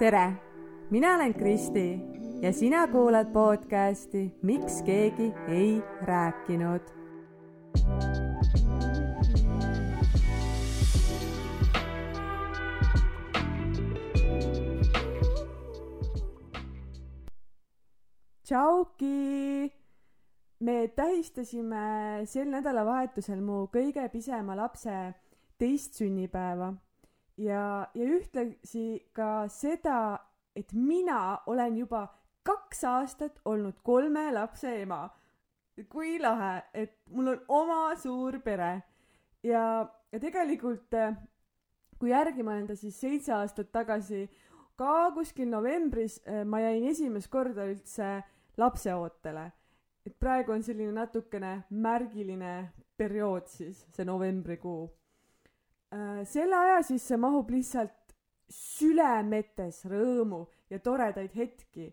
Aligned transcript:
tere, 0.00 0.32
mina 0.90 1.14
olen 1.14 1.34
Kristi 1.34 2.00
ja 2.42 2.52
sina 2.52 2.86
kuulad 2.88 3.32
podcasti 3.32 4.34
Miks 4.42 4.82
keegi 4.82 5.32
ei 5.48 5.82
rääkinud. 6.02 6.80
tšauki! 18.42 19.72
me 20.60 20.88
tähistasime 20.88 22.20
sel 22.24 22.48
nädalavahetusel 22.48 23.40
mu 23.40 23.66
kõige 23.68 24.08
pisema 24.08 24.56
lapse 24.56 25.12
teist 25.58 26.00
sünnipäeva 26.00 26.72
ja, 27.36 27.86
ja 27.94 28.04
ühtlasi 28.04 29.06
ka 29.12 29.48
seda, 29.48 30.18
et 30.56 30.72
mina 30.72 31.40
olen 31.46 31.76
juba 31.76 32.06
kaks 32.42 32.84
aastat 32.84 33.40
olnud 33.44 33.80
kolme 33.84 34.30
lapse 34.32 34.80
ema. 34.82 35.08
kui 35.88 36.18
lahe, 36.20 36.62
et 36.74 36.98
mul 37.08 37.28
on 37.32 37.38
oma 37.48 37.94
suur 37.96 38.36
pere 38.44 38.82
ja, 39.42 39.62
ja 40.12 40.18
tegelikult 40.20 40.92
kui 42.00 42.10
järgi 42.10 42.44
mõelda, 42.44 42.76
siis 42.76 42.98
seitse 43.00 43.32
aastat 43.32 43.70
tagasi 43.72 44.26
ka 44.76 45.10
kuskil 45.16 45.48
novembris 45.48 46.18
ma 46.44 46.60
jäin 46.60 46.84
esimest 46.90 47.30
korda 47.32 47.64
üldse 47.70 48.10
lapseootele. 48.60 49.52
et 50.06 50.18
praegu 50.18 50.52
on 50.52 50.62
selline 50.62 50.92
natukene 50.92 51.64
märgiline 51.70 52.72
periood 52.96 53.48
siis, 53.48 53.86
see 53.92 54.04
novembrikuu 54.04 54.88
selle 56.24 56.56
aja 56.56 56.82
sisse 56.86 57.16
mahub 57.18 57.50
lihtsalt 57.50 58.14
sülemetes 58.50 59.84
rõõmu 59.90 60.44
ja 60.70 60.78
toredaid 60.82 61.34
hetki. 61.34 61.92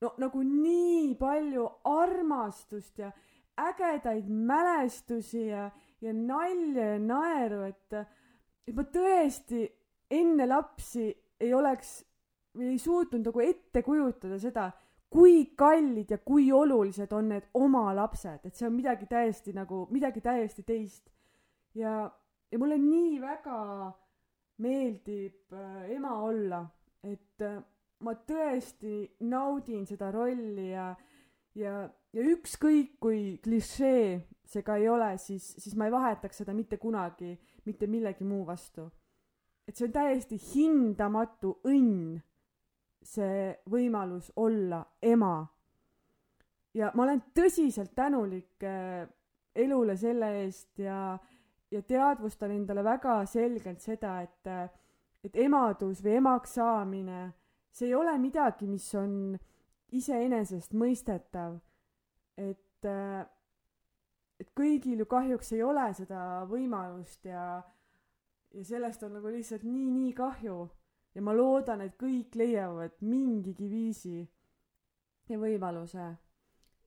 no 0.00 0.14
nagu 0.18 0.42
nii 0.42 1.14
palju 1.16 1.64
armastust 1.88 2.98
ja 2.98 3.12
ägedaid 3.56 4.28
mälestusi 4.28 5.46
ja, 5.48 5.70
ja 6.00 6.12
nalja 6.12 6.88
ja 6.94 6.98
naeru, 6.98 7.62
et, 7.62 7.94
et 8.66 8.74
ma 8.74 8.84
tõesti 8.84 9.68
enne 10.10 10.46
lapsi 10.46 11.06
ei 11.40 11.54
oleks 11.54 12.02
või 12.54 12.74
ei 12.74 12.78
suutnud 12.78 13.24
nagu 13.26 13.40
ette 13.42 13.82
kujutada 13.82 14.38
seda, 14.38 14.68
kui 15.10 15.54
kallid 15.56 16.10
ja 16.10 16.18
kui 16.18 16.50
olulised 16.52 17.12
on 17.14 17.30
need 17.30 17.46
oma 17.54 17.86
lapsed, 17.94 18.42
et 18.44 18.54
see 18.54 18.66
on 18.66 18.74
midagi 18.74 19.06
täiesti 19.10 19.54
nagu, 19.54 19.84
midagi 19.94 20.20
täiesti 20.20 20.66
teist. 20.66 21.10
ja 21.74 22.10
ja 22.52 22.58
mulle 22.58 22.78
nii 22.78 23.20
väga 23.20 23.58
meeldib 24.64 25.52
äh, 25.52 25.90
ema 25.96 26.14
olla, 26.22 26.62
et 27.02 27.42
äh, 27.42 27.58
ma 28.04 28.14
tõesti 28.28 29.02
naudin 29.26 29.86
seda 29.86 30.10
rolli 30.14 30.70
ja, 30.70 30.92
ja, 31.58 31.74
ja 32.12 32.28
ükskõik 32.34 32.98
kui 33.02 33.38
klišee 33.42 34.20
see 34.44 34.62
ka 34.62 34.76
ei 34.78 34.88
ole, 34.88 35.14
siis, 35.18 35.54
siis 35.58 35.74
ma 35.76 35.88
ei 35.88 35.94
vahetaks 35.94 36.42
seda 36.42 36.54
mitte 36.54 36.78
kunagi 36.78 37.32
mitte 37.64 37.86
millegi 37.86 38.24
muu 38.24 38.46
vastu. 38.46 38.90
et 39.68 39.76
see 39.76 39.86
on 39.86 39.92
täiesti 39.92 40.36
hindamatu 40.36 41.54
õnn, 41.64 42.18
see 43.02 43.54
võimalus 43.70 44.30
olla 44.36 44.82
ema. 45.02 45.46
ja 46.74 46.90
ma 46.94 47.06
olen 47.06 47.22
tõsiselt 47.34 47.94
tänulik 47.96 48.62
äh, 48.62 49.08
elule 49.54 49.96
selle 49.96 50.30
eest 50.42 50.78
ja 50.78 51.14
äh, 51.14 51.33
ja 51.74 51.82
teadvustan 51.82 52.54
endale 52.54 52.84
väga 52.84 53.16
selgelt 53.26 53.82
seda, 53.82 54.18
et, 54.22 54.50
et 55.24 55.36
emadus 55.44 56.02
või 56.04 56.18
emaks 56.20 56.56
saamine, 56.60 57.26
see 57.74 57.90
ei 57.90 57.96
ole 57.98 58.14
midagi, 58.22 58.68
mis 58.70 58.86
on 58.98 59.34
iseenesestmõistetav. 59.94 61.58
et, 62.36 62.86
et 64.40 64.50
kõigil 64.58 65.02
ju 65.02 65.06
kahjuks 65.10 65.52
ei 65.54 65.62
ole 65.62 65.86
seda 65.94 66.44
võimalust 66.50 67.26
ja, 67.26 67.62
ja 68.54 68.64
sellest 68.64 69.02
on 69.06 69.14
nagu 69.18 69.30
lihtsalt 69.30 69.66
nii-nii 69.66 70.12
kahju. 70.14 70.58
ja 71.14 71.22
ma 71.22 71.34
loodan, 71.34 71.80
et 71.80 71.98
kõik 71.98 72.34
leiavad 72.34 72.98
mingigi 73.00 73.68
viisi 73.70 74.18
ja 75.28 75.38
võimaluse, 75.38 76.08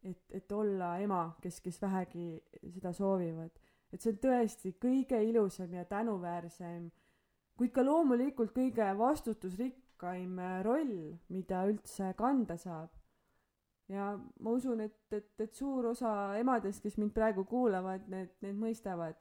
et, 0.03 0.23
et 0.31 0.51
olla 0.51 0.97
ema, 0.99 1.23
kes, 1.41 1.61
kes 1.63 1.81
vähegi 1.81 2.29
seda 2.73 2.93
soovivad 2.93 3.66
et 3.93 4.03
see 4.03 4.13
on 4.13 4.21
tõesti 4.23 4.73
kõige 4.81 5.19
ilusam 5.23 5.73
ja 5.73 5.85
tänuväärsem, 5.87 6.89
kuid 7.57 7.73
ka 7.73 7.85
loomulikult 7.85 8.53
kõige 8.55 8.87
vastutusrikkaim 8.99 10.39
äh, 10.39 10.59
roll, 10.65 10.95
mida 11.33 11.63
üldse 11.69 12.13
kanda 12.19 12.57
saab. 12.57 12.91
ja 13.87 14.17
ma 14.43 14.51
usun, 14.51 14.81
et, 14.83 14.97
et, 15.15 15.29
et 15.39 15.53
suur 15.53 15.85
osa 15.93 16.11
emadest, 16.39 16.83
kes 16.83 16.97
mind 16.99 17.13
praegu 17.15 17.45
kuulavad, 17.47 18.09
need, 18.11 18.33
need 18.43 18.59
mõistavad 18.59 19.15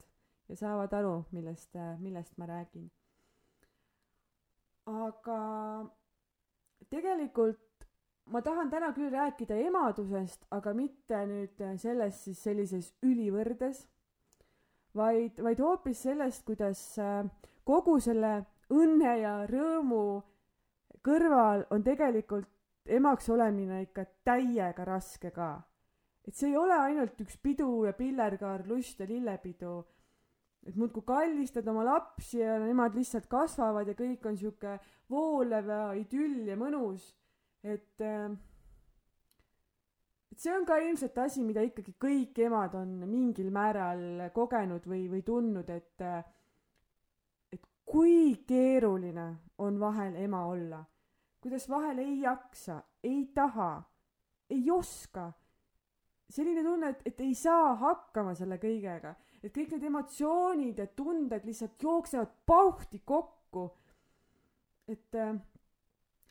ja 0.49 0.55
saavad 0.59 0.93
aru, 0.93 1.21
millest, 1.31 1.75
äh, 1.75 1.95
millest 1.99 2.37
ma 2.37 2.45
räägin. 2.51 2.91
aga 4.87 5.39
tegelikult 6.89 7.87
ma 8.31 8.41
tahan 8.41 8.69
täna 8.69 8.93
küll 8.95 9.11
rääkida 9.11 9.55
emadusest, 9.67 10.45
aga 10.51 10.73
mitte 10.75 11.19
nüüd 11.27 11.63
selles 11.79 12.23
siis 12.23 12.43
sellises 12.43 12.93
ülivõrdes 13.03 13.85
vaid, 14.97 15.39
vaid 15.43 15.61
hoopis 15.61 16.01
sellest, 16.09 16.43
kuidas 16.45 16.81
äh, 16.99 17.23
kogu 17.67 17.99
selle 18.03 18.39
õnne 18.73 19.13
ja 19.21 19.33
rõõmu 19.47 20.03
kõrval 21.07 21.65
on 21.71 21.83
tegelikult 21.85 22.49
emaks 22.87 23.29
olemine 23.31 23.81
ikka 23.85 24.05
täiega 24.27 24.85
raske 24.87 25.31
ka. 25.35 25.51
et 26.27 26.35
see 26.35 26.49
ei 26.49 26.57
ole 26.59 26.75
ainult 26.75 27.21
üks 27.23 27.37
pidu 27.39 27.85
ja 27.85 27.93
pillerkaar, 27.95 28.65
lust 28.67 28.99
ja 28.99 29.07
lillepidu. 29.07 29.85
et 30.67 30.75
muudkui 30.75 31.03
kallistad 31.07 31.67
oma 31.67 31.85
lapsi 31.85 32.39
ja 32.39 32.57
nemad 32.59 32.95
lihtsalt 32.95 33.27
kasvavad 33.31 33.87
ja 33.87 33.95
kõik 33.95 34.25
on 34.27 34.37
sihuke 34.37 34.79
voolev 35.09 35.69
ja 35.71 35.81
idüll 35.95 36.47
ja 36.47 36.57
mõnus. 36.59 37.13
et 37.63 38.01
äh, 38.01 38.31
et 40.37 40.43
see 40.43 40.53
on 40.53 40.65
ka 40.69 40.75
ilmselt 40.77 41.15
asi, 41.17 41.41
mida 41.41 41.63
ikkagi 41.65 41.95
kõik 41.97 42.37
emad 42.45 42.75
on 42.77 42.91
mingil 43.09 43.47
määral 43.49 44.27
kogenud 44.35 44.83
või, 44.85 45.07
või 45.09 45.23
tundnud, 45.25 45.71
et, 45.73 46.03
et 47.49 47.65
kui 47.89 48.35
keeruline 48.45 49.25
on 49.65 49.79
vahel 49.81 50.13
ema 50.21 50.43
olla. 50.45 50.83
kuidas 51.41 51.65
vahel 51.69 52.03
ei 52.03 52.19
jaksa, 52.21 52.83
ei 53.03 53.25
taha, 53.33 53.81
ei 54.53 54.69
oska. 54.69 55.31
selline 56.29 56.61
tunne, 56.61 56.93
et, 56.93 57.01
et 57.05 57.25
ei 57.25 57.33
saa 57.33 57.73
hakkama 57.81 58.35
selle 58.37 58.59
kõigega, 58.61 59.15
et 59.41 59.49
kõik 59.57 59.73
need 59.73 59.89
emotsioonid 59.89 60.77
ja 60.77 60.87
tunded 60.93 61.49
lihtsalt 61.49 61.81
jooksevad 61.81 62.29
pauhti 62.45 63.01
kokku. 63.01 63.71
et 64.87 65.17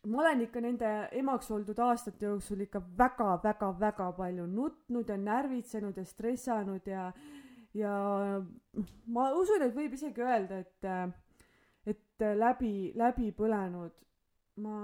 ma 0.06 0.22
olen 0.22 0.44
ikka 0.47 0.61
nende 0.62 0.91
emaks 1.19 1.50
oldud 1.50 1.78
aastate 1.83 2.27
jooksul 2.28 2.61
ikka 2.67 2.83
väga-väga-väga 2.99 4.11
palju 4.19 4.47
nutnud 4.47 5.09
ja 5.09 5.17
närvitsenud 5.19 5.97
ja 5.97 6.05
stressanud 6.05 6.87
ja 6.87 7.12
ja 7.75 7.93
ma 9.06 9.28
usun, 9.37 9.62
et 9.66 9.75
võib 9.77 9.97
isegi 9.97 10.22
öelda, 10.22 10.62
et 10.65 10.91
et 11.87 12.27
läbi, 12.39 12.93
läbi 12.97 13.31
põlenud. 13.37 13.93
ma, 14.65 14.77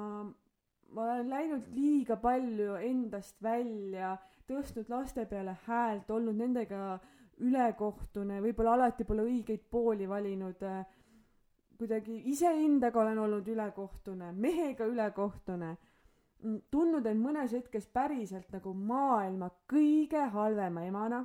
ma 0.92 1.04
olen 1.06 1.30
läinud 1.30 1.68
liiga 1.72 2.18
palju 2.20 2.74
endast 2.76 3.38
välja, 3.42 4.16
tõstnud 4.48 4.90
laste 4.92 5.24
peale 5.26 5.56
häält, 5.66 6.10
olnud 6.10 6.36
nendega 6.36 6.98
ülekohtune, 7.40 8.42
võib-olla 8.44 8.74
alati 8.76 9.06
pole 9.08 9.24
õigeid 9.24 9.64
pooli 9.70 10.06
valinud 10.08 10.60
äh, 10.68 10.84
kuidagi 11.82 12.20
iseendaga 12.30 13.00
olen 13.02 13.18
olnud 13.18 13.48
ülekohtune, 13.48 14.30
mehega 14.32 14.86
ülekohtune, 14.86 15.72
mm, 16.42 16.60
tundnud 16.70 17.06
end 17.10 17.24
mõnes 17.24 17.54
hetkes 17.56 17.88
päriselt 17.90 18.52
nagu 18.54 18.74
maailma 18.74 19.50
kõige 19.72 20.28
halvema 20.30 20.84
emana, 20.86 21.24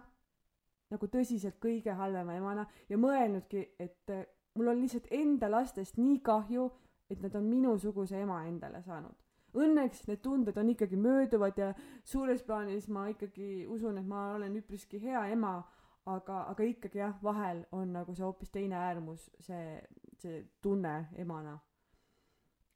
nagu 0.90 1.10
tõsiselt 1.14 1.60
kõige 1.62 1.94
halvema 2.00 2.40
emana 2.40 2.66
ja 2.90 2.98
mõelnudki, 2.98 3.64
et 3.80 4.10
eh, 4.10 4.26
mul 4.58 4.74
on 4.74 4.82
lihtsalt 4.82 5.12
enda 5.14 5.52
lastest 5.52 6.02
nii 6.02 6.20
kahju, 6.26 6.68
et 7.10 7.22
nad 7.22 7.36
on 7.38 7.46
minusuguse 7.46 8.18
ema 8.20 8.42
endale 8.48 8.82
saanud. 8.82 9.14
Õnneks 9.58 10.08
need 10.10 10.22
tunded 10.26 10.58
on 10.58 10.74
ikkagi 10.74 10.98
mööduvad 11.00 11.58
ja 11.58 11.70
suures 12.04 12.42
plaanis 12.44 12.90
ma 12.90 13.08
ikkagi 13.14 13.66
usun, 13.70 14.02
et 14.02 14.06
ma 14.10 14.32
olen 14.36 14.58
üpriski 14.60 15.00
hea 15.02 15.28
ema, 15.34 15.60
aga, 16.08 16.44
aga 16.52 16.68
ikkagi 16.68 17.02
jah, 17.02 17.16
vahel 17.24 17.64
on 17.72 17.94
nagu 17.96 18.16
see 18.16 18.26
hoopis 18.26 18.52
teine 18.54 18.78
äärmus, 18.80 19.30
see 19.44 19.80
see 20.22 20.44
tunne 20.62 21.08
emana. 21.18 21.58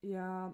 ja 0.02 0.52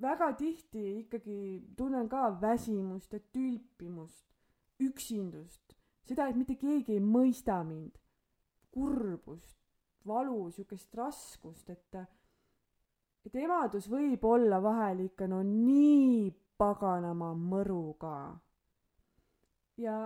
väga 0.00 0.32
tihti 0.36 0.84
ikkagi 0.98 1.38
tunnen 1.76 2.08
ka 2.08 2.28
väsimust 2.40 3.12
ja 3.12 3.20
tülpimust, 3.32 4.26
üksindust, 4.80 5.76
seda, 6.04 6.28
et 6.28 6.36
mitte 6.36 6.56
keegi 6.60 6.98
ei 6.98 7.00
mõista 7.00 7.62
mind, 7.64 7.96
kurbust, 8.74 9.56
valu, 10.06 10.50
siukest 10.50 10.94
raskust, 10.94 11.70
et 11.70 12.00
et 13.24 13.36
emadus 13.40 13.86
võib 13.88 14.24
olla 14.28 14.58
vahel 14.60 15.06
ikka 15.06 15.26
no 15.30 15.40
nii 15.46 16.28
paganama 16.60 17.32
mõru 17.34 17.94
ka. 17.98 18.16
ja, 19.80 19.96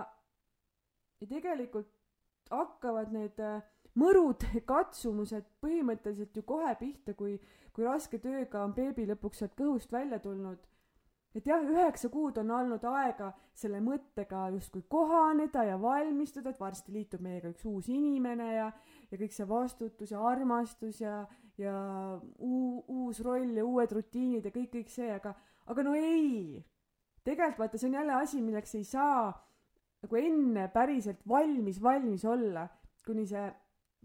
ja 1.19 1.27
tegelikult 1.27 1.91
hakkavad 2.49 3.11
need 3.13 3.39
äh, 3.43 3.59
mõrud, 3.97 4.43
katsumused 4.69 5.45
põhimõtteliselt 5.63 6.35
ju 6.35 6.43
kohe 6.47 6.73
pihta, 6.79 7.15
kui, 7.17 7.37
kui 7.73 7.85
raske 7.85 8.19
tööga 8.21 8.63
on 8.63 8.75
beebi 8.75 9.07
lõpuks 9.09 9.41
sealt 9.41 9.55
kõhust 9.57 9.91
välja 9.91 10.19
tulnud. 10.19 10.59
et 11.35 11.45
jah, 11.45 11.61
üheksa 11.61 12.09
kuud 12.09 12.37
on 12.41 12.49
olnud 12.51 12.83
aega 12.89 13.29
selle 13.53 13.79
mõttega 13.85 14.47
justkui 14.55 14.81
kohaneda 14.89 15.63
ja 15.63 15.75
valmistuda, 15.81 16.49
et 16.49 16.59
varsti 16.59 16.91
liitub 16.91 17.21
meiega 17.21 17.51
üks 17.53 17.65
uus 17.65 17.89
inimene 17.89 18.47
ja, 18.55 18.71
ja 19.11 19.17
kõik 19.17 19.35
see 19.35 19.47
vastutus 19.47 20.11
ja 20.11 20.23
armastus 20.25 21.01
ja, 21.01 21.27
ja 21.57 21.75
uu, 22.39 22.83
uus 22.87 23.21
roll 23.21 23.53
ja 23.57 23.65
uued 23.65 23.93
rutiinid 23.93 24.45
ja 24.45 24.51
kõik, 24.51 24.71
kõik 24.73 24.89
see, 24.89 25.11
aga, 25.13 25.35
aga 25.67 25.85
no 25.85 25.93
ei. 25.93 26.65
tegelikult 27.23 27.59
vaata, 27.59 27.77
see 27.77 27.91
on 27.91 27.99
jälle 28.01 28.17
asi, 28.17 28.41
milleks 28.41 28.75
ei 28.75 28.83
saa 28.83 29.29
nagu 30.01 30.15
enne 30.15 30.67
päriselt 30.73 31.21
valmis, 31.27 31.81
valmis 31.83 32.25
olla, 32.25 32.67
kuni 33.05 33.27
see 33.27 33.47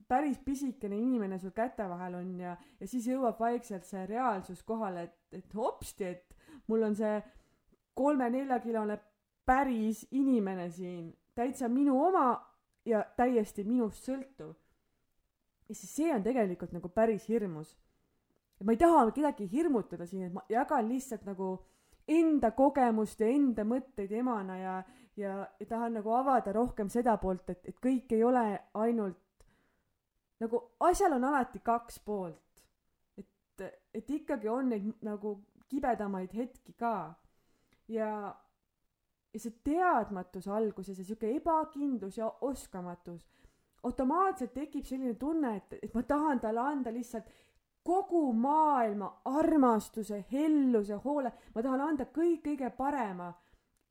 päris 0.08 0.38
pisikene 0.44 0.98
inimene 0.98 1.38
sul 1.38 1.52
käte 1.54 1.86
vahel 1.88 2.14
on 2.20 2.30
ja, 2.40 2.56
ja 2.80 2.88
siis 2.88 3.06
jõuab 3.08 3.40
vaikselt 3.40 3.86
see 3.88 4.06
reaalsus 4.06 4.62
kohale, 4.62 5.08
et, 5.08 5.40
et 5.40 5.54
hopsti, 5.54 6.04
et 6.04 6.64
mul 6.68 6.82
on 6.86 6.96
see 6.96 7.18
kolme-neljakilone 7.94 8.98
päris 9.46 10.06
inimene 10.10 10.70
siin, 10.70 11.12
täitsa 11.34 11.68
minu 11.68 11.96
oma 12.06 12.28
ja 12.86 13.04
täiesti 13.16 13.64
minust 13.64 14.04
sõltuv. 14.04 14.54
ja 15.68 15.74
siis 15.74 15.96
see 15.96 16.12
on 16.14 16.22
tegelikult 16.22 16.72
nagu 16.72 16.88
päris 16.88 17.28
hirmus. 17.28 17.76
ma 18.64 18.72
ei 18.72 18.78
taha 18.78 19.10
kedagi 19.10 19.48
hirmutada 19.52 20.06
siin, 20.06 20.22
et 20.28 20.32
ma 20.32 20.44
jagan 20.48 20.88
lihtsalt 20.88 21.24
nagu 21.24 21.58
enda 22.08 22.50
kogemust 22.50 23.20
ja 23.20 23.28
enda 23.28 23.64
mõtteid 23.64 24.12
emana 24.12 24.56
ja, 24.58 24.74
ja, 25.16 25.48
ja 25.60 25.66
tahan 25.66 25.98
nagu 25.98 26.12
avada 26.12 26.52
rohkem 26.52 26.88
seda 26.88 27.16
poolt, 27.16 27.48
et, 27.50 27.64
et 27.64 27.78
kõik 27.80 28.12
ei 28.12 28.24
ole 28.24 28.44
ainult 28.74 29.23
nagu 30.44 30.60
asjal 30.80 31.16
on 31.16 31.24
alati 31.24 31.60
kaks 31.64 31.98
poolt. 32.04 32.40
et, 33.18 33.62
et 33.94 34.10
ikkagi 34.10 34.48
on 34.48 34.72
neid 34.72 35.04
nagu 35.06 35.36
kibedamaid 35.68 36.32
hetki 36.34 36.74
ka. 36.78 37.14
ja, 37.88 38.10
ja 39.34 39.40
see 39.40 39.54
teadmatus 39.64 40.48
alguses 40.48 40.98
ja 40.98 41.04
sihuke 41.04 41.30
ebakindlus 41.36 42.18
ja 42.18 42.30
oskamatus, 42.40 43.24
automaatselt 43.82 44.54
tekib 44.54 44.84
selline 44.84 45.14
tunne, 45.20 45.56
et, 45.56 45.78
et 45.82 45.94
ma 45.94 46.02
tahan 46.02 46.40
talle 46.40 46.60
anda 46.60 46.92
lihtsalt 46.92 47.30
kogu 47.84 48.32
maailma 48.32 49.10
armastuse, 49.28 50.24
helluse, 50.32 50.96
hoole, 51.04 51.32
ma 51.54 51.62
tahan 51.62 51.82
anda 51.84 52.06
kõik 52.08 52.46
kõige 52.46 52.70
parema, 52.76 53.28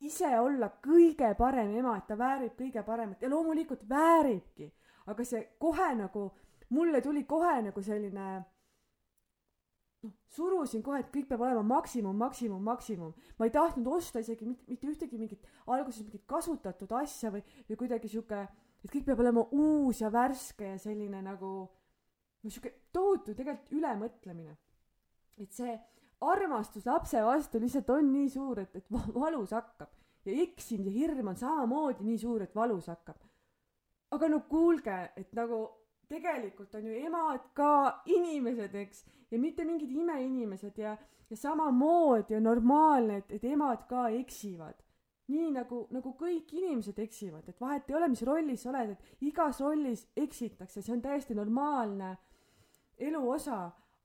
ise 0.02 0.32
olla 0.40 0.72
kõige 0.84 1.30
parem 1.38 1.76
ema, 1.78 1.98
et 1.98 2.08
ta 2.10 2.18
väärib 2.18 2.56
kõige 2.58 2.82
paremat 2.84 3.22
ja 3.22 3.30
loomulikult 3.30 3.86
vääribki 3.90 4.72
aga 5.06 5.26
see 5.28 5.44
kohe 5.60 5.90
nagu, 5.98 6.28
mulle 6.74 7.02
tuli 7.02 7.24
kohe 7.30 7.54
nagu 7.68 7.84
selline 7.84 8.26
noh, 10.04 10.14
surusin 10.36 10.84
kohe, 10.84 11.00
et 11.04 11.12
kõik 11.14 11.30
peab 11.30 11.46
olema 11.46 11.64
maksimum, 11.76 12.18
maksimum, 12.18 12.64
maksimum. 12.64 13.14
ma 13.40 13.48
ei 13.48 13.54
tahtnud 13.56 13.88
osta 13.96 14.24
isegi 14.24 14.48
mitte, 14.48 14.66
mitte 14.72 14.90
ühtegi 14.90 15.20
mingit, 15.20 15.48
alguses 15.68 16.04
mingit 16.04 16.26
kasutatud 16.30 16.92
asja 17.00 17.32
või, 17.34 17.44
või 17.70 17.80
kuidagi 17.84 18.12
sihuke, 18.12 18.44
et 18.84 18.92
kõik 18.92 19.08
peab 19.08 19.24
olema 19.24 19.46
uus 19.52 20.04
ja 20.04 20.12
värske 20.14 20.74
ja 20.74 20.78
selline 20.82 21.24
nagu, 21.24 21.54
no 22.44 22.52
sihuke 22.52 22.76
tohutu 22.94 23.36
tegelikult 23.38 23.74
ülemõtlemine. 23.80 24.58
et 25.42 25.52
see 25.52 25.74
armastus 26.22 26.86
lapse 26.86 27.20
vastu 27.26 27.60
lihtsalt 27.60 27.90
on 27.90 28.12
nii 28.14 28.30
suur, 28.30 28.60
et, 28.60 28.76
et 28.76 28.92
valus 28.92 29.52
hakkab 29.52 29.90
ja 30.26 30.42
eksimise 30.44 30.92
hirm 30.94 31.28
on 31.28 31.38
samamoodi 31.38 32.06
nii 32.06 32.20
suur, 32.22 32.44
et 32.44 32.56
valus 32.56 32.88
hakkab 32.88 33.18
aga 34.14 34.30
no 34.30 34.44
kuulge, 34.50 34.98
et 35.18 35.34
nagu 35.38 35.60
tegelikult 36.10 36.76
on 36.76 36.86
ju 36.88 36.94
emad 37.06 37.50
ka 37.54 38.04
inimesed, 38.06 38.76
eks, 38.76 39.04
ja 39.32 39.40
mitte 39.40 39.66
mingid 39.66 39.92
imeinimesed 39.92 40.78
ja, 40.78 40.98
ja 41.30 41.38
samamoodi 41.38 42.36
on 42.38 42.44
normaalne, 42.44 43.22
et, 43.24 43.32
et 43.38 43.46
emad 43.54 43.88
ka 43.90 44.10
eksivad. 44.10 44.80
nii 45.28 45.54
nagu, 45.56 45.86
nagu 45.96 46.12
kõik 46.20 46.50
inimesed 46.52 46.98
eksivad, 47.00 47.48
et 47.48 47.62
vahet 47.62 47.88
ei 47.90 47.96
ole, 47.96 48.10
mis 48.12 48.22
rollis 48.28 48.66
sa 48.66 48.74
oled, 48.74 48.90
et 48.92 49.24
igas 49.24 49.62
rollis 49.64 50.04
eksitakse, 50.20 50.82
see 50.82 50.94
on 50.94 51.02
täiesti 51.02 51.34
normaalne 51.34 52.10
elu 53.00 53.22
osa, 53.32 53.62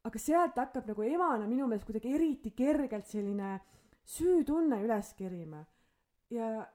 aga 0.06 0.20
sealt 0.22 0.56
hakkab 0.56 0.86
nagu 0.88 1.02
emana 1.02 1.48
minu 1.50 1.66
meelest 1.66 1.88
kuidagi 1.88 2.14
eriti 2.14 2.52
kergelt 2.56 3.10
selline 3.10 3.56
süütunne 4.08 4.78
üles 4.84 5.10
kerima. 5.18 5.64
ja, 6.30 6.66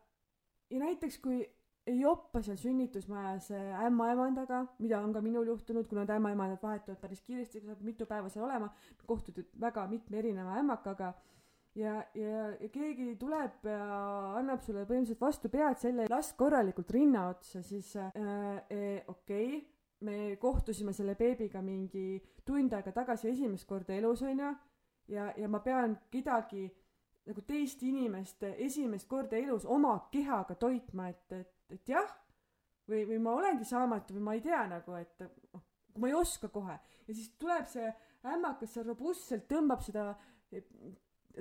ja 0.70 0.80
näiteks 0.80 1.18
kui 1.24 1.40
joppa 1.88 2.42
seal 2.42 2.58
sünnitusmajas 2.58 3.50
ämmaemandaga, 3.84 4.64
mida 4.80 5.02
on 5.04 5.14
ka 5.14 5.22
minul 5.22 5.48
juhtunud, 5.52 5.88
kuna 5.90 6.06
need 6.06 6.16
ämmaemandad 6.16 6.62
vahetuvad 6.64 7.02
päris 7.02 7.22
kiiresti, 7.22 7.60
sa 7.60 7.74
pead 7.74 7.84
mitu 7.84 8.08
päeva 8.08 8.30
seal 8.32 8.46
olema, 8.48 8.70
kohtud 9.06 9.42
väga 9.60 9.88
mitme 9.92 10.22
erineva 10.24 10.58
ämmakaga 10.62 11.14
ja, 11.76 12.04
ja, 12.16 12.48
ja 12.60 12.70
keegi 12.72 13.16
tuleb 13.20 13.68
ja 13.68 13.82
annab 14.40 14.62
sulle 14.64 14.86
põhimõtteliselt 14.88 15.22
vastu 15.22 15.52
pead 15.54 15.82
selle, 15.82 16.08
last 16.12 16.38
korralikult 16.40 16.92
rinna 16.94 17.28
otsa, 17.34 17.64
siis 17.66 17.96
äh, 17.98 18.12
äh, 18.16 19.00
okei. 19.08 19.58
Okay,, 19.58 19.64
me 20.04 20.36
kohtusime 20.36 20.92
selle 20.92 21.14
beebiga 21.16 21.62
mingi 21.64 22.18
tund 22.44 22.74
aega 22.76 22.92
tagasi 22.92 23.30
esimest 23.30 23.64
korda 23.70 23.96
elus, 23.96 24.20
onju, 24.28 24.50
ja, 25.14 25.30
ja 25.40 25.48
ma 25.48 25.62
pean 25.64 25.96
kedagi 26.12 26.66
nagu 27.24 27.44
teist 27.48 27.84
inimest 27.88 28.44
esimest 28.52 29.08
korda 29.08 29.40
elus 29.40 29.64
oma 29.64 29.96
kehaga 30.12 30.58
toitma, 30.60 31.08
et, 31.14 31.38
et 31.38 31.63
et 31.74 31.90
jah, 31.90 32.10
või, 32.90 33.04
või 33.10 33.20
ma 33.24 33.38
olengi 33.40 33.68
saamatu 33.68 34.18
või 34.18 34.26
ma 34.28 34.36
ei 34.38 34.44
tea 34.46 34.64
nagu, 34.70 34.98
et 35.00 35.24
noh, 35.24 35.64
ma 36.00 36.10
ei 36.10 36.18
oska 36.18 36.50
kohe. 36.54 36.78
ja 37.08 37.14
siis 37.14 37.34
tuleb 37.40 37.68
see 37.70 37.90
ämmakas 38.34 38.74
seal 38.74 38.88
robustselt, 38.88 39.48
tõmbab 39.50 39.84
seda 39.84 40.14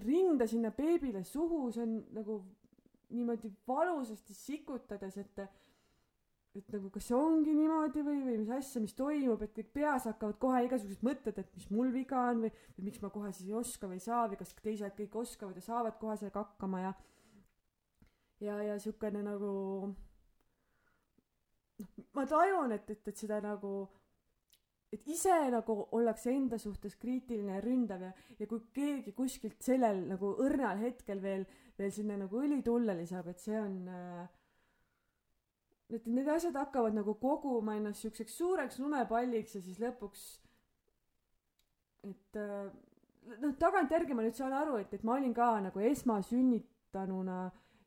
rinda 0.02 0.46
sinna 0.48 0.72
beebile 0.74 1.24
suhu, 1.24 1.66
see 1.72 1.84
on 1.84 1.98
nagu 2.16 2.40
niimoodi 3.12 3.52
valusasti 3.68 4.34
sikutades, 4.34 5.18
et 5.20 5.44
et 6.52 6.68
nagu 6.68 6.90
kas 6.92 7.06
see 7.08 7.16
ongi 7.16 7.54
niimoodi 7.56 8.02
või, 8.04 8.18
või 8.26 8.34
mis 8.42 8.50
asja, 8.52 8.80
mis 8.84 8.92
toimub, 8.92 9.40
et 9.40 9.54
kõik 9.56 9.70
peas 9.72 10.04
hakkavad 10.04 10.36
kohe 10.40 10.58
igasugused 10.66 11.04
mõtted, 11.06 11.38
et 11.40 11.54
mis 11.56 11.70
mul 11.72 11.88
viga 11.94 12.26
on 12.28 12.42
või, 12.44 12.50
või 12.76 12.88
miks 12.90 13.00
ma 13.00 13.08
kohe 13.14 13.30
siis 13.32 13.48
ei 13.48 13.56
oska 13.56 13.88
või 13.88 13.96
ei 13.96 14.04
saa 14.04 14.26
või 14.28 14.36
kas 14.42 14.52
teised 14.58 14.98
kõik 14.98 15.16
oskavad 15.22 15.56
ja 15.56 15.64
saavad 15.64 15.96
kohe 16.00 16.18
sellega 16.20 16.44
hakkama 16.44 16.82
ja 16.82 16.92
ja, 18.44 18.58
ja 18.68 18.76
siukene 18.82 19.22
nagu 19.24 19.52
noh, 21.82 22.06
ma 22.16 22.26
tajun, 22.28 22.72
et, 22.76 22.90
et, 22.94 23.08
et 23.12 23.24
seda 23.24 23.40
nagu, 23.44 23.72
et 24.92 25.08
ise 25.10 25.34
nagu 25.52 25.78
ollakse 25.96 26.32
enda 26.32 26.58
suhtes 26.60 26.96
kriitiline 27.00 27.56
ja 27.56 27.64
ründav 27.64 28.04
ja, 28.06 28.12
ja 28.38 28.48
kui 28.50 28.62
keegi 28.76 29.14
kuskilt 29.16 29.62
sellel 29.64 30.04
nagu 30.10 30.34
õrnal 30.44 30.82
hetkel 30.82 31.22
veel, 31.22 31.46
veel 31.78 31.92
sinna 31.94 32.18
nagu 32.20 32.42
õli 32.42 32.62
tulle 32.64 32.96
lisab, 32.98 33.32
et 33.32 33.42
see 33.42 33.58
on 33.58 33.80
äh, 33.88 34.22
et 35.96 36.06
need 36.08 36.28
asjad 36.32 36.56
hakkavad 36.56 36.94
nagu 36.96 37.14
koguma 37.20 37.76
ennast 37.76 38.04
siukseks 38.04 38.36
suureks 38.38 38.78
lumepalliks 38.80 39.58
ja 39.58 39.62
siis 39.64 39.80
lõpuks, 39.82 40.22
et 42.08 42.38
äh, 42.40 42.70
noh, 43.42 43.56
tagantjärgi 43.60 44.16
ma 44.16 44.24
nüüd 44.24 44.38
saan 44.38 44.54
aru, 44.56 44.78
et, 44.82 44.92
et 44.94 45.04
ma 45.06 45.18
olin 45.18 45.34
ka 45.36 45.54
nagu 45.66 45.84
esmasünnitanuna 45.90 47.42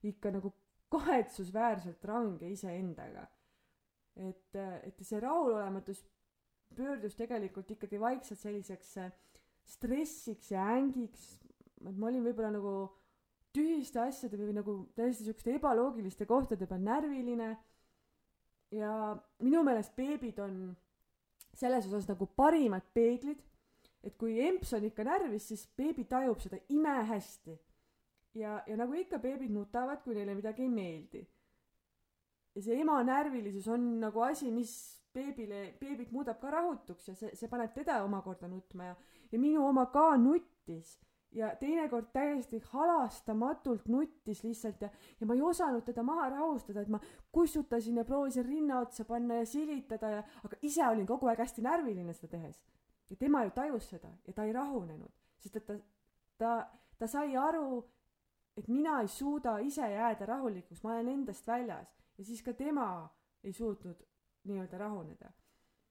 ikka 0.05 0.35
nagu 0.35 0.53
kahetsusväärselt 0.93 2.05
range 2.05 2.51
iseendaga 2.53 3.25
et, 4.15 4.55
et 4.83 5.01
see 5.03 5.19
rahulolematus 5.19 6.03
pöördus 6.75 7.15
tegelikult 7.15 7.71
ikkagi 7.71 7.99
vaikselt 7.99 8.39
selliseks 8.39 8.97
äh, 8.97 9.11
stressiks 9.65 10.51
ja 10.51 10.65
ängiks, 10.75 11.25
et 11.85 11.97
ma 11.97 12.09
olin 12.09 12.23
võib-olla 12.25 12.51
nagu 12.55 12.75
tühiste 13.55 14.01
asjade 14.03 14.37
või 14.39 14.55
nagu 14.55 14.75
täiesti 14.97 15.25
siukeste 15.25 15.55
ebaloogiliste 15.55 16.27
kohtade 16.27 16.67
peal 16.67 16.83
närviline. 16.83 17.55
ja 18.71 18.91
minu 19.39 19.63
meelest 19.63 19.95
beebid 19.95 20.39
on 20.43 20.75
selles 21.55 21.85
osas 21.87 22.07
nagu 22.09 22.27
parimad 22.35 22.83
peeglid, 22.93 23.39
et 24.03 24.17
kui 24.17 24.39
emps 24.43 24.73
on 24.73 24.83
ikka 24.83 25.05
närvis, 25.07 25.47
siis 25.47 25.67
beebi 25.77 26.03
tajub 26.03 26.39
seda 26.43 26.59
imehästi. 26.69 27.59
ja, 28.33 28.61
ja 28.67 28.77
nagu 28.77 28.93
ikka, 28.93 29.19
beebid 29.19 29.51
nutavad, 29.51 30.03
kui 30.03 30.15
neile 30.15 30.35
midagi 30.35 30.63
ei 30.63 30.69
meeldi 30.69 31.25
ja 32.55 32.61
see 32.63 32.81
ema 32.81 33.01
närvilisus 33.03 33.67
on 33.67 33.87
nagu 33.99 34.23
asi, 34.23 34.51
mis 34.51 34.75
beebile, 35.15 35.61
beebit 35.79 36.11
muudab 36.11 36.39
ka 36.41 36.51
rahutuks 36.53 37.09
ja 37.09 37.15
see, 37.15 37.33
see 37.35 37.49
paneb 37.51 37.73
teda 37.75 38.01
omakorda 38.05 38.47
nutma 38.51 38.91
ja, 38.91 38.95
ja 39.31 39.39
minu 39.39 39.65
oma 39.67 39.87
ka 39.93 40.13
nuttis 40.19 40.95
ja 41.35 41.49
teinekord 41.59 42.11
täiesti 42.15 42.61
halastamatult 42.71 43.89
nuttis 43.91 44.43
lihtsalt 44.43 44.85
ja, 44.85 44.89
ja 45.19 45.27
ma 45.27 45.35
ei 45.35 45.43
osanud 45.43 45.83
teda 45.83 46.03
maha 46.03 46.29
rahustada, 46.31 46.85
et 46.85 46.91
ma 46.91 47.01
kussutasin 47.35 47.99
ja 47.99 48.05
proovisin 48.07 48.45
rinna 48.47 48.79
otsa 48.79 49.05
panna 49.05 49.41
ja 49.41 49.49
silitada 49.49 50.13
ja, 50.17 50.23
aga 50.47 50.59
ise 50.61 50.87
olin 50.87 51.07
kogu 51.07 51.27
aeg 51.27 51.43
hästi 51.43 51.65
närviline 51.65 52.15
seda 52.15 52.37
tehes. 52.37 52.61
ja 53.09 53.15
tema 53.19 53.43
ju 53.43 53.51
tajus 53.55 53.89
seda 53.89 54.09
ja 54.27 54.33
ta 54.33 54.47
ei 54.47 54.53
rahunenud, 54.55 55.11
sest 55.43 55.59
et 55.59 55.67
ta, 55.67 55.75
ta, 56.37 56.53
ta 56.99 57.07
sai 57.07 57.35
aru, 57.37 57.83
et 58.57 58.67
mina 58.71 59.01
ei 59.01 59.11
suuda 59.11 59.59
ise 59.59 59.91
jääda 59.91 60.25
rahulikuks, 60.25 60.83
ma 60.83 60.95
olen 60.95 61.11
endast 61.19 61.47
väljas 61.47 61.91
ja 62.17 62.25
siis 62.25 62.43
ka 62.43 62.53
tema 62.53 63.09
ei 63.43 63.53
suutnud 63.53 64.05
nii-öelda 64.45 64.77
rahuneda. 64.77 65.31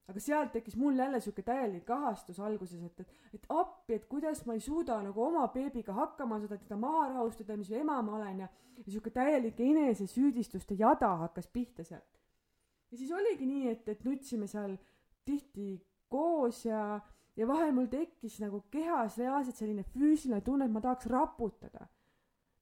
aga 0.09 0.21
sealt 0.21 0.51
tekkis 0.53 0.75
mul 0.77 0.99
jälle 1.01 1.21
sihuke 1.21 1.43
täielik 1.43 1.91
ahastus 1.91 2.41
alguses, 2.41 2.83
et, 2.85 2.99
et, 3.01 3.13
et 3.35 3.47
appi, 3.49 3.95
et 3.95 4.05
kuidas 4.05 4.43
ma 4.47 4.53
ei 4.53 4.61
suuda 4.61 4.99
nagu 5.03 5.23
oma 5.23 5.47
beebiga 5.49 5.95
hakkama 5.97 6.39
saada, 6.43 6.59
teda 6.61 6.77
maha 6.77 7.07
rahustada, 7.09 7.57
mis 7.57 7.71
ema 7.73 8.03
ma 8.03 8.19
olen 8.19 8.43
ja, 8.45 8.49
ja 8.77 8.85
sihuke 8.85 9.11
täielik 9.11 9.61
enesesüüdistuste 9.65 10.77
jada 10.79 11.15
hakkas 11.23 11.49
pihta 11.49 11.85
sealt. 11.85 12.21
ja 12.91 12.99
siis 12.99 13.13
oligi 13.13 13.49
nii, 13.49 13.71
et, 13.71 13.89
et 13.89 14.05
nutsime 14.05 14.47
seal 14.47 14.77
tihti 15.25 15.81
koos 16.13 16.65
ja, 16.67 17.01
ja 17.37 17.49
vahel 17.49 17.73
mul 17.73 17.89
tekkis 17.89 18.37
nagu 18.45 18.61
kehas 18.71 19.17
reaalselt 19.19 19.57
selline 19.57 19.87
füüsiline 19.95 20.45
tunne, 20.45 20.69
et 20.69 20.77
ma 20.77 20.85
tahaks 20.85 21.09
raputada. 21.09 21.89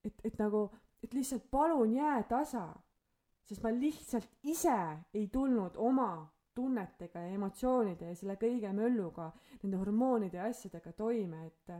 et, 0.04 0.14
et 0.24 0.38
nagu, 0.38 0.68
et 1.02 1.14
lihtsalt 1.14 1.50
palun 1.50 1.98
jää 1.98 2.22
tasa 2.30 2.68
sest 3.48 3.62
ma 3.62 3.72
lihtsalt 3.74 4.28
ise 4.42 4.78
ei 5.14 5.26
tulnud 5.28 5.76
oma 5.76 6.12
tunnetega 6.54 7.20
ja 7.20 7.34
emotsioonide 7.34 8.12
ja 8.12 8.14
selle 8.16 8.36
kõige 8.40 8.72
mölluga, 8.76 9.30
nende 9.62 9.80
hormoonide 9.80 10.38
ja 10.38 10.48
asjadega 10.50 10.92
toime, 10.92 11.46
et 11.46 11.74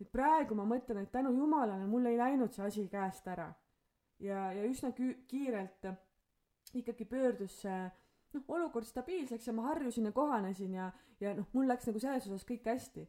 et 0.00 0.10
praegu 0.12 0.54
ma 0.54 0.66
mõtlen, 0.68 0.98
et 1.02 1.12
tänu 1.12 1.32
jumalale 1.32 1.86
mul 1.88 2.06
ei 2.10 2.18
läinud 2.20 2.52
see 2.52 2.64
asi 2.66 2.88
käest 2.92 3.28
ära. 3.28 3.52
ja, 4.20 4.52
ja 4.52 4.64
üsna 4.68 4.90
kü-, 4.96 5.24
kiirelt 5.28 5.88
ikkagi 6.74 7.04
pöördus 7.04 7.60
see 7.62 7.78
noh, 8.34 8.44
olukord 8.48 8.86
stabiilseks 8.86 9.46
ja 9.46 9.54
ma 9.56 9.70
harjusin 9.70 10.08
ja 10.08 10.12
kohanesin 10.12 10.74
ja, 10.74 10.90
ja 11.20 11.34
noh, 11.36 11.48
mul 11.52 11.68
läks 11.68 11.88
nagu 11.88 12.00
selles 12.02 12.28
osas 12.28 12.44
kõik 12.48 12.68
hästi. 12.68 13.08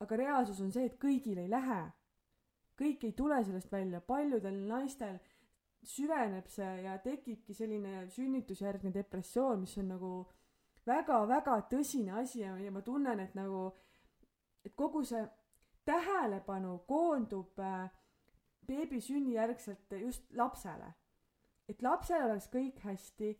aga 0.00 0.16
reaalsus 0.16 0.60
on 0.60 0.72
see, 0.72 0.86
et 0.86 0.98
kõigil 1.00 1.38
ei 1.38 1.50
lähe. 1.50 1.82
kõik 2.78 3.04
ei 3.06 3.12
tule 3.12 3.42
sellest 3.44 3.72
välja, 3.72 4.00
paljudel 4.00 4.56
naistel 4.68 5.18
süveneb 5.84 6.48
see 6.48 6.70
ja 6.84 6.96
tekibki 7.02 7.54
selline 7.54 8.06
sünnitusjärgne 8.10 8.92
depressioon, 8.94 9.60
mis 9.64 9.76
on 9.78 9.90
nagu 9.92 10.12
väga-väga 10.86 11.58
tõsine 11.70 12.18
asi 12.20 12.42
ja, 12.42 12.54
ja 12.60 12.72
ma 12.72 12.82
tunnen, 12.84 13.20
et 13.20 13.34
nagu, 13.36 13.68
et 14.64 14.74
kogu 14.76 15.04
see 15.04 15.22
tähelepanu 15.84 16.78
koondub 16.88 17.60
äh, 17.60 17.88
beebi 18.66 19.00
sünnijärgselt 19.00 19.92
just 20.00 20.32
lapsele. 20.32 20.94
et 21.68 21.82
lapsel 21.82 22.26
oleks 22.26 22.50
kõik 22.52 22.80
hästi, 22.84 23.30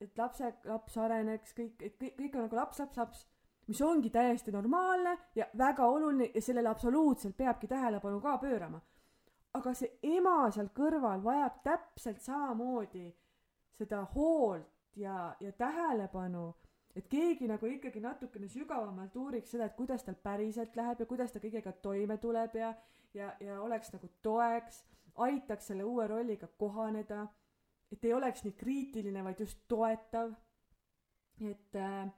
et 0.00 0.18
lapse, 0.18 0.50
laps 0.68 0.96
areneks, 1.00 1.54
kõik, 1.56 1.78
et 1.80 1.94
kõik, 2.00 2.16
kõik 2.18 2.34
on 2.36 2.44
nagu 2.44 2.56
laps, 2.56 2.80
laps, 2.82 2.98
laps, 3.00 3.22
mis 3.68 3.80
ongi 3.80 4.10
täiesti 4.12 4.52
normaalne 4.52 5.14
ja 5.34 5.46
väga 5.56 5.86
oluline 5.88 6.28
ja 6.34 6.42
sellele 6.42 6.68
absoluutselt 6.68 7.36
peabki 7.36 7.68
tähelepanu 7.68 8.20
ka 8.20 8.36
pöörama 8.38 8.82
aga 9.54 9.74
see 9.78 10.16
ema 10.16 10.48
seal 10.54 10.70
kõrval 10.74 11.22
vajab 11.24 11.60
täpselt 11.66 12.22
samamoodi 12.24 13.06
seda 13.78 14.02
hoolt 14.14 14.70
ja, 14.98 15.34
ja 15.40 15.52
tähelepanu, 15.58 16.48
et 16.94 17.06
keegi 17.10 17.48
nagu 17.50 17.66
ikkagi 17.66 18.02
natukene 18.02 18.48
sügavamalt 18.50 19.16
uuriks 19.18 19.54
seda, 19.54 19.68
et 19.68 19.76
kuidas 19.78 20.04
tal 20.06 20.18
päriselt 20.22 20.76
läheb 20.78 21.00
ja 21.02 21.06
kuidas 21.10 21.34
ta 21.34 21.42
kõigega 21.42 21.74
toime 21.82 22.18
tuleb 22.22 22.58
ja, 22.58 22.74
ja, 23.14 23.32
ja 23.42 23.60
oleks 23.62 23.92
nagu 23.94 24.10
toeks, 24.22 24.84
aitaks 25.26 25.70
selle 25.70 25.86
uue 25.86 26.06
rolliga 26.10 26.48
kohaneda, 26.58 27.26
et 27.92 28.04
ei 28.04 28.14
oleks 28.14 28.42
nii 28.44 28.54
kriitiline, 28.58 29.22
vaid 29.24 29.40
just 29.42 29.62
toetav. 29.70 30.34
et 31.40 31.74
äh, 31.78 32.10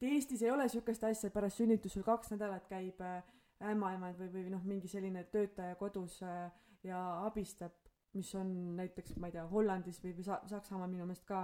et 0.00 0.08
Eestis 0.08 0.42
ei 0.42 0.50
ole 0.50 0.68
sihukest 0.68 1.04
asja, 1.04 1.28
et 1.28 1.34
pärast 1.34 1.60
sünnitust 1.60 1.94
sul 1.94 2.04
kaks 2.04 2.32
nädalat 2.32 2.64
käib 2.68 3.00
äh, 3.04 3.20
ämmaemand 3.68 4.16
või, 4.16 4.30
või 4.32 4.52
noh, 4.52 4.62
mingi 4.64 4.88
selline 4.88 5.26
töötaja 5.32 5.74
kodus 5.76 6.22
äh, 6.24 6.48
ja 6.84 7.00
abistab, 7.26 7.72
mis 8.12 8.34
on 8.34 8.76
näiteks, 8.76 9.16
ma 9.16 9.28
ei 9.30 9.36
tea, 9.36 9.46
Hollandis 9.50 10.00
või, 10.02 10.14
või 10.18 10.26
Sa-, 10.26 10.42
Saksamaal 10.50 10.90
minu 10.90 11.06
meelest 11.06 11.26
ka 11.28 11.42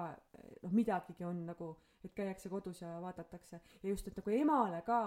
noh, 0.62 0.72
midagigi 0.74 1.26
on 1.26 1.44
nagu, 1.46 1.72
et 2.04 2.14
käiakse 2.14 2.50
kodus 2.50 2.82
ja 2.82 2.96
vaadatakse 3.02 3.60
ja 3.82 3.88
just, 3.88 4.08
et 4.08 4.18
nagu 4.18 4.34
emale 4.34 4.82
ka, 4.86 5.00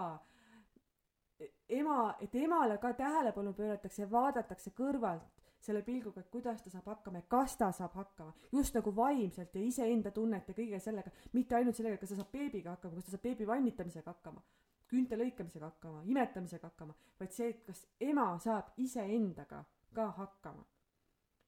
ema, 1.80 2.00
et 2.22 2.36
emale 2.36 2.78
ka 2.80 2.94
tähelepanu 2.94 3.54
pööratakse 3.58 4.06
ja 4.06 4.12
vaadatakse 4.12 4.72
kõrvalt 4.78 5.40
selle 5.60 5.82
pilguga, 5.84 6.22
et 6.22 6.30
kuidas 6.32 6.62
ta 6.64 6.72
saab 6.72 6.88
hakkama 6.88 7.20
ja 7.20 7.28
kas 7.32 7.58
ta 7.60 7.72
saab 7.76 7.98
hakkama, 8.00 8.32
just 8.56 8.76
nagu 8.78 8.94
vaimselt 8.96 9.56
ja 9.56 9.64
iseenda 9.66 10.12
tunnete 10.16 10.56
kõige 10.56 10.80
sellega, 10.80 11.12
mitte 11.36 11.58
ainult 11.58 11.76
sellega, 11.76 12.00
kas 12.00 12.14
ta 12.14 12.22
saab 12.22 12.32
beebiga 12.32 12.78
hakkama, 12.78 12.96
kas 12.96 13.10
ta 13.10 13.16
saab 13.18 13.26
beebi 13.28 13.48
vannitamisega 13.48 14.14
hakkama, 14.14 14.44
küünte 14.88 15.20
lõikamisega 15.20 15.68
hakkama, 15.68 16.06
imetamisega 16.08 16.72
hakkama, 16.72 16.96
vaid 17.20 17.36
see, 17.36 17.52
et 17.52 17.66
kas 17.68 17.84
ema 18.08 18.30
saab 18.40 18.72
iseendaga 18.80 19.66
ka 19.94 20.10
hakkama. 20.18 20.66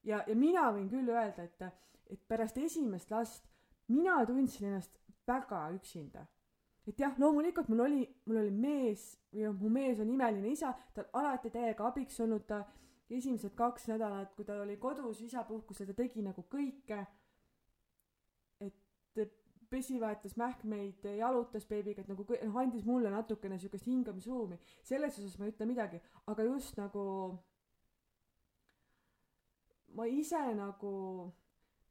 ja, 0.02 0.24
ja 0.26 0.34
mina 0.34 0.68
võin 0.72 0.90
küll 0.90 1.08
öelda, 1.08 1.44
et, 1.44 1.62
et 2.10 2.28
pärast 2.28 2.58
esimest 2.58 3.10
last 3.10 3.48
mina 3.88 4.24
tundsin 4.26 4.68
ennast 4.68 4.98
väga 5.26 5.64
üksinda. 5.76 6.26
et 6.86 6.98
jah, 6.98 7.18
loomulikult 7.18 7.68
mul 7.68 7.80
oli, 7.80 8.04
mul 8.26 8.40
oli 8.42 8.50
mees 8.50 9.02
või 9.32 9.44
noh, 9.46 9.58
mu 9.60 9.68
mees 9.70 10.00
on 10.02 10.08
imeline 10.10 10.50
isa, 10.50 10.72
ta 10.94 11.04
on 11.04 11.20
alati 11.22 11.50
täiega 11.54 11.86
abiks 11.86 12.18
olnud, 12.20 12.46
ta 12.46 12.64
esimesed 13.10 13.54
kaks 13.54 13.86
nädalat, 13.92 14.32
kui 14.34 14.44
ta 14.44 14.56
oli 14.62 14.76
kodus 14.82 15.20
isapuhkusel, 15.22 15.86
ta 15.86 15.94
tegi 15.94 16.24
nagu 16.24 16.42
kõike. 16.50 17.04
et 18.60 19.38
pesi, 19.72 20.00
vahetas 20.00 20.36
mähkmeid, 20.36 21.06
jalutas 21.16 21.64
beebiga, 21.68 22.02
et 22.02 22.10
nagu 22.10 22.26
noh, 22.28 22.58
andis 22.60 22.84
mulle 22.84 23.12
natukene 23.12 23.58
siukest 23.58 23.88
hingamisruumi. 23.88 24.58
selles 24.82 25.18
osas 25.18 25.38
ma 25.38 25.46
ei 25.46 25.54
ütle 25.54 25.68
midagi, 25.70 26.00
aga 26.26 26.46
just 26.50 26.76
nagu 26.80 27.04
ma 29.96 30.06
ise 30.08 30.40
nagu, 30.56 30.92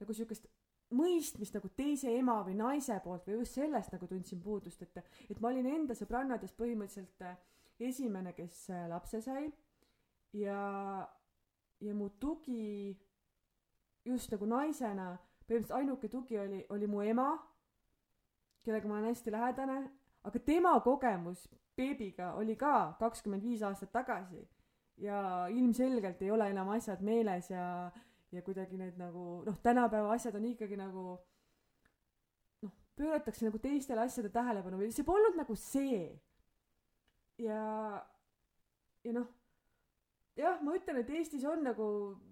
nagu 0.01 0.15
siukest 0.17 0.47
mõistmist 0.95 1.55
nagu 1.55 1.69
teise 1.75 2.11
ema 2.17 2.41
või 2.45 2.57
naise 2.59 2.97
poolt 3.03 3.27
või 3.27 3.39
just 3.39 3.55
sellest 3.55 3.93
nagu 3.95 4.07
tundsin 4.09 4.41
puudust, 4.43 4.81
et, 4.83 4.99
et 5.29 5.39
ma 5.39 5.51
olin 5.51 5.69
enda 5.71 5.95
sõbrannadest 5.95 6.57
põhimõtteliselt 6.59 7.23
äh, 7.27 7.37
esimene, 7.79 8.33
kes 8.35 8.65
äh, 8.69 8.87
lapse 8.91 9.21
sai. 9.23 9.47
Ja, 10.35 10.59
ja 11.83 11.93
mu 11.95 12.09
tugi 12.19 12.91
just 14.07 14.31
nagu 14.33 14.47
naisena, 14.47 15.13
põhimõtteliselt 15.47 15.79
ainuke 15.79 16.11
tugi 16.11 16.39
oli, 16.39 16.61
oli 16.75 16.91
mu 16.91 17.03
ema, 17.07 17.31
kellega 18.65 18.87
ma 18.87 18.99
olen 18.99 19.11
hästi 19.11 19.33
lähedane, 19.33 19.81
aga 20.27 20.43
tema 20.45 20.75
kogemus 20.83 21.47
beebiga 21.77 22.33
oli 22.37 22.55
ka 22.59 22.95
kakskümmend 22.99 23.43
viis 23.47 23.63
aastat 23.65 23.91
tagasi 23.95 24.43
ja 24.97 25.47
ilmselgelt 25.49 26.21
ei 26.21 26.31
ole 26.31 26.49
enam 26.51 26.69
asjad 26.75 27.01
meeles 27.05 27.49
ja, 27.49 27.91
ja 28.31 28.41
kuidagi 28.41 28.77
need 28.77 28.97
nagu 28.99 29.41
noh, 29.45 29.59
tänapäeva 29.63 30.13
asjad 30.13 30.35
on 30.35 30.47
ikkagi 30.51 30.77
nagu 30.79 31.05
noh, 32.61 32.73
pööratakse 32.97 33.47
nagu 33.47 33.61
teistele 33.61 34.05
asjadele 34.05 34.33
tähelepanu 34.33 34.81
või 34.81 34.91
see 34.95 35.07
polnud 35.07 35.37
nagu 35.39 35.55
see. 35.55 36.03
ja, 37.41 37.61
ja 39.03 39.15
noh, 39.15 39.29
jah, 40.37 40.59
ma 40.61 40.75
ütlen, 40.77 41.01
et 41.01 41.09
Eestis 41.09 41.45
on 41.49 41.63
nagu 41.65 41.87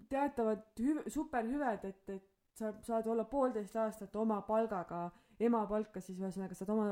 teatavad 0.09 0.65
hüv-, 0.79 1.07
superhüved, 1.11 1.87
et, 1.89 2.13
et 2.17 2.27
sa 2.59 2.73
saad 2.85 3.07
olla 3.07 3.25
poolteist 3.29 3.75
aastat 3.79 4.15
oma 4.19 4.41
palgaga, 4.47 5.07
ema 5.39 5.63
palka 5.69 6.01
siis 6.03 6.19
ühesõnaga 6.19 6.57
saad 6.57 6.71
oma 6.73 6.87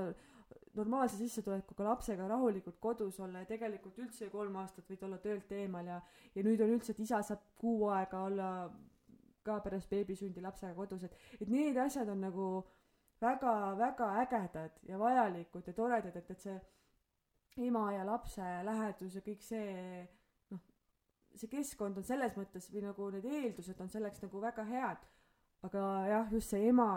normaalse 0.77 1.17
sissetulekuga 1.17 1.87
lapsega 1.89 2.27
rahulikult 2.29 2.77
kodus 2.79 3.19
olla 3.19 3.41
ja 3.43 3.49
tegelikult 3.49 3.97
üldse 4.03 4.29
kolm 4.33 4.55
aastat 4.61 4.89
võid 4.89 5.03
olla 5.07 5.17
töölt 5.23 5.51
eemal 5.51 5.89
ja, 5.89 6.01
ja 6.35 6.43
nüüd 6.45 6.61
on 6.63 6.75
üldse, 6.77 6.93
et 6.93 7.01
isa 7.03 7.21
saab 7.25 7.43
kuu 7.59 7.87
aega 7.93 8.23
olla 8.29 8.49
ka 9.47 9.59
pärast 9.63 9.89
beebisündi 9.89 10.43
lapsega 10.43 10.75
kodus, 10.75 11.07
et, 11.07 11.15
et 11.41 11.49
need 11.49 11.77
asjad 11.81 12.09
on 12.13 12.21
nagu 12.27 12.47
väga-väga 13.21 14.09
ägedad 14.23 14.81
ja 14.89 14.99
vajalikud 14.99 15.67
ja 15.67 15.73
toredad, 15.73 16.15
et, 16.15 16.31
et 16.31 16.43
see 16.43 17.67
ema 17.67 17.87
ja 17.95 18.05
lapse 18.05 18.45
lähedus 18.67 19.17
ja 19.17 19.23
kõik 19.25 19.41
see 19.41 20.03
noh, 20.53 20.61
see 21.33 21.49
keskkond 21.49 21.97
on 21.97 22.05
selles 22.05 22.37
mõttes 22.37 22.69
või 22.73 22.85
nagu 22.85 23.09
need 23.15 23.25
eeldused 23.25 23.81
on 23.81 23.89
selleks 23.89 24.21
nagu 24.25 24.41
väga 24.43 24.67
head. 24.69 25.07
aga 25.65 25.83
jah, 26.11 26.31
just 26.31 26.53
see 26.53 26.67
ema 26.69 26.91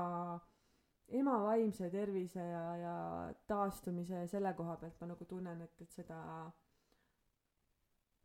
ema 1.10 1.36
vaimse 1.42 1.90
tervise 1.90 2.40
ja, 2.40 2.64
ja 2.76 2.96
taastumise 3.46 4.26
selle 4.30 4.52
koha 4.54 4.76
pealt 4.76 5.00
ma 5.00 5.08
nagu 5.10 5.24
tunnen, 5.24 5.62
et, 5.62 5.80
et 5.82 5.90
seda, 5.90 6.18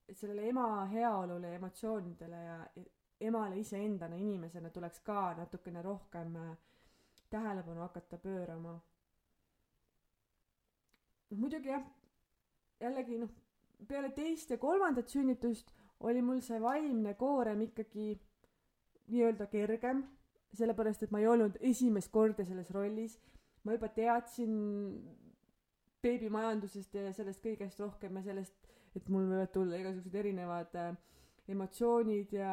et 0.08 0.18
sellele 0.18 0.50
ema 0.50 0.86
heaolule 0.92 1.50
ja 1.50 1.60
emotsioonidele 1.60 2.44
ja 2.44 2.60
emale 3.22 3.60
iseendana 3.60 4.16
inimesena 4.16 4.70
tuleks 4.70 5.00
ka 5.00 5.34
natukene 5.38 5.82
rohkem 5.82 6.36
äh, 6.36 6.58
tähelepanu 7.30 7.82
hakata 7.82 8.18
pöörama. 8.18 8.74
noh, 11.30 11.38
muidugi 11.40 11.70
jah, 11.70 11.84
jällegi 12.80 13.18
noh, 13.18 13.32
peale 13.88 14.12
teist 14.14 14.50
ja 14.50 14.58
kolmandat 14.58 15.10
sünnitust 15.10 15.74
oli 16.00 16.22
mul 16.22 16.42
see 16.46 16.62
vaimne 16.62 17.14
koorem 17.14 17.62
ikkagi 17.66 18.14
nii-öelda 19.08 19.48
kergem 19.48 20.04
sellepärast 20.58 21.06
et 21.06 21.14
ma 21.14 21.22
ei 21.22 21.30
olnud 21.32 21.58
esimest 21.62 22.12
korda 22.12 22.46
selles 22.46 22.72
rollis. 22.76 23.18
ma 23.66 23.74
juba 23.74 23.90
teadsin 23.90 24.52
beebimajandusest 26.06 26.94
ja 26.94 27.14
sellest 27.18 27.42
kõigest 27.42 27.80
rohkem 27.82 28.20
ja 28.20 28.26
sellest, 28.28 28.54
et 28.96 29.08
mul 29.10 29.26
võivad 29.26 29.52
tulla 29.54 29.80
igasugused 29.80 30.20
erinevad 30.22 30.76
äh, 30.78 30.92
emotsioonid 31.50 32.34
ja, 32.36 32.52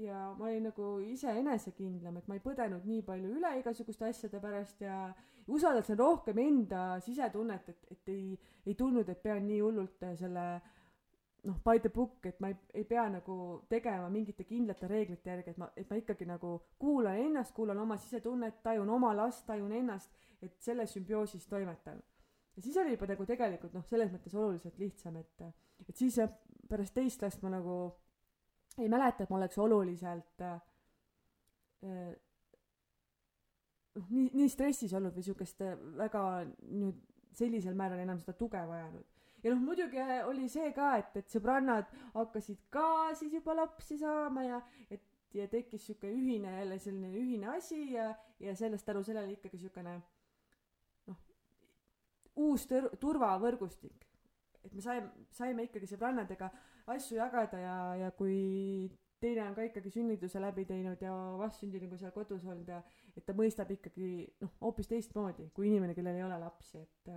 ja 0.00 0.22
ma 0.38 0.48
olin 0.48 0.68
nagu 0.70 0.88
ise 1.04 1.32
enesekindlam, 1.40 2.16
et 2.18 2.28
ma 2.28 2.38
ei 2.38 2.44
põdenud 2.44 2.86
nii 2.88 3.04
palju 3.06 3.34
üle 3.36 3.52
igasuguste 3.60 4.08
asjade 4.08 4.40
pärast 4.40 4.80
ja 4.84 5.10
usaldasin 5.48 5.98
rohkem 5.98 6.40
enda 6.42 6.82
sisetunnet, 7.04 7.68
et, 7.68 7.86
et 7.92 8.12
ei, 8.12 8.38
ei 8.66 8.76
tundnud, 8.78 9.08
et 9.08 9.22
pean 9.22 9.44
nii 9.48 9.60
hullult 9.64 10.04
selle 10.20 10.48
noh, 11.48 11.60
by 11.64 11.80
the 11.80 11.88
book, 11.88 12.26
et 12.26 12.40
ma 12.40 12.50
ei, 12.52 12.56
ei 12.74 12.84
pea 12.84 13.06
nagu 13.08 13.34
tegema 13.72 14.08
mingite 14.12 14.44
kindlate 14.44 14.88
reeglite 14.90 15.30
järgi, 15.32 15.54
et 15.54 15.60
ma, 15.60 15.70
et 15.80 15.88
ma 15.88 15.96
ikkagi 15.96 16.28
nagu 16.28 16.52
kuulan 16.80 17.20
ennast, 17.22 17.54
kuulan 17.56 17.80
oma 17.80 17.96
sisetunnet, 18.00 18.60
tajun 18.64 18.90
oma 18.92 19.14
last, 19.16 19.46
tajun 19.48 19.72
ennast, 19.80 20.12
et 20.44 20.58
selles 20.62 20.92
sümbioosis 20.92 21.48
toimetan. 21.48 22.02
ja 22.56 22.62
siis 22.62 22.76
oli 22.76 22.92
juba 22.92 23.08
nagu 23.08 23.26
tegelikult 23.26 23.74
noh, 23.74 23.86
selles 23.88 24.12
mõttes 24.12 24.36
oluliselt 24.36 24.78
lihtsam, 24.78 25.16
et, 25.16 25.44
et 25.88 25.96
siis 25.96 26.20
jah, 26.20 26.30
pärast 26.68 26.94
teist 26.94 27.22
last 27.24 27.42
ma 27.42 27.54
nagu 27.56 27.78
ei 28.78 28.88
mäleta, 28.88 29.24
et 29.24 29.30
ma 29.32 29.40
oleks 29.40 29.58
oluliselt 29.58 30.44
äh, 30.44 30.58
noh, 33.96 34.08
nii, 34.10 34.30
nii 34.34 34.48
stressis 34.52 34.92
olnud 34.92 35.16
või 35.16 35.30
siukest 35.30 35.64
väga 35.96 36.24
nüüd 36.68 37.06
sellisel 37.38 37.76
määral 37.78 38.02
enam 38.02 38.20
seda 38.20 38.34
tuge 38.36 38.60
vajanud 38.68 39.17
ja 39.42 39.52
noh, 39.52 39.60
muidugi 39.62 40.02
oli 40.26 40.48
see 40.50 40.72
ka, 40.76 40.96
et, 41.02 41.16
et 41.22 41.30
sõbrannad 41.30 41.90
hakkasid 42.14 42.60
ka 42.74 43.14
siis 43.18 43.34
juba 43.38 43.54
lapsi 43.58 43.98
saama 44.00 44.44
ja 44.46 44.62
et 44.90 45.04
ja 45.34 45.48
tekkis 45.48 45.86
sihuke 45.86 46.10
ühine 46.10 46.52
jälle 46.58 46.78
selline 46.78 47.10
ühine 47.12 47.50
asi 47.56 47.92
ja, 47.92 48.14
ja 48.40 48.54
sellest 48.56 48.86
tänu 48.86 49.02
sellele 49.04 49.32
ikkagi 49.36 49.58
siukene 49.58 49.98
noh, 51.06 51.18
uus 52.36 52.64
tör-, 52.70 52.90
turvavõrgustik. 53.00 54.06
et 54.64 54.74
me 54.74 54.80
saime, 54.80 55.10
saime 55.32 55.68
ikkagi 55.68 55.86
sõbrannadega 55.90 56.50
asju 56.94 57.20
jagada 57.20 57.60
ja, 57.60 57.76
ja 58.04 58.10
kui 58.16 58.88
teine 59.20 59.44
on 59.48 59.54
ka 59.54 59.66
ikkagi 59.66 59.90
sünnituse 59.90 60.40
läbi 60.40 60.64
teinud 60.64 61.02
ja 61.02 61.12
vastsündinguga 61.38 61.98
seal 62.00 62.14
kodus 62.14 62.44
olnud 62.46 62.68
ja 62.68 62.80
et 63.16 63.24
ta 63.26 63.34
mõistab 63.36 63.70
ikkagi 63.74 64.10
noh, 64.40 64.54
hoopis 64.62 64.88
teistmoodi 64.88 65.50
kui 65.54 65.68
inimene, 65.68 65.94
kellel 65.94 66.16
ei 66.16 66.24
ole 66.24 66.38
lapsi, 66.40 66.80
et 66.80 67.12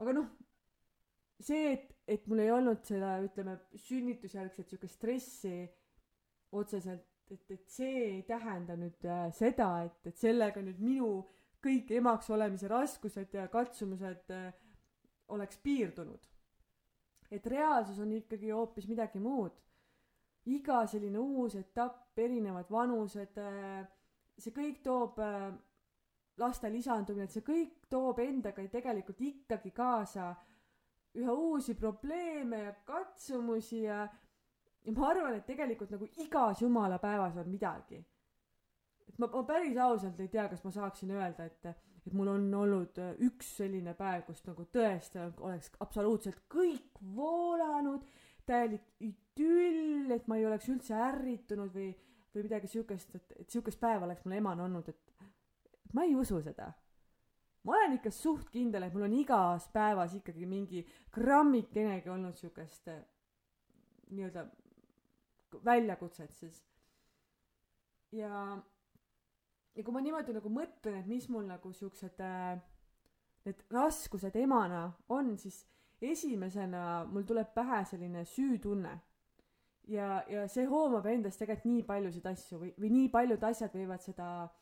aga 0.00 0.14
noh, 0.16 0.28
see, 1.42 1.72
et, 1.74 1.88
et 2.08 2.26
mul 2.30 2.42
ei 2.44 2.50
olnud 2.54 2.82
seda, 2.86 3.16
ütleme, 3.24 3.58
sünnitusjärgset 3.84 4.72
siukest 4.72 4.98
stressi 4.98 5.56
otseselt, 6.52 7.06
et, 7.32 7.44
et 7.50 7.68
see 7.70 8.02
ei 8.06 8.22
tähenda 8.28 8.76
nüüd 8.78 9.06
äh, 9.08 9.28
seda, 9.36 9.70
et, 9.86 10.10
et 10.10 10.18
sellega 10.20 10.62
nüüd 10.64 10.82
minu 10.82 11.12
kõik 11.62 11.92
emaks 11.94 12.28
olemise 12.34 12.68
raskused 12.70 13.34
ja 13.36 13.46
katsumused 13.50 14.32
äh, 14.34 14.52
oleks 15.32 15.58
piirdunud. 15.62 16.28
et 17.32 17.46
reaalsus 17.48 17.98
on 18.04 18.10
ikkagi 18.12 18.50
hoopis 18.50 18.86
midagi 18.88 19.18
muud. 19.18 19.54
iga 20.44 20.86
selline 20.86 21.18
uus 21.18 21.54
etapp, 21.54 22.18
erinevad 22.18 22.70
vanused 22.70 23.38
äh,, 23.38 23.86
see 24.38 24.52
kõik 24.52 24.82
toob 24.82 25.18
äh, 25.22 25.52
laste 26.40 26.70
lisandumine, 26.72 27.26
et 27.28 27.34
see 27.34 27.44
kõik 27.44 27.86
toob 27.92 28.22
endaga 28.24 28.64
tegelikult 28.72 29.20
ikkagi 29.20 29.72
kaasa 29.76 30.30
üha 31.20 31.32
uusi 31.32 31.74
probleeme 31.76 32.62
ja 32.62 32.72
katsumusi 32.88 33.82
ja, 33.82 34.06
ja 34.84 34.94
ma 34.96 35.10
arvan, 35.10 35.36
et 35.36 35.46
tegelikult 35.46 35.92
nagu 35.92 36.08
igas 36.24 36.62
jumala 36.64 36.98
päevas 37.02 37.36
on 37.36 37.50
midagi. 37.52 38.00
et 39.08 39.18
ma, 39.18 39.28
ma 39.28 39.42
päris 39.44 39.76
ausalt 39.76 40.20
ei 40.20 40.28
tea, 40.32 40.46
kas 40.48 40.64
ma 40.64 40.72
saaksin 40.72 41.10
öelda, 41.12 41.44
et, 41.44 41.66
et 42.06 42.14
mul 42.16 42.32
on 42.32 42.46
olnud 42.62 43.00
üks 43.28 43.56
selline 43.58 43.92
päev, 43.98 44.24
kus 44.24 44.40
nagu 44.46 44.64
tõesti 44.72 45.20
oleks 45.20 45.72
absoluutselt 45.84 46.40
kõik 46.48 47.02
voolanud, 47.16 48.06
täielik 48.48 48.88
idüll, 49.04 50.10
et 50.16 50.26
ma 50.28 50.40
ei 50.40 50.48
oleks 50.48 50.70
üldse 50.72 50.96
ärritunud 50.96 51.76
või, 51.76 51.92
või 52.32 52.48
midagi 52.48 52.72
siukest, 52.72 53.14
et, 53.20 53.36
et 53.44 53.50
siukest 53.52 53.80
päeva 53.80 54.08
oleks 54.08 54.24
mul 54.24 54.40
emana 54.40 54.64
olnud, 54.64 54.88
et 54.88 55.11
ma 55.92 56.04
ei 56.04 56.14
usu 56.16 56.40
seda. 56.42 56.72
ma 57.62 57.76
olen 57.76 57.92
ikka 57.94 58.10
suht 58.10 58.48
kindel, 58.50 58.82
et 58.82 58.94
mul 58.94 59.06
on 59.06 59.12
igas 59.14 59.68
päevas 59.70 60.16
ikkagi 60.18 60.46
mingi 60.50 60.82
grammikenegi 61.14 62.10
olnud 62.10 62.34
siukest 62.34 62.88
eh, 62.90 63.04
nii-öelda 64.10 64.46
väljakutset 65.64 66.32
siis. 66.34 66.64
ja, 68.12 68.58
ja 69.76 69.84
kui 69.84 69.94
ma 69.94 70.02
niimoodi 70.02 70.34
nagu 70.34 70.50
mõtlen, 70.50 70.98
et 71.00 71.06
mis 71.06 71.28
mul 71.30 71.46
nagu 71.46 71.72
siuksed 71.72 72.18
äh, 72.24 72.58
need 73.46 73.62
raskused 73.70 74.36
emana 74.42 74.88
on, 75.08 75.36
siis 75.38 75.62
esimesena 76.02 77.04
mul 77.06 77.22
tuleb 77.28 77.54
pähe 77.54 77.84
selline 77.86 78.24
süütunne. 78.26 78.98
ja, 79.88 80.24
ja 80.28 80.48
see 80.48 80.66
hoomab 80.66 81.06
endas 81.06 81.38
tegelikult 81.38 81.70
nii 81.70 81.86
paljusid 81.86 82.26
asju 82.26 82.58
või, 82.58 82.74
või 82.80 82.90
nii 82.96 83.08
paljud 83.14 83.48
asjad 83.52 83.78
võivad 83.78 84.02
seda 84.02 84.28
äh, 84.42 84.61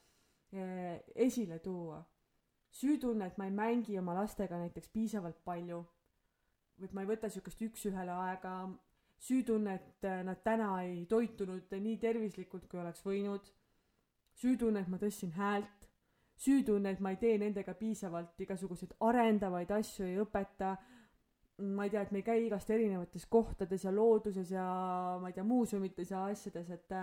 esile 0.53 1.59
tuua. 1.59 2.05
süütunne, 2.71 3.27
et 3.27 3.39
ma 3.39 3.45
ei 3.45 3.51
mängi 3.51 3.99
oma 3.99 4.15
lastega 4.15 4.59
näiteks 4.59 4.89
piisavalt 4.95 5.41
palju. 5.45 5.81
Või 6.79 6.87
et 6.87 6.93
ma 6.95 7.03
ei 7.03 7.09
võta 7.09 7.29
siukest 7.29 7.63
üks-ühele 7.67 8.13
aega, 8.15 8.53
süütunne, 9.21 9.75
et 9.75 10.07
eh, 10.07 10.23
nad 10.25 10.41
täna 10.45 10.71
ei 10.85 11.05
toitunud 11.11 11.75
nii 11.75 11.97
tervislikult, 12.01 12.69
kui 12.71 12.81
oleks 12.81 13.03
võinud, 13.05 13.51
süütunne, 14.41 14.85
et 14.85 14.93
ma 14.93 15.01
tõstsin 15.03 15.35
häält, 15.37 15.89
süütunne, 16.41 16.95
et 16.95 17.03
ma 17.05 17.13
ei 17.13 17.19
tee 17.21 17.37
nendega 17.41 17.75
piisavalt 17.77 18.41
igasuguseid 18.41 18.95
arendavaid 19.05 19.75
asju, 19.77 20.07
ei 20.07 20.21
õpeta, 20.23 20.77
ma 21.75 21.85
ei 21.85 21.93
tea, 21.93 22.07
et 22.07 22.15
me 22.15 22.23
ei 22.23 22.29
käi 22.31 22.47
igast 22.47 22.71
erinevates 22.73 23.27
kohtades 23.29 23.85
ja 23.85 23.93
looduses 23.93 24.55
ja 24.55 24.65
ma 25.21 25.29
ei 25.29 25.37
tea, 25.37 25.45
muuseumites 25.45 26.15
ja 26.15 26.25
asjades, 26.31 26.71
et 26.73 26.97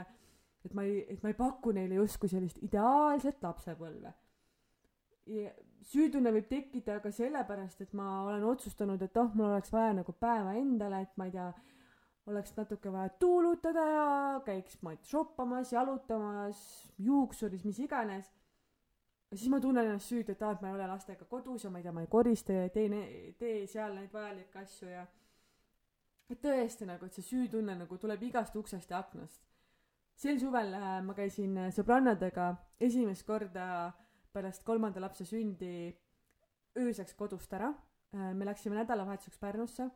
et 0.67 0.75
ma 0.75 0.83
ei, 0.83 1.01
et 1.07 1.23
ma 1.23 1.31
ei 1.31 1.37
paku 1.37 1.71
neile 1.75 2.01
justkui 2.01 2.29
sellist 2.31 2.59
ideaalset 2.65 3.43
lapsepõlve. 3.43 4.13
süütunne 5.87 6.31
võib 6.31 6.47
tekkida 6.47 6.99
ka 7.03 7.11
sellepärast, 7.11 7.81
et 7.83 7.93
ma 7.95 8.23
olen 8.25 8.43
otsustanud, 8.47 9.01
et 9.01 9.17
oh, 9.19 9.33
mul 9.35 9.49
oleks 9.51 9.71
vaja 9.71 9.93
nagu 9.97 10.13
päeva 10.13 10.53
endale, 10.59 11.01
et 11.03 11.17
ma 11.19 11.27
ei 11.27 11.33
tea, 11.35 11.47
oleks 12.27 12.55
natuke 12.57 12.91
vaja 12.91 13.09
tuulutada 13.19 13.83
ja 13.87 14.07
käiks, 14.45 14.79
ma 14.83 14.95
shoppamas, 15.03 15.71
jalutamas, 15.71 16.59
juuksuris, 16.99 17.63
mis 17.63 17.79
iganes. 17.79 18.31
ja 19.31 19.37
siis 19.37 19.51
ma 19.51 19.59
tunnen 19.59 19.85
ennast 19.85 20.11
süüdi, 20.11 20.31
et 20.31 20.41
aa, 20.41 20.53
et 20.55 20.61
ma 20.63 20.71
ei 20.71 20.75
ole 20.79 20.87
lastega 20.87 21.25
kodus 21.27 21.63
ja 21.63 21.71
ma 21.71 21.79
ei 21.79 21.83
tea, 21.83 21.95
ma 21.95 22.03
ei 22.03 22.11
korista 22.11 22.53
ja 22.53 22.63
ei 22.67 22.71
tee, 22.75 23.33
tee 23.39 23.67
seal 23.67 23.95
neid 23.95 24.13
vajalikke 24.13 24.63
asju 24.63 24.91
ja 24.91 25.05
et 26.29 26.39
tõesti 26.43 26.87
nagu, 26.87 27.07
et 27.07 27.15
see 27.15 27.27
süütunne 27.35 27.75
nagu 27.75 27.99
tuleb 27.99 28.23
igast 28.27 28.55
uksest 28.55 28.91
ja 28.91 29.03
aknast 29.03 29.43
sel 30.17 30.39
suvel 30.41 30.73
äh, 30.73 30.97
ma 31.05 31.13
käisin 31.17 31.57
äh, 31.61 31.69
sõbrannadega 31.73 32.49
esimest 32.81 33.25
korda 33.27 33.91
pärast 34.33 34.63
kolmanda 34.65 35.01
lapse 35.01 35.25
sündi 35.25 35.91
ööseks 36.77 37.13
kodust 37.17 37.53
ära. 37.53 37.69
Äh, 38.15 38.33
me 38.33 38.45
läksime 38.45 38.79
nädalavahetuseks 38.79 39.37
Pärnusse 39.41 39.89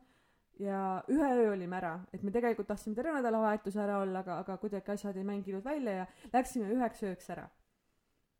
ja 0.60 1.02
ühe 1.10 1.30
öö 1.40 1.52
olime 1.54 1.76
ära, 1.78 1.94
et 2.12 2.22
me 2.22 2.30
tegelikult 2.30 2.68
tahtsime 2.68 2.94
terve 2.94 3.16
nädalavahetuse 3.16 3.80
ära 3.82 3.98
olla, 4.02 4.20
aga, 4.20 4.38
aga 4.44 4.56
kuidagi 4.60 4.92
asjad 4.94 5.16
ei 5.16 5.24
mänginud 5.26 5.64
välja 5.64 6.02
ja 6.02 6.06
läksime 6.32 6.68
üheks 6.76 7.02
ööks 7.08 7.30
ära. 7.32 7.48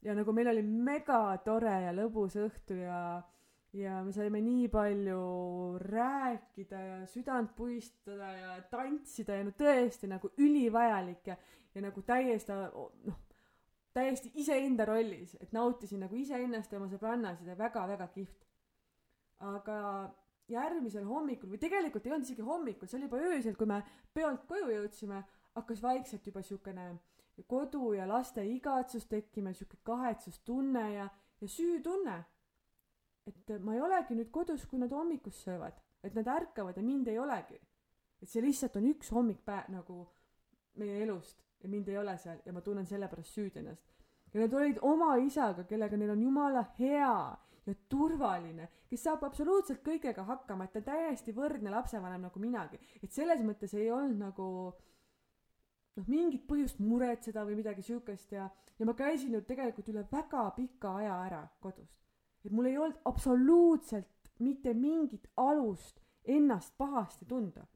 ja 0.02 0.14
nagu 0.14 0.32
meil 0.32 0.48
oli 0.48 0.62
mega 0.62 1.38
tore 1.44 1.74
ja 1.86 1.92
lõbus 1.94 2.36
õhtu 2.36 2.76
ja 2.78 3.22
ja 3.72 4.02
me 4.04 4.12
saime 4.12 4.40
nii 4.44 4.68
palju 4.68 5.18
rääkida 5.80 6.80
ja 6.80 6.96
südant 7.06 7.54
puistada 7.56 8.32
ja 8.36 8.56
tantsida 8.70 9.38
ja 9.38 9.44
no 9.46 9.52
tõesti 9.56 10.10
nagu 10.10 10.32
ülivajalik 10.38 11.30
ja, 11.32 11.36
ja 11.74 11.84
nagu 11.84 12.02
täiesti 12.04 12.52
noh, 12.52 13.20
täiesti 13.92 14.32
iseenda 14.40 14.84
rollis, 14.88 15.36
et 15.40 15.52
nautisin 15.52 16.02
nagu 16.04 16.16
iseennast 16.16 16.72
ja 16.72 16.80
oma 16.80 16.88
sõbrannasid 16.92 17.48
ja 17.48 17.56
väga-väga 17.58 18.08
kihvt. 18.14 18.48
aga 19.42 19.78
järgmisel 20.52 21.06
hommikul 21.08 21.50
või 21.50 21.58
tegelikult 21.58 22.04
ei 22.06 22.12
olnud 22.12 22.28
isegi 22.28 22.44
hommikul, 22.46 22.88
see 22.88 22.98
oli 22.98 23.08
juba 23.08 23.22
öösel, 23.30 23.56
kui 23.56 23.66
me 23.66 23.80
peolt 24.14 24.44
koju 24.46 24.68
jõudsime, 24.70 25.22
hakkas 25.56 25.82
vaikselt 25.82 26.26
juba 26.26 26.42
siukene 26.42 26.92
kodu 27.48 27.92
ja 27.96 28.06
laste 28.06 28.44
igatsus 28.46 29.08
tekkima, 29.08 29.54
siuke 29.56 29.80
kahetsustunne 29.82 30.84
ja, 30.92 31.08
ja 31.40 31.48
süütunne 31.48 32.20
et 33.26 33.52
ma 33.62 33.74
ei 33.76 33.82
olegi 33.82 34.16
nüüd 34.18 34.30
kodus, 34.34 34.64
kui 34.66 34.80
nad 34.82 34.92
hommikust 34.94 35.46
söövad, 35.46 35.78
et 36.02 36.14
nad 36.18 36.28
ärkavad 36.36 36.76
ja 36.76 36.82
mind 36.82 37.08
ei 37.08 37.18
olegi. 37.18 37.60
et 38.22 38.30
see 38.30 38.42
lihtsalt 38.42 38.76
on 38.78 38.84
üks 38.86 39.08
hommikpäev 39.10 39.70
nagu 39.74 39.96
meie 40.78 41.00
elust 41.02 41.40
ja 41.62 41.68
mind 41.68 41.88
ei 41.88 41.96
ole 41.98 42.14
seal 42.22 42.38
ja 42.46 42.52
ma 42.54 42.60
tunnen 42.62 42.86
selle 42.86 43.08
pärast 43.10 43.34
süüd 43.34 43.56
ennast. 43.58 43.82
ja 44.34 44.40
nad 44.40 44.54
olid 44.54 44.78
oma 44.82 45.16
isaga, 45.16 45.64
kellega 45.64 45.96
neil 45.96 46.14
on 46.14 46.22
jumala 46.22 46.62
hea 46.78 47.16
ja 47.66 47.74
turvaline, 47.88 48.68
kes 48.90 49.04
saab 49.06 49.22
absoluutselt 49.26 49.82
kõigega 49.86 50.24
hakkama, 50.26 50.64
et 50.64 50.72
ta 50.72 50.80
täiesti 50.86 51.34
võrdne 51.34 51.70
lapsevanem 51.70 52.26
nagu 52.26 52.40
minagi, 52.42 52.80
et 53.02 53.12
selles 53.12 53.42
mõttes 53.46 53.74
ei 53.78 53.90
olnud 53.90 54.18
nagu 54.18 54.46
noh, 55.96 56.06
mingit 56.08 56.46
põhjust 56.48 56.80
muretseda 56.82 57.44
või 57.46 57.60
midagi 57.60 57.84
siukest 57.86 58.34
ja, 58.34 58.48
ja 58.78 58.88
ma 58.88 58.96
käisin 58.98 59.34
ju 59.34 59.42
tegelikult 59.46 59.92
üle 59.94 60.06
väga 60.10 60.48
pika 60.56 60.96
aja 61.02 61.18
ära 61.28 61.44
kodust 61.60 62.02
et 62.44 62.52
mul 62.52 62.66
ei 62.70 62.78
olnud 62.78 63.00
absoluutselt 63.04 64.32
mitte 64.38 64.74
mingit 64.74 65.28
alust 65.36 66.00
ennast 66.24 66.74
pahasti 66.78 67.24
tunda. 67.26 67.66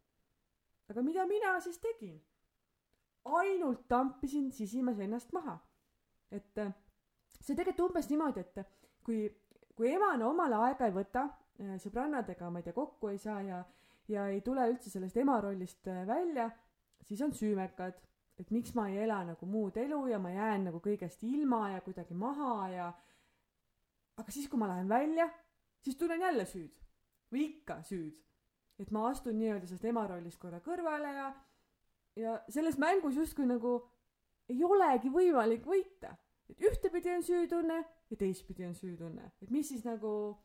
aga 0.91 1.03
mida 1.03 1.27
mina 1.27 1.61
siis 1.61 1.79
tegin? 1.79 2.21
ainult 3.25 3.89
tampisin 3.89 4.53
sisimas 4.53 4.99
ennast 4.99 5.33
maha. 5.33 5.59
et 6.31 6.59
äh, 6.59 6.73
see 7.41 7.55
tegelikult 7.55 7.91
umbes 7.91 8.09
niimoodi, 8.11 8.41
et 8.43 8.61
kui, 9.07 9.27
kui 9.79 9.93
emane 9.93 10.25
omale 10.27 10.59
aega 10.69 10.89
ei 10.89 10.95
võta, 10.95 11.27
äh, 11.63 11.77
sõbrannadega, 11.83 12.51
ma 12.51 12.63
ei 12.63 12.67
tea, 12.67 12.75
kokku 12.77 13.11
ei 13.13 13.19
saa 13.23 13.41
ja, 13.47 13.63
ja 14.11 14.27
ei 14.33 14.41
tule 14.47 14.67
üldse 14.71 14.91
sellest 14.91 15.17
ema 15.23 15.39
rollist 15.43 15.87
äh, 15.91 16.05
välja, 16.09 16.49
siis 17.07 17.23
on 17.23 17.35
süümekad, 17.35 17.99
et 18.39 18.51
miks 18.51 18.75
ma 18.77 18.89
ei 18.91 18.99
ela 19.05 19.23
nagu 19.25 19.47
muud 19.49 19.77
elu 19.81 20.01
ja 20.11 20.19
ma 20.23 20.33
jään 20.35 20.69
nagu 20.69 20.81
kõigest 20.85 21.23
ilma 21.27 21.71
ja 21.73 21.81
kuidagi 21.85 22.15
maha 22.15 22.57
ja 22.75 22.91
aga 24.17 24.33
siis, 24.33 24.49
kui 24.49 24.59
ma 24.59 24.69
lähen 24.71 24.89
välja, 24.89 25.29
siis 25.85 25.97
tunnen 25.97 26.21
jälle 26.21 26.47
süüd 26.49 26.87
või 27.33 27.49
ikka 27.51 27.83
süüd. 27.83 28.15
et 28.79 28.91
ma 28.93 29.07
astun 29.09 29.39
nii-öelda 29.39 29.67
sellest 29.67 29.85
ema 29.89 30.07
rollist 30.07 30.39
korra 30.39 30.61
kõrvale 30.61 31.13
ja 31.17 31.29
ja 32.17 32.41
selles 32.49 32.79
mängus 32.79 33.17
justkui 33.17 33.47
nagu 33.47 33.77
ei 34.49 34.65
olegi 34.65 35.11
võimalik 35.13 35.67
võita. 35.67 36.17
et 36.49 36.61
ühtepidi 36.63 37.11
on 37.17 37.23
süütunne 37.23 37.79
ja 38.11 38.17
teistpidi 38.17 38.67
on 38.67 38.75
süütunne, 38.75 39.33
et 39.43 39.51
mis 39.51 39.69
siis 39.69 39.85
nagu, 39.85 40.37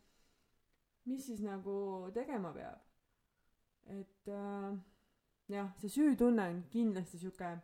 mis 1.06 1.26
siis 1.26 1.42
nagu 1.46 2.10
tegema 2.14 2.54
peab. 2.54 2.80
et 3.86 4.28
äh, 4.28 4.80
jah, 5.48 5.72
see 5.78 5.90
süütunne 5.90 6.48
on 6.50 6.64
kindlasti 6.70 7.20
sihuke, 7.20 7.58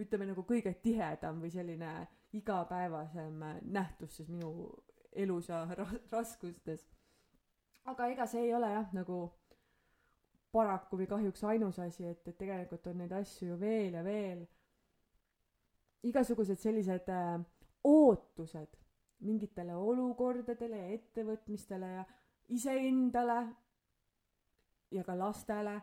ütleme 0.00 0.30
nagu 0.30 0.44
kõige 0.48 0.74
tihedam 0.82 1.40
või 1.40 1.50
selline 1.52 2.08
igapäevasem 2.32 3.42
nähtus 3.62 4.16
siis 4.16 4.28
minu 4.28 4.52
elus 5.12 5.48
ja 5.48 5.66
raskustes. 6.12 6.88
aga 7.84 8.06
ega 8.12 8.26
see 8.26 8.44
ei 8.46 8.54
ole 8.54 8.70
jah, 8.70 8.92
nagu 8.94 9.20
paraku 10.52 10.98
või 10.98 11.06
kahjuks 11.06 11.44
ainus 11.44 11.78
asi, 11.78 12.04
et, 12.06 12.26
et 12.28 12.38
tegelikult 12.38 12.86
on 12.86 12.98
neid 12.98 13.12
asju 13.12 13.52
ju 13.52 13.60
veel 13.60 13.94
ja 13.94 14.04
veel. 14.04 14.46
igasugused 16.02 16.58
sellised 16.58 17.08
äh, 17.12 17.40
ootused 17.84 18.78
mingitele 19.20 19.76
olukordadele 19.76 20.76
ja 20.76 20.94
ettevõtmistele 20.96 21.90
ja 21.92 22.04
iseendale 22.48 23.40
ja 24.90 25.04
ka 25.04 25.14
lastele, 25.18 25.76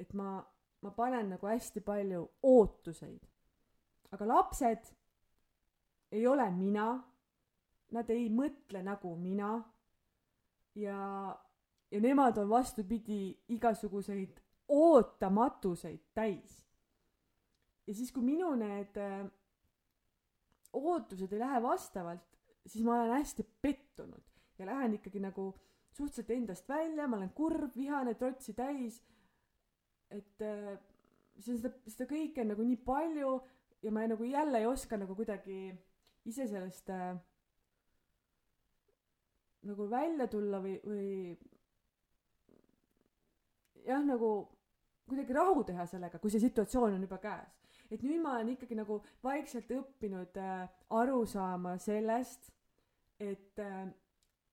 et 0.00 0.12
ma, 0.16 0.38
ma 0.82 0.92
panen 0.96 1.34
nagu 1.34 1.46
hästi 1.46 1.82
palju 1.84 2.22
ootuseid. 2.42 3.26
aga 4.10 4.26
lapsed 4.26 4.94
ei 6.12 6.26
ole 6.26 6.50
mina, 6.50 6.88
nad 7.90 8.10
ei 8.10 8.28
mõtle 8.30 8.82
nagu 8.86 9.14
mina 9.16 9.52
ja 10.74 10.98
ja 11.90 12.00
nemad 12.00 12.38
on 12.38 12.48
vastupidi 12.48 13.38
igasuguseid 13.48 14.40
ootamatuseid 14.68 16.00
täis. 16.14 16.66
ja 17.86 17.94
siis, 17.94 18.12
kui 18.12 18.22
minu 18.22 18.52
need 18.54 18.96
äh, 18.96 19.24
ootused 20.72 21.32
ei 21.32 21.40
lähe 21.40 21.62
vastavalt, 21.62 22.38
siis 22.66 22.84
ma 22.84 22.94
olen 22.94 23.16
hästi 23.18 23.46
pettunud 23.62 24.22
ja 24.58 24.66
lähen 24.66 24.94
ikkagi 24.94 25.20
nagu 25.20 25.50
suhteliselt 25.90 26.30
endast 26.30 26.68
välja, 26.68 27.08
ma 27.08 27.16
olen 27.16 27.32
kurb, 27.34 27.74
vihane, 27.76 28.14
trotsi 28.14 28.54
täis. 28.54 29.02
et 30.10 30.42
äh, 30.42 30.78
see, 31.38 31.56
seda, 31.56 31.72
seda 31.86 32.06
kõike 32.10 32.44
on 32.44 32.52
nagu 32.54 32.66
nii 32.66 32.78
palju 32.86 33.34
ja 33.82 33.90
ma 33.94 34.06
nagu 34.06 34.24
jälle 34.24 34.58
ei 34.58 34.66
oska 34.66 34.98
nagu 35.00 35.14
kuidagi 35.18 35.72
ise 36.28 36.46
sellest 36.46 36.90
äh, 36.90 37.18
nagu 39.68 39.86
välja 39.90 40.26
tulla 40.30 40.60
või, 40.64 40.76
või 40.84 41.36
jah, 43.86 44.02
nagu 44.04 44.30
kuidagi 45.08 45.34
rahu 45.34 45.64
teha 45.66 45.86
sellega, 45.90 46.20
kui 46.22 46.30
see 46.32 46.42
situatsioon 46.42 46.94
on 46.94 47.02
juba 47.06 47.18
käes. 47.22 47.56
et 47.90 48.02
nüüd 48.06 48.22
ma 48.22 48.36
olen 48.36 48.52
ikkagi 48.54 48.76
nagu 48.78 49.00
vaikselt 49.24 49.70
õppinud 49.74 50.36
äh, 50.38 50.68
aru 51.00 51.24
saama 51.26 51.76
sellest, 51.82 52.52
et 53.18 53.58
äh,, 53.58 53.88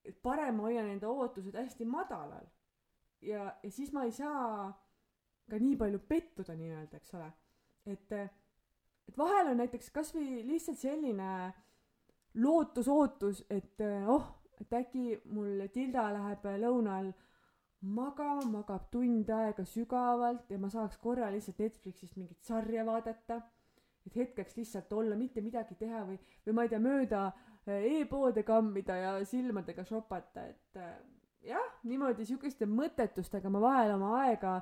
et 0.08 0.18
parem 0.24 0.60
hoian 0.64 0.88
enda 0.90 1.10
ootused 1.12 1.56
hästi 1.56 1.86
madalal. 1.86 2.48
ja, 3.22 3.54
ja 3.64 3.72
siis 3.72 3.94
ma 3.94 4.08
ei 4.08 4.12
saa 4.12 4.74
ka 5.50 5.60
nii 5.60 5.78
palju 5.80 6.02
pettuda 6.08 6.56
nii-öelda, 6.56 6.98
eks 6.98 7.14
ole. 7.14 7.32
et, 7.86 8.12
äh, 8.12 8.30
et 9.08 9.18
vahel 9.18 9.54
on 9.54 9.62
näiteks 9.62 9.92
kasvõi 9.94 10.44
lihtsalt 10.48 10.82
selline 10.82 11.54
lootus-ootus, 12.38 13.46
et 13.50 13.82
äh, 13.82 14.10
oh, 14.10 14.37
et 14.62 14.74
äkki 14.74 15.18
mul 15.34 15.66
Tilda 15.74 16.10
läheb 16.16 16.46
lõunal. 16.64 17.12
Magama, 17.82 18.42
magab 18.50 18.88
tund 18.90 19.30
aega 19.30 19.64
sügavalt 19.70 20.50
ja 20.50 20.58
ma 20.58 20.70
saaks 20.74 20.98
korra 20.98 21.28
lihtsalt 21.30 21.60
Netflixist 21.62 22.16
mingit 22.18 22.42
sarja 22.42 22.86
vaadata. 22.86 23.42
et 24.08 24.16
hetkeks 24.16 24.56
lihtsalt 24.56 24.94
olla, 24.96 25.16
mitte 25.20 25.42
midagi 25.44 25.76
teha 25.76 26.06
või, 26.08 26.16
või 26.46 26.54
ma 26.56 26.64
ei 26.64 26.70
tea, 26.72 26.80
mööda 26.80 27.22
äh, 27.28 27.84
e-poode 28.00 28.44
kammida 28.48 28.96
ja 28.96 29.10
silmadega 29.28 29.84
shopata, 29.84 30.46
et 30.48 30.80
äh, 30.80 30.94
jah, 31.44 31.74
niimoodi 31.84 32.26
sihukeste 32.26 32.66
mõttetustega 32.72 33.52
ma 33.52 33.60
vahel 33.60 33.92
oma 33.98 34.14
aega 34.22 34.62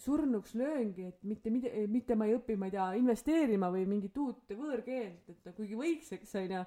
surnuks 0.00 0.54
lööngi, 0.54 1.06
et 1.08 1.22
mitte, 1.24 1.50
mitte, 1.50 1.72
mitte 1.88 2.16
ma 2.16 2.28
ei 2.28 2.36
õpi, 2.36 2.56
ma 2.60 2.68
ei 2.68 2.74
tea, 2.74 2.86
investeerima 3.00 3.70
või 3.72 3.86
mingit 3.88 4.16
uut 4.20 4.56
võõrkeelt, 4.56 5.28
et 5.32 5.52
kuigi 5.56 5.78
võiks, 5.78 6.12
eks 6.16 6.34
onju, 6.42 6.62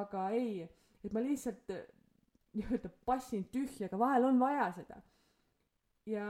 aga 0.00 0.24
ei, 0.36 0.64
et 1.04 1.12
ma 1.14 1.22
lihtsalt 1.24 1.72
nii-öelda 2.58 2.90
passin 3.06 3.44
tühja, 3.54 3.88
aga 3.88 3.98
vahel 3.98 4.30
on 4.30 4.40
vaja 4.40 4.70
seda 4.78 5.02
ja 6.06 6.26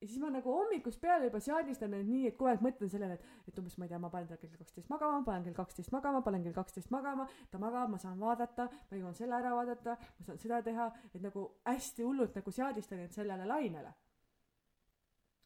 ja 0.00 0.08
siis 0.08 0.20
ma 0.20 0.30
nagu 0.32 0.52
hommikust 0.54 1.00
peale 1.00 1.26
juba 1.28 1.40
seadistan 1.44 1.94
end 1.94 2.08
nii, 2.08 2.30
et 2.30 2.36
kogu 2.38 2.48
aeg 2.48 2.62
mõtlen 2.64 2.88
sellele, 2.92 3.18
et, 3.18 3.24
et 3.50 3.58
umbes 3.60 3.76
ma 3.76 3.84
ei 3.84 3.90
tea, 3.92 3.98
ma 4.00 4.08
panen 4.12 4.30
ta 4.30 4.38
kell 4.40 4.54
kaksteist 4.56 4.88
magama, 4.92 5.20
panen 5.26 5.44
kell 5.44 5.56
kaksteist 5.58 5.92
magama, 5.92 6.22
panen 6.24 6.46
kell 6.46 6.56
kaksteist 6.56 6.92
magama, 6.94 7.26
ta 7.52 7.60
magab, 7.60 7.90
ma 7.92 8.00
saan 8.00 8.16
vaadata, 8.22 8.70
ma 8.90 9.00
jõuan 9.00 9.18
selle 9.18 9.36
ära 9.36 9.52
vaadata, 9.58 9.98
ma 10.18 10.28
saan 10.28 10.40
seda 10.40 10.62
teha, 10.64 10.88
et 11.12 11.20
nagu 11.20 11.44
hästi 11.68 12.06
hullult 12.06 12.40
nagu 12.40 12.56
seadistan 12.60 13.04
end 13.04 13.18
sellele 13.18 13.48
lainele. 13.52 13.92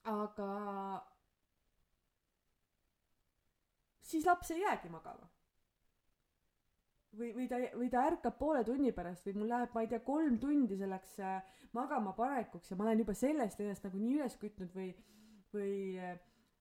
aga 0.04 0.46
siis 4.04 4.26
laps 4.28 4.50
ei 4.52 4.60
jäägi 4.60 4.90
magama 4.92 5.33
või, 7.18 7.30
või 7.36 7.46
ta, 7.50 7.60
või 7.74 7.88
ta 7.92 8.04
ärkab 8.10 8.36
poole 8.38 8.62
tunni 8.66 8.92
pärast 8.96 9.26
või 9.28 9.38
mul 9.40 9.50
läheb, 9.52 9.72
ma 9.74 9.84
ei 9.84 9.90
tea, 9.90 10.02
kolm 10.06 10.38
tundi 10.42 10.78
selleks 10.80 11.16
äh, 11.22 11.38
magama 11.76 12.14
panekuks 12.16 12.72
ja 12.72 12.78
ma 12.78 12.86
olen 12.88 13.02
juba 13.04 13.16
sellest 13.18 13.60
ennast 13.60 13.86
nagu 13.86 14.00
nii 14.00 14.18
üles 14.18 14.36
kütnud 14.40 14.74
või, 14.76 14.90
või 15.54 15.74
äh, 15.98 16.18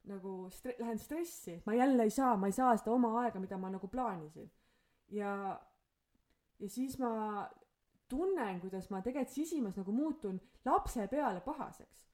nagu 0.10 0.36
stre-, 0.54 0.78
lähen 0.80 1.02
stressi, 1.02 1.60
ma 1.66 1.78
jälle 1.78 2.08
ei 2.08 2.14
saa, 2.14 2.36
ma 2.38 2.50
ei 2.52 2.56
saa 2.56 2.76
seda 2.78 2.94
oma 2.96 3.14
aega, 3.24 3.42
mida 3.44 3.60
ma 3.60 3.72
nagu 3.74 3.90
plaanisin. 3.92 4.50
ja, 5.16 5.34
ja 6.60 6.70
siis 6.70 6.98
ma 7.00 7.44
tunnen, 8.10 8.60
kuidas 8.62 8.90
ma 8.92 9.02
tegelikult 9.02 9.34
sisimas 9.34 9.78
nagu 9.80 9.92
muutun 9.96 10.42
lapse 10.66 11.08
peale 11.08 11.42
pahaseks 11.42 12.13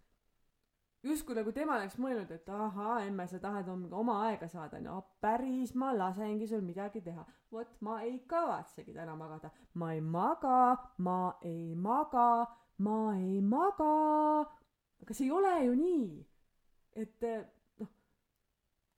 justkui 1.03 1.35
nagu 1.37 1.51
tema 1.55 1.77
oleks 1.77 1.97
mõelnud, 2.01 2.31
et 2.35 2.49
ahaa, 2.51 2.99
emme, 3.07 3.25
sa 3.27 3.39
tahad 3.41 3.69
oma 3.71 4.17
aega 4.27 4.49
saada, 4.51 4.81
no 4.83 4.99
päris, 5.23 5.73
ma 5.75 5.93
lasengi 5.95 6.47
sul 6.47 6.63
midagi 6.65 7.01
teha. 7.05 7.25
vot 7.51 7.77
ma 7.81 8.01
ei 8.05 8.19
kavatsegi 8.27 8.93
täna 8.93 9.15
magada, 9.15 9.51
ma 9.73 9.93
ei 9.93 10.01
maga, 10.01 10.77
ma 10.97 11.37
ei 11.41 11.75
maga, 11.75 12.47
ma 12.77 12.97
ei 13.15 13.39
maga. 13.41 13.93
aga 15.01 15.13
see 15.13 15.25
ei 15.25 15.31
ole 15.31 15.53
ju 15.65 15.75
nii. 15.75 16.25
et 16.99 17.23
noh, 17.79 17.87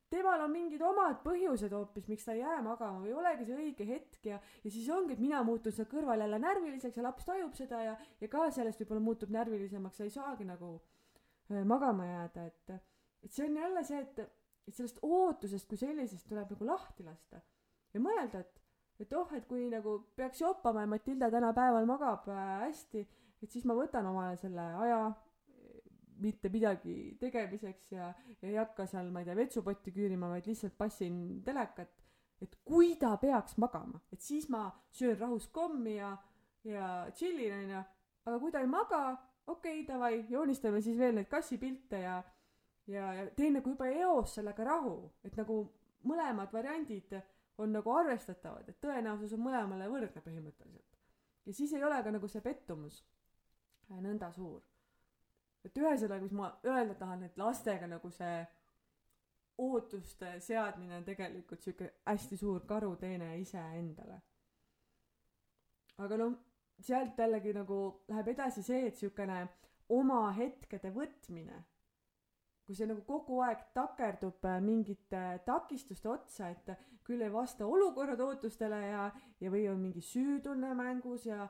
temal 0.09 0.41
on 0.41 0.51
mingid 0.51 0.81
omad 0.81 1.21
põhjused 1.23 1.75
hoopis, 1.75 2.07
miks 2.09 2.25
ta 2.25 2.33
ei 2.33 2.41
jää 2.41 2.61
magama 2.65 3.03
või 3.03 3.11
ei 3.11 3.19
olegi 3.21 3.45
see 3.45 3.59
õige 3.59 3.85
hetk 3.85 4.25
ja, 4.25 4.39
ja 4.63 4.71
siis 4.71 4.89
ongi, 4.89 5.13
et 5.13 5.21
mina 5.21 5.43
muutun 5.45 5.75
seal 5.75 5.89
kõrval 5.91 6.25
jälle 6.25 6.41
närviliseks 6.41 6.97
ja 6.97 7.05
laps 7.05 7.29
tajub 7.29 7.53
seda 7.53 7.83
ja, 7.83 7.93
ja 8.21 8.31
ka 8.31 8.49
sellest 8.49 8.81
võib-olla 8.81 9.05
muutub 9.05 9.29
närvilisemaks 9.37 10.01
ja 10.01 10.09
ei 10.09 10.17
saagi 10.17 10.49
nagu 10.49 10.79
magama 11.67 12.05
jääda, 12.05 12.45
et, 12.47 12.73
et 13.23 13.33
see 13.33 13.47
on 13.47 13.57
jälle 13.61 13.83
see, 13.87 14.01
et, 14.01 14.19
et 14.67 14.75
sellest 14.75 14.99
ootusest 15.05 15.67
kui 15.69 15.79
sellisest 15.79 16.27
tuleb 16.29 16.53
nagu 16.55 16.67
lahti 16.69 17.05
lasta 17.07 17.41
ja 17.93 18.03
mõelda, 18.03 18.43
et, 18.45 18.61
et 19.03 19.17
oh, 19.17 19.33
et 19.35 19.47
kui 19.49 19.67
nagu 19.71 19.97
peaks 20.15 20.43
joppama 20.43 20.85
ja 20.85 20.91
Matilda 20.91 21.31
täna 21.33 21.51
päeval 21.57 21.89
magab 21.89 22.29
äh, 22.31 22.53
hästi, 22.67 23.03
et 23.41 23.51
siis 23.51 23.65
ma 23.65 23.75
võtan 23.77 24.07
omale 24.09 24.37
selle 24.39 24.67
aja 24.85 25.03
mitte 26.21 26.49
midagi 26.53 27.15
tegemiseks 27.19 27.95
ja, 27.95 28.11
ja 28.41 28.49
ei 28.49 28.57
hakka 28.59 28.85
seal, 28.89 29.09
ma 29.13 29.21
ei 29.21 29.27
tea, 29.27 29.37
vetsupotti 29.37 29.93
küürima, 29.95 30.29
vaid 30.31 30.47
lihtsalt 30.49 30.77
passin 30.77 31.41
telekat. 31.45 31.97
et 32.41 32.55
kui 32.65 32.95
ta 32.97 33.13
peaks 33.21 33.57
magama, 33.61 33.99
et 34.13 34.21
siis 34.25 34.47
ma 34.49 34.63
söön 34.97 35.17
rahus 35.19 35.45
kommi 35.53 35.99
ja, 35.99 36.15
ja 36.65 36.87
tšillin 37.13 37.53
onju, 37.53 37.81
aga 38.25 38.39
kui 38.41 38.53
ta 38.53 38.63
ei 38.63 38.69
maga, 38.69 39.01
okei 39.47 39.81
okay,, 39.81 39.87
davai, 39.87 40.25
joonistame 40.29 40.81
siis 40.81 40.97
veel 40.97 41.15
neid 41.15 41.29
kassipilte 41.29 41.99
ja 41.99 42.21
ja, 42.87 43.13
ja 43.13 43.27
teen 43.35 43.53
nagu 43.53 43.69
juba 43.69 43.87
eos 43.87 44.35
sellega 44.35 44.63
rahu, 44.65 44.95
et 45.23 45.35
nagu 45.37 45.61
mõlemad 46.07 46.53
variandid 46.53 47.13
on 47.61 47.73
nagu 47.75 47.93
arvestatavad, 47.93 48.69
et 48.69 48.79
tõenäosus 48.81 49.35
on 49.37 49.43
mõlemale 49.45 49.89
võrdne 49.89 50.23
põhimõtteliselt. 50.23 50.97
ja 51.45 51.53
siis 51.53 51.73
ei 51.73 51.83
ole 51.83 52.03
ka 52.03 52.11
nagu 52.11 52.27
see 52.27 52.41
pettumus 52.41 53.03
nõnda 53.89 54.31
suur. 54.31 54.61
et 55.63 55.77
ühesõnaga, 55.77 56.21
mis 56.21 56.33
ma 56.33 56.49
öelda 56.65 56.95
tahan, 56.95 57.23
et 57.23 57.37
lastega 57.37 57.87
nagu 57.87 58.11
see 58.11 58.47
ootuste 59.57 60.39
seadmine 60.39 60.97
on 60.97 61.03
tegelikult 61.05 61.61
sihuke 61.61 61.91
hästi 62.05 62.37
suur 62.37 62.65
karuteene 62.65 63.37
iseendale. 63.39 64.21
aga 65.97 66.17
noh, 66.17 66.37
sealt 66.81 67.19
jällegi 67.19 67.53
nagu 67.55 67.81
läheb 68.09 68.31
edasi 68.33 68.63
see, 68.65 68.87
et 68.87 68.97
siukene 68.97 69.43
oma 69.91 70.23
hetkede 70.35 70.91
võtmine, 70.95 71.63
kui 72.65 72.77
see 72.77 72.87
nagu 72.89 73.03
kogu 73.07 73.41
aeg 73.45 73.63
takerdub 73.75 74.45
äh, 74.47 74.59
mingite 74.63 75.41
takistuste 75.45 76.09
otsa, 76.09 76.51
et 76.51 76.71
küll 77.07 77.21
ei 77.21 77.33
vasta 77.33 77.67
olukorrad 77.67 78.21
ootustele 78.23 78.79
ja, 78.85 79.07
ja 79.41 79.51
või 79.51 79.65
on 79.71 79.81
mingi 79.81 80.03
süütunne 80.05 80.73
mängus 80.77 81.25
ja 81.27 81.47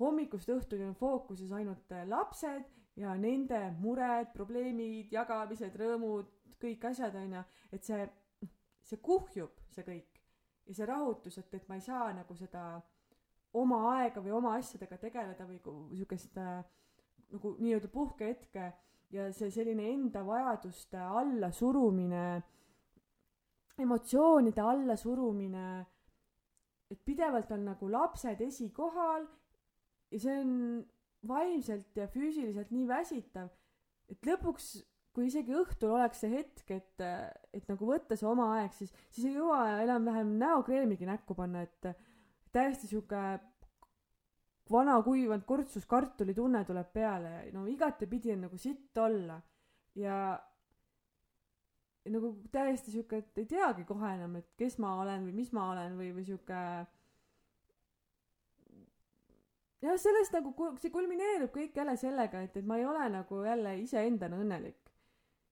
hommikust 0.00 0.52
õhtuni 0.52 0.86
on 0.88 0.96
fookuses 0.98 1.52
ainult 1.56 1.92
äh, 1.92 2.06
lapsed 2.08 2.68
ja 3.00 3.14
nende 3.18 3.60
mured, 3.80 4.30
probleemid, 4.34 5.10
jagamised, 5.12 5.76
rõõmud, 5.80 6.30
kõik 6.60 6.84
asjad 6.90 7.16
onju, 7.16 7.42
et 7.72 7.86
see, 7.86 8.06
see 8.86 9.00
kuhjub, 9.02 9.60
see 9.72 9.86
kõik. 9.86 10.20
ja 10.70 10.74
see 10.76 10.86
rahutus, 10.86 11.38
et, 11.40 11.54
et 11.54 11.68
ma 11.68 11.78
ei 11.80 11.82
saa 11.82 12.12
nagu 12.14 12.36
seda 12.38 12.62
oma 13.58 13.80
aega 13.96 14.22
või 14.22 14.34
oma 14.36 14.54
asjadega 14.58 14.98
tegeleda 15.00 15.46
või 15.48 15.58
siukest 15.98 16.38
äh, 16.38 16.60
nagu 17.34 17.54
nii-öelda 17.58 17.90
puhkehetke 17.90 18.70
ja 19.14 19.30
see 19.34 19.50
selline 19.54 19.88
enda 19.90 20.22
vajaduste 20.26 21.00
allasurumine, 21.00 22.24
emotsioonide 23.80 24.62
allasurumine, 24.62 25.66
et 26.90 27.00
pidevalt 27.06 27.50
on 27.54 27.66
nagu 27.72 27.90
lapsed 27.90 28.42
esikohal 28.46 29.26
ja 30.10 30.22
see 30.22 30.36
on 30.42 30.54
vaimselt 31.26 31.96
ja 31.98 32.06
füüsiliselt 32.10 32.70
nii 32.74 32.86
väsitav, 32.88 33.50
et 34.10 34.26
lõpuks, 34.26 34.72
kui 35.14 35.26
isegi 35.26 35.54
õhtul 35.58 35.96
oleks 35.96 36.22
see 36.22 36.30
hetk, 36.32 36.70
et, 36.70 37.02
et 37.54 37.66
nagu 37.70 37.88
võtta 37.88 38.16
see 38.18 38.28
oma 38.30 38.46
aeg, 38.60 38.72
siis, 38.76 38.92
siis 39.10 39.26
ei 39.26 39.36
jõua 39.36 39.82
enam-vähem 39.82 40.36
näokreemigi 40.38 41.08
näkku 41.08 41.34
panna, 41.38 41.66
et 41.66 41.90
täiesti 42.52 42.90
sihuke 42.90 43.22
vana 44.70 45.00
kuivanud 45.02 45.44
kortsuskartuli 45.46 46.34
tunne 46.34 46.64
tuleb 46.64 46.92
peale 46.92 47.32
ja 47.46 47.52
no 47.52 47.66
igatepidi 47.66 48.32
on 48.32 48.46
nagu 48.46 48.58
sitt 48.58 48.98
olla 48.98 49.40
ja, 49.94 50.16
ja 52.04 52.12
nagu 52.14 52.32
täiesti 52.52 52.94
sihuke, 52.94 53.22
et 53.22 53.42
ei 53.42 53.50
teagi 53.50 53.84
kohe 53.84 54.14
enam, 54.14 54.36
et 54.40 54.50
kes 54.58 54.78
ma 54.82 54.96
olen 55.02 55.26
või 55.28 55.36
mis 55.42 55.52
ma 55.56 55.70
olen 55.72 55.98
või, 55.98 56.12
või 56.16 56.26
sihuke 56.28 56.60
jah, 59.80 59.98
sellest 60.00 60.36
nagu, 60.36 60.54
see 60.82 60.92
kulmineerub 60.94 61.52
kõik 61.54 61.76
jälle 61.76 61.96
sellega, 62.00 62.44
et, 62.44 62.56
et 62.60 62.66
ma 62.66 62.78
ei 62.80 62.86
ole 62.86 63.08
nagu 63.12 63.42
jälle 63.46 63.74
iseendana 63.82 64.38
õnnelik. 64.40 64.78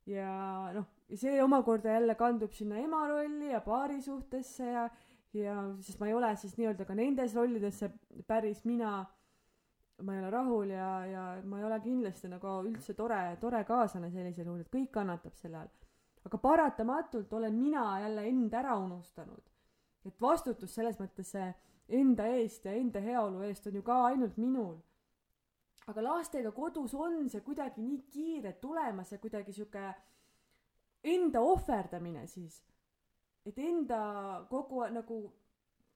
ja 0.08 0.30
noh, 0.72 0.86
see 1.12 1.36
omakorda 1.42 1.98
jälle 1.98 2.14
kandub 2.16 2.54
sinna 2.56 2.78
ema 2.80 3.02
rolli 3.08 3.50
ja 3.50 3.60
paari 3.60 4.00
suhtesse 4.02 4.70
ja, 4.70 4.88
ja 5.36 5.54
sest 5.80 6.00
ma 6.00 6.08
ei 6.08 6.14
ole 6.14 6.30
siis 6.36 6.56
nii-öelda 6.56 6.86
ka 6.88 6.94
nendes 6.96 7.34
rollidesse 7.36 7.90
päris 8.26 8.64
mina. 8.64 9.06
ma 10.02 10.14
ei 10.14 10.20
ole 10.20 10.30
rahul 10.30 10.70
ja, 10.70 11.06
ja 11.06 11.22
ma 11.44 11.58
ei 11.58 11.64
ole 11.64 11.80
kindlasti 11.82 12.28
nagu 12.30 12.52
üldse 12.68 12.94
tore, 12.94 13.36
tore 13.40 13.64
kaaslane 13.64 14.10
sellisel 14.10 14.46
juhul, 14.46 14.60
et 14.62 14.70
kõik 14.70 14.92
kannatab 14.94 15.34
selle 15.34 15.58
all. 15.58 15.70
aga 16.24 16.38
paratamatult 16.38 17.32
olen 17.32 17.54
mina 17.54 18.00
jälle 18.00 18.26
end 18.28 18.54
ära 18.54 18.76
unustanud. 18.78 19.42
et 20.06 20.20
vastutus 20.20 20.74
selles 20.74 21.00
mõttes 21.00 21.34
enda 21.88 22.26
eest 22.26 22.64
ja 22.64 22.72
enda 22.72 23.00
heaolu 23.00 23.42
eest 23.48 23.66
on 23.66 23.74
ju 23.74 23.82
ka 23.82 24.04
ainult 24.04 24.36
minul. 24.36 24.76
aga 25.86 26.02
lastega 26.02 26.52
kodus 26.52 26.94
on 26.94 27.28
see 27.28 27.40
kuidagi 27.40 27.82
nii 27.82 28.02
kiire 28.12 28.52
tulemas 28.52 29.12
ja 29.12 29.18
kuidagi 29.18 29.52
sihuke 29.52 29.94
enda 31.04 31.40
ohverdamine 31.40 32.26
siis. 32.26 32.62
Et 33.48 33.58
enda 33.58 34.00
kogu 34.50 34.84
nagu 34.92 35.18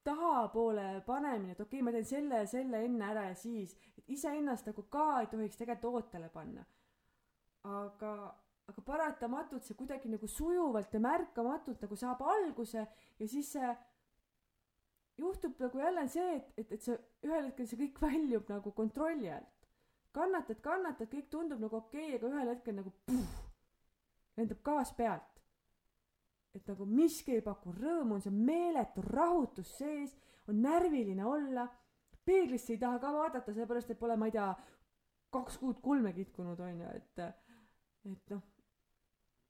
tahapoole 0.04 1.02
panemine, 1.06 1.52
et 1.52 1.60
okei 1.60 1.78
okay,, 1.78 1.86
ma 1.86 1.94
teen 1.94 2.06
selle 2.06 2.42
ja 2.42 2.46
selle 2.50 2.80
enne 2.84 3.04
ära 3.06 3.28
ja 3.28 3.34
siis, 3.38 3.76
et 3.98 4.08
iseennast 4.16 4.66
nagu 4.66 4.84
ka 4.90 5.06
ei 5.20 5.28
tohiks 5.30 5.60
tegelikult 5.60 6.00
ootele 6.02 6.30
panna. 6.34 6.64
aga, 7.62 8.12
aga 8.66 8.82
paratamatult 8.86 9.62
see 9.62 9.78
kuidagi 9.78 10.10
nagu 10.10 10.26
sujuvalt 10.26 10.94
ja 10.94 11.00
märkamatult 11.00 11.82
nagu 11.84 11.96
saab 11.96 12.24
alguse 12.34 12.80
ja 12.82 13.28
siis 13.28 13.52
see 13.54 13.70
juhtub 15.22 15.60
nagu 15.60 15.78
jälle 15.78 16.08
see, 16.08 16.36
et, 16.36 16.52
et, 16.58 16.72
et 16.72 16.82
see 16.82 16.98
ühel 17.28 17.46
hetkel 17.46 17.68
see 17.68 17.80
kõik 17.84 18.00
väljub 18.06 18.50
nagu 18.50 18.72
kontrolli 18.76 19.30
alt. 19.30 19.68
kannatad, 20.12 20.60
kannatad, 20.64 21.08
kõik 21.12 21.30
tundub 21.30 21.62
nagu 21.62 21.78
okei 21.78 22.08
okay,, 22.08 22.18
aga 22.18 22.32
ühel 22.32 22.50
hetkel 22.54 22.76
nagu 22.80 22.92
puh, 23.06 23.36
lendab 24.36 24.64
gaas 24.66 24.92
pealt. 24.98 25.31
Et 26.54 26.66
nagu 26.68 26.86
miski 26.86 27.36
ei 27.38 27.44
paku 27.44 27.72
rõõmu, 27.72 28.18
on 28.18 28.24
see 28.24 28.34
meeletu 28.34 29.04
rahutus 29.06 29.70
sees, 29.78 30.16
on 30.48 30.60
närviline 30.62 31.24
olla, 31.24 31.66
peeglisse 32.24 32.74
ei 32.74 32.80
taha 32.82 33.00
ka 33.02 33.12
vaadata, 33.14 33.52
sellepärast 33.52 33.94
et 33.94 34.00
pole, 34.00 34.16
ma 34.20 34.28
ei 34.28 34.34
tea, 34.36 34.50
kaks 35.32 35.56
kuud 35.62 35.80
kulme 35.84 36.12
kitkunud 36.16 36.60
onju, 36.60 36.90
et, 36.92 37.24
et 38.10 38.34
noh, 38.34 38.42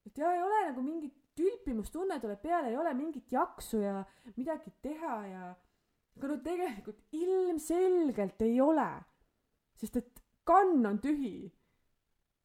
et 0.06 0.18
ja 0.18 0.30
ei 0.34 0.42
ole 0.42 0.62
nagu 0.68 0.84
mingit 0.84 1.18
tülpimustunne 1.36 2.18
tuleb 2.20 2.40
peale, 2.42 2.70
ei 2.70 2.76
ole 2.76 2.92
mingit 2.94 3.32
jaksu 3.32 3.80
ja 3.82 4.02
midagi 4.36 4.72
teha 4.84 5.16
ja 5.26 5.48
aga 6.16 6.28
no 6.28 6.36
tegelikult 6.44 7.00
ilmselgelt 7.16 8.42
ei 8.44 8.60
ole. 8.60 8.90
sest 9.80 9.96
et 9.96 10.22
kann 10.44 10.86
on 10.86 10.98
tühi. 11.00 11.50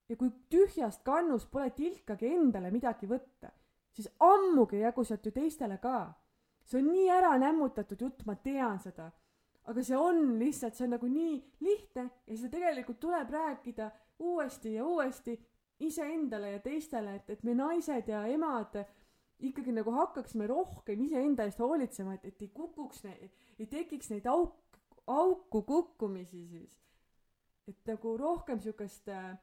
ja 0.09 0.15
kui 0.15 0.31
tühjast 0.49 1.03
kannust 1.03 1.51
pole 1.51 1.69
tilkagi 1.75 2.29
endale 2.31 2.71
midagi 2.71 3.09
võtta, 3.09 3.51
siis 3.97 4.09
ammugi 4.19 4.83
jagu 4.83 5.03
sealt 5.03 5.25
ju 5.25 5.33
teistele 5.33 5.77
ka. 5.81 6.13
see 6.67 6.81
on 6.81 6.91
nii 6.91 7.07
ära 7.09 7.37
nämmutatud 7.39 8.01
jutt, 8.01 8.25
ma 8.25 8.35
tean 8.35 8.79
seda. 8.79 9.11
aga 9.65 9.83
see 9.83 9.97
on 9.97 10.37
lihtsalt, 10.39 10.75
see 10.75 10.85
on 10.85 10.93
nagu 10.95 11.07
nii 11.11 11.37
lihtne 11.65 12.09
ja 12.27 12.37
seda 12.37 12.53
tegelikult 12.55 12.99
tuleb 12.99 13.33
rääkida 13.33 13.89
uuesti 14.19 14.73
ja 14.73 14.85
uuesti 14.85 15.35
iseendale 15.79 16.51
ja 16.51 16.59
teistele, 16.59 17.15
et, 17.15 17.29
et 17.29 17.43
me 17.43 17.53
naised 17.53 18.07
ja 18.09 18.23
emad 18.25 18.77
ikkagi 19.39 19.73
nagu 19.75 19.91
hakkaksime 19.93 20.47
rohkem 20.49 21.01
iseenda 21.05 21.45
eest 21.45 21.59
hoolitsema, 21.61 22.15
et, 22.17 22.25
et 22.25 22.41
ei 22.41 22.49
kukuks, 22.53 23.03
ei 23.59 23.67
tekiks 23.69 24.09
neid 24.09 24.25
auk, 24.31 24.55
auku 25.07 25.61
kukkumisi 25.61 26.47
siis. 26.47 26.73
et 27.67 27.77
nagu 27.85 28.15
rohkem 28.17 28.59
siukest 28.63 29.09
äh, 29.11 29.37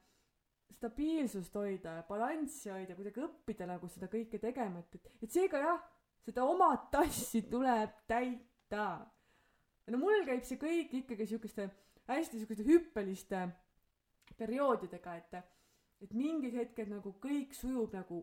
stabiilsust 0.72 1.54
hoida, 1.54 1.98
balanssi 2.08 2.70
hoida, 2.72 2.96
kuidagi 2.96 3.22
õppida 3.24 3.68
nagu 3.68 3.88
seda 3.88 4.08
kõike 4.12 4.40
tegema, 4.42 4.80
et, 4.80 4.98
et, 4.98 5.10
et 5.26 5.32
seega 5.32 5.60
jah, 5.62 5.80
seda 6.24 6.44
oma 6.48 6.72
tassi 6.92 7.44
tuleb 7.50 7.98
täita. 8.10 8.86
no 9.92 10.00
mul 10.00 10.24
käib 10.26 10.44
see 10.44 10.60
kõik 10.60 10.94
ikkagi 11.02 11.26
siukeste 11.28 11.68
hästi 12.08 12.40
siukeste 12.40 12.64
hüppeliste 12.68 13.48
perioodidega, 14.38 15.16
et 15.16 15.42
et 16.04 16.12
mingid 16.12 16.52
hetked 16.58 16.90
nagu 16.90 17.14
kõik 17.22 17.54
sujub 17.56 17.94
nagu, 17.94 18.18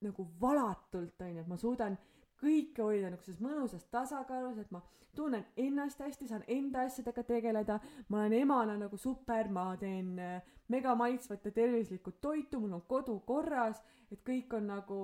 nagu 0.00 0.24
valatult, 0.40 1.20
onju, 1.20 1.42
et 1.42 1.48
ma 1.50 1.58
suudan 1.60 1.96
kõike 1.98 2.15
hoida 2.42 3.10
nagu 3.10 3.22
selles 3.24 3.40
mõnusas 3.40 3.86
tasakaalus, 3.92 4.58
et 4.60 4.70
ma 4.74 4.82
tunnen 5.16 5.44
ennast 5.56 6.00
hästi, 6.00 6.28
saan 6.28 6.44
enda 6.52 6.84
asjadega 6.86 7.24
tegeleda, 7.24 7.78
ma 8.08 8.20
olen 8.20 8.36
emana 8.36 8.76
nagu 8.76 8.98
super, 9.00 9.48
ma 9.52 9.70
teen 9.80 10.18
äh, 10.20 10.42
mega 10.68 10.94
maitsvat 10.98 11.44
ja 11.44 11.54
tervislikku 11.56 12.18
toitu, 12.20 12.60
mul 12.60 12.76
on 12.76 12.84
kodu 12.88 13.18
korras, 13.26 13.80
et 14.12 14.20
kõik 14.26 14.52
on 14.58 14.68
nagu, 14.74 15.00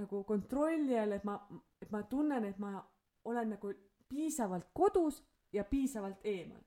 nagu 0.00 0.24
kontrolli 0.28 0.98
all, 0.98 1.14
et 1.14 1.24
ma, 1.24 1.38
et 1.82 1.90
ma 1.94 2.02
tunnen, 2.10 2.48
et 2.50 2.58
ma 2.58 2.76
olen 3.30 3.54
nagu 3.54 3.72
piisavalt 4.10 4.72
kodus 4.74 5.22
ja 5.54 5.64
piisavalt 5.64 6.24
eemal. 6.26 6.62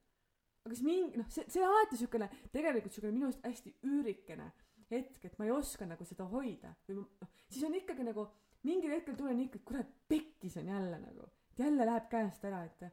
Aga 0.66 0.76
siis 0.76 0.88
mingi 0.88 1.20
noh, 1.20 1.28
see, 1.32 1.46
see 1.52 1.62
on 1.64 1.72
alati 1.72 2.00
siukene 2.00 2.28
tegelikult 2.52 2.96
siukene 2.96 3.14
minu 3.16 3.30
arust 3.30 3.46
hästi 3.46 3.72
üürikene 3.88 4.50
hetk, 4.92 5.22
et 5.24 5.38
ma 5.40 5.48
ei 5.48 5.54
oska 5.56 5.88
nagu 5.88 6.04
seda 6.08 6.28
hoida. 6.32 6.74
Või 6.88 7.02
noh, 7.02 7.30
siis 7.48 7.64
on 7.68 7.76
ikkagi 7.78 8.04
nagu 8.08 8.26
mingil 8.68 8.94
hetkel 8.96 9.16
tunnen 9.18 9.44
ikka, 9.46 9.60
et 9.60 9.68
kurat, 9.72 9.92
pekkis 10.12 10.58
on 10.62 10.72
jälle 10.74 11.00
nagu, 11.02 11.30
jälle 11.60 11.86
läheb 11.90 12.10
käest 12.12 12.46
ära, 12.48 12.64
et 12.68 12.90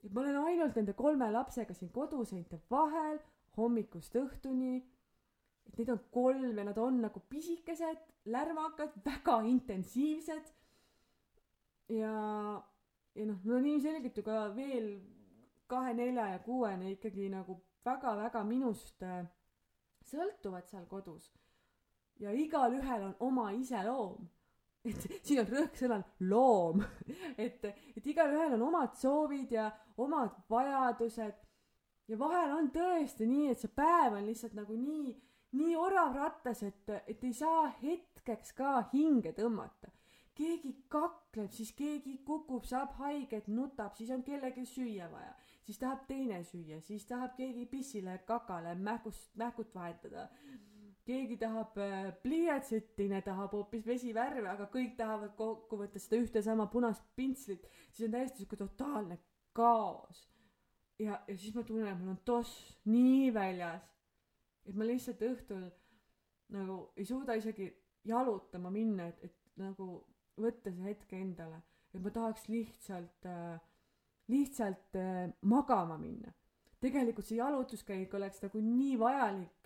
et 0.00 0.12
ma 0.14 0.22
olen 0.22 0.38
ainult 0.48 0.78
nende 0.78 0.94
kolme 0.96 1.28
lapsega 1.32 1.74
siin 1.76 1.90
koduseinte 1.92 2.60
vahel 2.70 3.18
hommikust 3.56 4.16
õhtuni. 4.16 4.80
et 5.68 5.76
neid 5.78 5.90
on 5.92 6.00
kolm 6.10 6.58
ja 6.58 6.64
nad 6.64 6.78
on 6.78 6.96
nagu 7.02 7.20
pisikesed, 7.30 8.00
lärmakad, 8.24 8.96
väga 9.04 9.40
intensiivsed. 9.46 10.52
ja, 11.88 12.14
ja 13.14 13.26
noh, 13.26 13.44
no 13.44 13.58
ilmselgelt 13.58 14.16
ju 14.16 14.22
ka 14.22 14.48
veel 14.56 14.94
kahe, 15.70 15.94
nelja 15.94 16.26
ja 16.32 16.38
kuuene 16.38 16.90
ikkagi 16.96 17.28
nagu 17.30 17.60
väga-väga 17.84 18.42
minust 18.44 19.02
äh, 19.06 19.24
sõltuvad 20.10 20.66
seal 20.70 20.86
kodus. 20.90 21.30
ja 22.20 22.32
igalühel 22.32 23.06
on 23.10 23.16
oma 23.20 23.50
iseloom, 23.56 24.28
et 24.84 25.06
siin 25.26 25.42
on 25.42 25.48
rõhk 25.50 25.76
sõnal 25.76 26.04
loom. 26.30 26.82
Et, 27.36 27.64
et 27.96 28.06
igalühel 28.12 28.56
on 28.56 28.66
omad 28.70 28.96
soovid 29.00 29.52
ja 29.52 29.68
omad 30.00 30.42
vajadused. 30.50 31.46
Ja 32.10 32.18
vahel 32.18 32.56
on 32.56 32.70
tõesti 32.74 33.28
nii, 33.28 33.50
et 33.52 33.62
see 33.62 33.70
päev 33.74 34.16
on 34.18 34.26
lihtsalt 34.26 34.56
nagu 34.58 34.74
nii, 34.76 35.12
nii 35.60 35.76
orav 35.78 36.16
rattas, 36.16 36.64
et, 36.66 36.90
et 37.06 37.24
ei 37.24 37.32
saa 37.36 37.68
hetkeks 37.82 38.54
ka 38.58 38.80
hinge 38.94 39.34
tõmmata. 39.36 39.92
keegi 40.40 40.70
kakleb, 40.88 41.50
siis 41.52 41.74
keegi 41.76 42.14
kukub, 42.24 42.64
saab 42.64 42.94
haiget, 42.96 43.48
nutab, 43.52 43.92
siis 43.98 44.10
on 44.14 44.22
kellelgi 44.24 44.64
süüa 44.64 45.10
vaja, 45.12 45.34
siis 45.66 45.78
tahab 45.78 46.06
teine 46.08 46.38
süüa, 46.48 46.80
siis 46.80 47.04
tahab 47.04 47.34
keegi 47.36 47.66
pissile, 47.68 48.14
kakale, 48.26 48.74
mähkust, 48.74 49.28
mähkut 49.36 49.74
vahetada 49.74 50.30
keegi 51.06 51.36
tahab 51.40 51.78
äh, 51.80 52.10
pliiatsit, 52.22 52.94
teine 52.96 53.20
tahab 53.24 53.54
hoopis 53.56 53.86
vesivärve, 53.86 54.48
aga 54.50 54.68
kõik 54.72 54.96
tahavad 54.98 55.34
kokkuvõttes 55.38 56.06
seda 56.06 56.20
ühte 56.22 56.42
sama 56.44 56.68
punast 56.72 57.04
pintslit, 57.16 57.66
siis 57.90 58.08
on 58.08 58.16
täiesti 58.16 58.42
sihuke 58.42 58.58
totaalne 58.60 59.18
kaos. 59.56 60.26
ja, 60.98 61.20
ja 61.26 61.36
siis 61.36 61.54
ma 61.54 61.64
tunnen, 61.64 61.88
et 61.88 62.00
mul 62.00 62.14
on 62.14 62.20
toss 62.28 62.76
nii 62.90 63.30
väljas, 63.34 63.86
et 64.68 64.76
ma 64.76 64.86
lihtsalt 64.86 65.22
õhtul 65.24 65.68
nagu 66.54 66.80
ei 66.96 67.06
suuda 67.08 67.36
isegi 67.38 67.70
jalutama 68.06 68.70
minna, 68.74 69.08
et, 69.10 69.24
et 69.24 69.60
nagu 69.60 69.88
võtta 70.40 70.72
see 70.72 70.86
hetk 70.88 71.12
endale, 71.16 71.62
et 71.94 72.02
ma 72.02 72.12
tahaks 72.14 72.46
lihtsalt 72.50 73.26
äh,, 73.28 73.56
lihtsalt 74.30 74.98
äh, 74.98 75.26
magama 75.42 75.98
minna. 76.00 76.32
tegelikult 76.80 77.26
see 77.28 77.40
jalutuskäik 77.40 78.14
oleks 78.16 78.40
nagu 78.44 78.60
nii 78.64 78.94
vajalik 79.00 79.59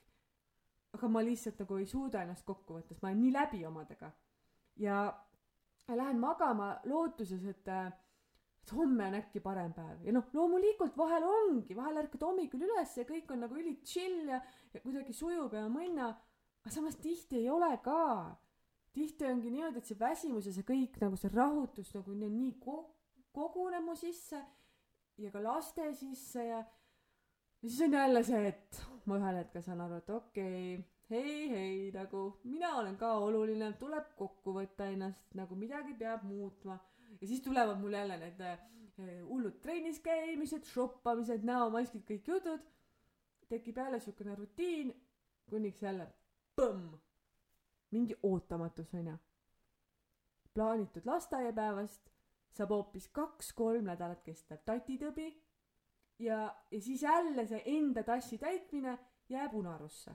aga 0.95 1.11
ma 1.11 1.23
lihtsalt 1.27 1.59
nagu 1.63 1.79
ei 1.81 1.87
suuda 1.91 2.23
ennast 2.23 2.47
kokku 2.47 2.79
võtta, 2.79 2.95
sest 2.95 3.03
ma 3.03 3.11
olen 3.11 3.23
nii 3.25 3.35
läbi 3.35 3.65
omadega. 3.67 4.13
ja 4.77 4.99
lähen 5.89 6.19
magama 6.19 6.79
lootuses, 6.85 7.45
et, 7.45 7.69
et 7.69 8.73
homme 8.73 9.09
on 9.11 9.17
äkki 9.19 9.43
parem 9.45 9.73
päev 9.77 10.07
ja 10.07 10.15
noh, 10.17 10.31
loomulikult 10.33 10.97
vahel 10.97 11.27
ongi, 11.29 11.77
vahel 11.77 12.01
ärkad 12.05 12.25
hommikul 12.25 12.65
üles 12.65 12.97
ja 12.97 13.05
kõik 13.09 13.31
on 13.35 13.45
nagu 13.45 13.59
üli 13.61 13.77
chill 13.85 14.31
ja, 14.31 14.41
ja 14.73 14.81
kuidagi 14.81 15.13
sujub 15.13 15.53
ja 15.53 15.67
mõnna, 15.69 16.09
aga 16.63 16.73
samas 16.73 16.97
tihti 17.03 17.43
ei 17.43 17.51
ole 17.53 17.71
ka. 17.85 18.39
tihti 18.95 19.27
ongi 19.27 19.51
niimoodi, 19.51 19.83
et 19.83 19.91
see 19.91 19.99
väsimus 19.99 20.47
ja 20.47 20.53
see 20.55 20.67
kõik 20.67 21.01
nagu 21.03 21.17
see 21.19 21.31
rahutus 21.35 21.93
nagu 21.95 22.15
nii, 22.15 22.31
nii 22.31 22.53
ko-, 22.63 22.87
koguneb 23.35 23.85
mu 23.85 23.97
sisse 23.99 24.41
ja 25.19 25.31
ka 25.31 25.43
laste 25.43 25.91
sisse 25.95 26.47
ja 26.47 26.63
ja 27.65 27.71
siis 27.71 27.81
on 27.81 27.93
jälle 27.93 28.23
see, 28.23 28.49
et 28.49 28.81
ma 29.09 29.17
ühel 29.17 29.39
hetkel 29.41 29.63
saan 29.65 29.81
aru, 29.81 30.01
et 30.03 30.11
okei 30.13 30.75
okay,, 30.75 30.85
hei, 31.11 31.49
hei, 31.49 31.77
nagu 31.95 32.25
mina 32.45 32.75
olen 32.81 32.97
ka 33.01 33.15
oluline, 33.25 33.71
tuleb 33.81 34.11
kokku 34.19 34.53
võtta 34.59 34.91
ennast, 34.93 35.25
nagu 35.39 35.57
midagi 35.57 35.95
peab 35.97 36.27
muutma. 36.29 36.77
ja 37.21 37.27
siis 37.27 37.41
tulevad 37.41 37.81
mul 37.81 37.97
jälle 37.97 38.19
need 38.21 38.41
eh, 38.45 38.59
hullud 39.29 39.61
trennis 39.65 40.01
käimised, 40.05 40.69
shoppamised, 40.69 41.45
näomaskid, 41.45 42.05
kõik 42.11 42.29
jutud. 42.29 42.69
tekib 43.49 43.81
jälle 43.81 44.01
siukene 44.01 44.35
rutiin, 44.35 44.93
kuniks 45.49 45.83
jälle 45.83 46.09
põmm, 46.61 46.99
mingi 47.91 48.17
ootamatus 48.23 48.93
onju. 48.95 49.17
plaanitud 50.55 51.07
lasteaiapäevast 51.07 52.13
saab 52.53 52.77
hoopis 52.77 53.09
kaks-kolm 53.09 53.89
nädalat 53.89 54.23
kestev 54.23 54.61
tatitõbi 54.69 55.33
ja, 56.19 56.55
ja 56.71 56.81
siis 56.81 57.03
jälle 57.03 57.47
see 57.47 57.63
enda 57.67 58.03
tassi 58.03 58.39
täitmine 58.39 58.99
jääb 59.29 59.55
unarusse. 59.55 60.15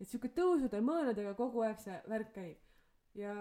et 0.00 0.08
sihuke 0.08 0.28
tõusude 0.28 0.80
mõõnadega 0.84 1.32
kogu 1.36 1.62
aeg 1.64 1.80
see 1.80 1.96
värk 2.08 2.32
käib. 2.34 2.58
ja 3.14 3.34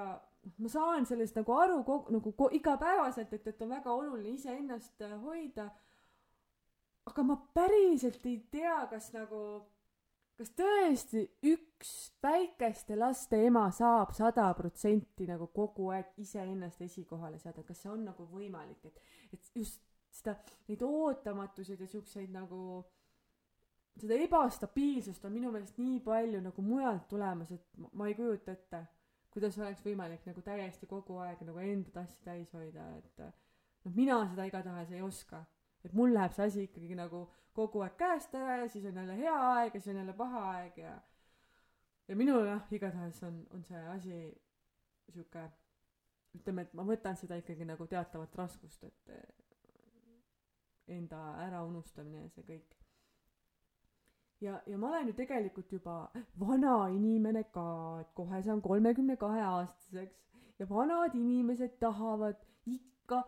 noh, 0.45 0.53
ma 0.57 0.71
saan 0.71 1.05
sellest 1.05 1.35
nagu 1.39 1.53
aru 1.57 1.83
kogu, 1.83 2.13
nagu 2.15 2.33
ko, 2.37 2.49
igapäevaselt, 2.53 3.33
et, 3.33 3.47
et 3.47 3.61
on 3.61 3.73
väga 3.75 3.93
oluline 3.93 4.35
iseennast 4.35 5.01
äh, 5.01 5.15
hoida. 5.21 5.69
aga 7.05 7.23
ma 7.23 7.37
päriselt 7.53 8.25
ei 8.25 8.39
tea, 8.51 8.77
kas 8.89 9.11
nagu, 9.13 9.41
kas 10.37 10.51
tõesti 10.57 11.25
üks 11.51 11.91
väikeste 12.23 12.97
laste 12.97 13.41
ema 13.45 13.67
saab 13.71 14.13
sada 14.17 14.47
protsenti 14.57 15.27
nagu 15.29 15.47
kogu 15.47 15.91
aeg 15.93 16.13
iseennast 16.21 16.81
esikohale 16.81 17.39
seada, 17.39 17.63
kas 17.63 17.83
see 17.83 17.91
on 17.91 18.05
nagu 18.05 18.25
võimalik, 18.31 18.85
et, 18.85 19.03
et 19.33 19.51
just 19.55 19.81
seda, 20.15 20.35
neid 20.69 20.83
ootamatuseid 20.85 21.81
ja 21.83 21.87
siukseid 21.89 22.33
nagu, 22.33 22.59
seda 23.99 24.17
ebastabiilsust 24.25 25.25
on 25.27 25.35
minu 25.35 25.51
meelest 25.53 25.79
nii 25.81 25.99
palju 26.05 26.41
nagu 26.43 26.65
mujalt 26.65 27.07
tulemas, 27.11 27.51
et 27.55 27.81
ma, 27.81 27.91
ma 28.01 28.09
ei 28.09 28.17
kujuta 28.17 28.55
ette, 28.55 28.83
kuidas 29.35 29.57
oleks 29.59 29.83
võimalik 29.85 30.27
nagu 30.27 30.43
täiesti 30.43 30.87
kogu 30.87 31.19
aeg 31.23 31.41
nagu 31.47 31.63
enda 31.63 31.91
tassi 31.99 32.21
täis 32.23 32.53
hoida, 32.55 32.85
et 32.99 33.25
noh, 33.25 33.95
mina 33.95 34.21
seda 34.29 34.47
igatahes 34.47 34.93
ei 34.95 35.03
oska. 35.05 35.43
et 35.85 35.93
mul 35.93 36.15
läheb 36.15 36.33
see 36.33 36.45
asi 36.49 36.63
ikkagi 36.65 36.95
nagu 36.97 37.27
kogu 37.53 37.83
aeg 37.85 37.93
käest 37.99 38.33
ära 38.35 38.55
ja 38.63 38.69
siis 38.69 38.87
on 38.89 38.95
jälle 38.97 39.17
hea 39.19 39.35
aeg 39.51 39.75
ja 39.75 39.81
siis 39.81 39.93
on 39.93 39.99
jälle 39.99 40.13
paha 40.17 40.39
aeg 40.53 40.77
ja 40.77 40.95
ja 42.07 42.15
minul 42.15 42.45
jah, 42.45 42.63
igatahes 42.71 43.21
on, 43.23 43.43
on 43.53 43.63
see 43.63 43.83
asi 43.93 44.17
sihuke 45.13 45.45
ütleme, 46.35 46.65
et 46.65 46.73
ma 46.73 46.83
võtan 46.87 47.17
seda 47.19 47.37
ikkagi 47.39 47.67
nagu 47.67 47.87
teatavat 47.87 48.35
raskust, 48.35 48.83
et 48.83 49.44
enda 50.87 51.21
äraunustamine 51.47 52.21
ja 52.21 52.29
see 52.29 52.43
kõik. 52.47 52.75
ja, 54.41 54.59
ja 54.67 54.77
ma 54.77 54.91
olen 54.91 55.07
ju 55.09 55.17
tegelikult 55.17 55.71
juba 55.71 55.95
vana 56.39 56.77
inimene 56.93 57.45
ka, 57.53 57.67
et 58.01 58.11
kohe 58.17 58.41
saan 58.43 58.61
kolmekümne 58.61 59.17
kahe 59.17 59.41
aastaseks 59.41 60.25
ja 60.59 60.69
vanad 60.69 61.15
inimesed 61.15 61.79
tahavad 61.79 62.37
ikka 62.65 63.23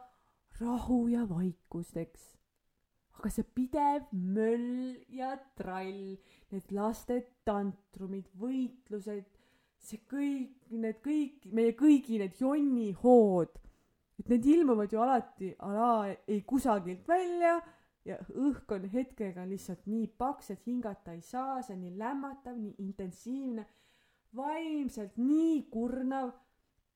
rahu 0.59 1.07
ja 1.07 1.25
vaikust, 1.29 1.97
eks. 1.97 2.33
aga 3.17 3.29
see 3.33 3.47
pidev 3.57 4.11
möll 4.11 4.97
ja 5.09 5.33
trall, 5.57 6.17
need 6.51 6.71
laste 6.71 7.19
tantrumid, 7.45 8.29
võitlused, 8.37 9.25
see 9.81 10.01
kõik, 10.11 10.69
need 10.69 11.01
kõik, 11.05 11.47
meie 11.53 11.73
kõigi 11.77 12.19
need 12.21 12.37
jonnihood 12.41 13.57
et 14.19 14.29
need 14.29 14.45
ilmuvad 14.45 14.93
ju 14.93 15.01
alati 15.01 15.55
ala 15.59 16.07
ei 16.27 16.41
kusagilt 16.41 17.07
välja 17.07 17.57
ja 18.07 18.17
õhk 18.33 18.71
on 18.75 18.87
hetkega 18.89 19.45
lihtsalt 19.47 19.85
nii 19.85 20.07
paks, 20.17 20.51
et 20.51 20.65
hingata 20.65 21.13
ei 21.13 21.21
saa, 21.21 21.61
see 21.61 21.75
on 21.75 21.81
nii 21.83 21.97
lämmatav, 21.99 22.55
nii 22.57 22.75
intensiivne, 22.85 23.65
vaimselt 24.35 25.17
nii 25.19 25.63
kurnav. 25.71 26.31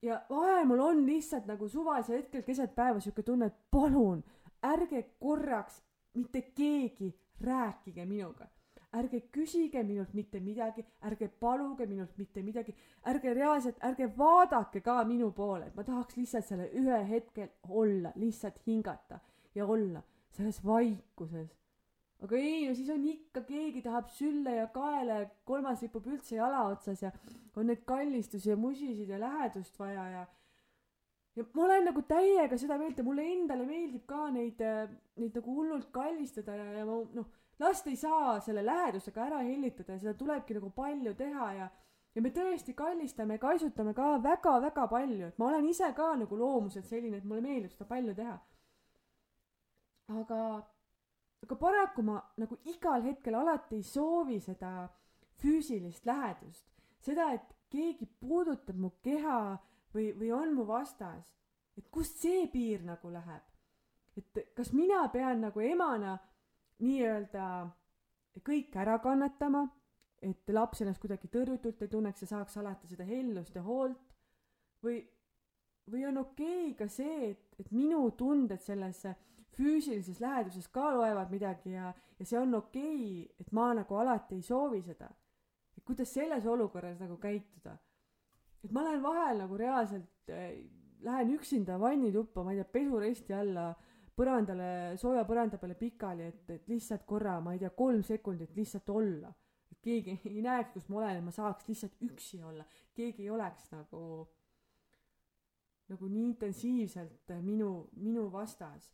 Ja 0.02 0.22
vahel 0.30 0.66
mul 0.66 0.80
on 0.82 1.04
lihtsalt 1.06 1.46
nagu 1.46 1.68
suvalisel 1.70 2.22
hetkel 2.22 2.46
keset 2.48 2.74
päeva 2.76 3.04
siuke 3.04 3.24
tunne, 3.28 3.52
et 3.52 3.60
palun 3.72 4.24
ärge 4.66 5.04
korraks 5.20 5.82
mitte 6.18 6.42
keegi 6.56 7.12
rääkige 7.42 8.06
minuga 8.06 8.48
ärge 8.98 9.22
küsige 9.32 9.84
minult 9.88 10.14
mitte 10.14 10.40
midagi, 10.44 10.84
ärge 11.08 11.30
paluge 11.40 11.86
minult 11.88 12.18
mitte 12.20 12.44
midagi, 12.44 12.74
ärge 13.08 13.34
reaalselt, 13.38 13.80
ärge 13.88 14.10
vaadake 14.18 14.82
ka 14.84 14.98
minu 15.08 15.32
poole, 15.36 15.70
et 15.70 15.78
ma 15.78 15.86
tahaks 15.88 16.18
lihtsalt 16.20 16.48
selle 16.48 16.68
ühe 16.76 17.00
hetkel 17.08 17.48
olla, 17.70 18.12
lihtsalt 18.20 18.60
hingata 18.68 19.22
ja 19.56 19.66
olla 19.66 20.04
selles 20.36 20.60
vaikuses. 20.66 21.56
aga 22.22 22.38
ei, 22.38 22.68
no 22.68 22.76
siis 22.78 22.90
on 22.94 23.06
ikka 23.10 23.42
keegi 23.48 23.82
tahab 23.82 24.12
sülle 24.14 24.52
ja 24.60 24.68
kaela 24.76 25.16
ja 25.24 25.30
kolmas 25.46 25.82
ripub 25.82 26.06
üldse 26.06 26.36
jala 26.36 26.68
otsas 26.70 27.02
ja 27.02 27.10
on 27.56 27.66
neid 27.72 27.82
kallistusi 27.88 28.52
ja 28.52 28.58
musisid 28.60 29.10
ja 29.10 29.18
lähedust 29.20 29.80
vaja 29.80 30.04
ja 30.10 30.28
ja 31.36 31.46
ma 31.56 31.64
olen 31.66 31.88
nagu 31.88 32.04
täiega 32.06 32.60
seda 32.62 32.78
meelt 32.78 33.00
ja 33.00 33.04
mulle 33.08 33.26
endale 33.26 33.66
meeldib 33.66 34.06
ka 34.06 34.28
neid, 34.36 34.62
neid 35.18 35.40
nagu 35.40 35.56
hullult 35.56 35.90
kallistada 35.96 36.60
ja, 36.60 36.68
ja 36.82 36.86
ma 36.86 37.00
noh 37.16 37.32
last 37.62 37.88
ei 37.88 37.96
saa 37.96 38.40
selle 38.42 38.66
lähedusega 38.66 39.26
ära 39.30 39.40
hellitada 39.46 39.96
ja 39.96 40.04
seda 40.04 40.18
tulebki 40.18 40.58
nagu 40.58 40.70
palju 40.76 41.14
teha 41.16 41.54
ja 41.60 41.70
ja 42.16 42.22
me 42.24 42.32
tõesti 42.36 42.74
kallistame 42.76 43.38
ja 43.38 43.42
kaisutame 43.42 43.94
ka 43.96 44.18
väga-väga 44.24 44.88
palju, 44.92 45.30
et 45.32 45.38
ma 45.40 45.48
olen 45.52 45.68
ise 45.70 45.92
ka 45.96 46.12
nagu 46.20 46.38
loomuselt 46.38 46.88
selline, 46.90 47.22
et 47.22 47.28
mulle 47.28 47.44
meeldib 47.46 47.72
seda 47.72 47.88
palju 47.88 48.16
teha. 48.18 48.38
aga, 50.12 50.40
aga 51.46 51.56
paraku 51.56 52.04
ma 52.04 52.18
nagu 52.38 52.58
igal 52.68 53.06
hetkel 53.06 53.36
alati 53.40 53.80
ei 53.80 53.84
soovi 53.84 54.40
seda 54.44 54.90
füüsilist 55.40 56.06
lähedust, 56.06 56.66
seda, 57.00 57.32
et 57.34 57.56
keegi 57.72 58.06
puudutab 58.20 58.76
mu 58.76 58.92
keha 59.02 59.58
või, 59.94 60.12
või 60.20 60.34
on 60.36 60.52
mu 60.56 60.68
vastas, 60.68 61.32
et 61.78 61.88
kust 61.90 62.20
see 62.20 62.44
piir 62.52 62.84
nagu 62.84 63.10
läheb. 63.10 63.48
et 64.18 64.52
kas 64.56 64.74
mina 64.74 65.08
pean 65.08 65.40
nagu 65.42 65.60
emana 65.64 66.18
nii-öelda 66.82 67.46
kõik 68.46 68.76
ära 68.80 68.98
kannatama, 69.04 69.66
et 70.22 70.54
laps 70.54 70.84
ennast 70.84 71.02
kuidagi 71.02 71.30
tõrjutult 71.32 71.82
ei 71.82 71.90
tunneks 71.92 72.24
ja 72.24 72.30
saaks 72.36 72.58
alati 72.62 72.88
seda 72.88 73.06
hellust 73.08 73.56
ja 73.58 73.64
hoolt 73.66 74.14
või, 74.86 75.02
või 75.90 76.06
on 76.08 76.22
okei 76.22 76.72
okay 76.72 76.78
ka 76.78 76.88
see, 76.92 77.32
et, 77.32 77.44
et 77.60 77.72
minu 77.74 78.04
tunded 78.18 78.62
selles 78.62 79.02
füüsilises 79.58 80.22
läheduses 80.22 80.70
ka 80.72 80.92
loevad 80.96 81.32
midagi 81.34 81.74
ja, 81.74 81.92
ja 82.20 82.28
see 82.28 82.40
on 82.40 82.54
okei 82.62 83.24
okay,, 83.24 83.42
et 83.42 83.52
ma 83.56 83.72
nagu 83.78 83.98
alati 83.98 84.38
ei 84.38 84.46
soovi 84.46 84.82
seda. 84.86 85.10
et 85.78 85.84
kuidas 85.84 86.14
selles 86.14 86.46
olukorras 86.46 87.00
nagu 87.02 87.18
käituda. 87.18 87.78
et 88.64 88.72
ma 88.72 88.86
lähen 88.86 89.04
vahel 89.04 89.42
nagu 89.42 89.58
reaalselt 89.58 90.30
äh, 90.30 90.54
lähen 91.02 91.34
üksinda 91.36 91.80
vannituppa 91.80 92.44
ma 92.44 92.54
ei 92.54 92.62
tea 92.62 92.74
pesuresti 92.78 93.34
alla 93.34 93.74
põrandale 94.18 94.98
sooja 95.02 95.24
põranda 95.28 95.58
peale 95.62 95.78
pikali 95.80 96.28
et 96.28 96.50
et 96.58 96.68
lihtsalt 96.70 97.06
korra 97.08 97.40
ma 97.42 97.54
ei 97.56 97.62
tea 97.62 97.72
kolm 97.76 98.04
sekundit 98.04 98.56
lihtsalt 98.56 98.90
olla. 98.90 99.32
Et 99.72 99.80
keegi 99.82 100.18
ei 100.30 100.42
näeks 100.44 100.74
kus 100.74 100.90
ma 100.90 101.02
olen 101.02 101.18
et 101.22 101.26
ma 101.26 101.32
saaks 101.32 101.68
lihtsalt 101.70 102.02
üksi 102.08 102.42
olla. 102.44 102.66
Keegi 102.94 103.24
ei 103.24 103.30
oleks 103.30 103.72
nagu 103.72 104.02
nagu 105.92 106.08
nii 106.08 106.26
intensiivselt 106.30 107.34
minu 107.44 107.90
minu 108.00 108.30
vastas. 108.32 108.92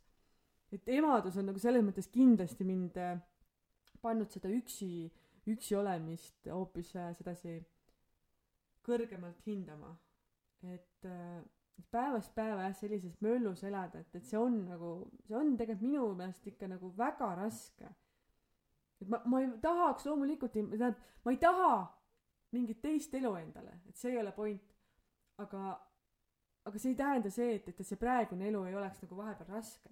Et 0.72 0.88
emadus 0.98 1.36
on 1.38 1.46
nagu 1.48 1.58
selles 1.58 1.84
mõttes 1.84 2.10
kindlasti 2.12 2.64
mind 2.66 2.96
äh, 3.00 3.18
pannud 4.02 4.30
seda 4.30 4.50
üksi 4.52 5.08
üksi 5.48 5.76
olemist 5.78 6.48
hoopis 6.52 6.92
äh, 6.96 7.12
sedasi 7.16 7.58
kõrgemalt 8.84 9.40
hindama. 9.46 9.94
Et 10.62 11.08
äh, 11.08 11.40
päevast 11.90 12.34
päeva 12.34 12.66
jah 12.66 12.74
sellises 12.76 13.16
möllus 13.24 13.62
elada 13.64 14.00
et 14.00 14.14
et 14.14 14.26
see 14.26 14.38
on 14.38 14.64
nagu 14.68 14.92
see 15.26 15.36
on 15.36 15.56
tegelikult 15.56 15.86
minu 15.86 16.08
meelest 16.18 16.46
ikka 16.46 16.68
nagu 16.68 16.90
väga 16.96 17.34
raske. 17.38 17.92
Et 19.00 19.08
ma 19.08 19.20
ma 19.24 19.40
ei 19.40 19.50
tahaks 19.62 20.06
loomulikult 20.06 20.52
tähendab 20.52 20.98
ma 21.24 21.34
ei 21.34 21.38
taha 21.38 21.72
mingit 22.52 22.80
teist 22.82 23.14
elu 23.14 23.34
endale 23.36 23.80
et 23.88 23.96
see 23.96 24.12
ei 24.12 24.20
ole 24.20 24.32
point. 24.32 24.74
Aga 25.38 25.78
aga 26.66 26.78
see 26.78 26.92
ei 26.92 27.00
tähenda 27.00 27.30
see 27.30 27.54
et 27.54 27.68
et 27.68 27.86
see 27.86 27.96
praegune 27.96 28.48
elu 28.48 28.64
ei 28.66 28.76
oleks 28.76 29.02
nagu 29.02 29.16
vahepeal 29.16 29.54
raske. 29.54 29.90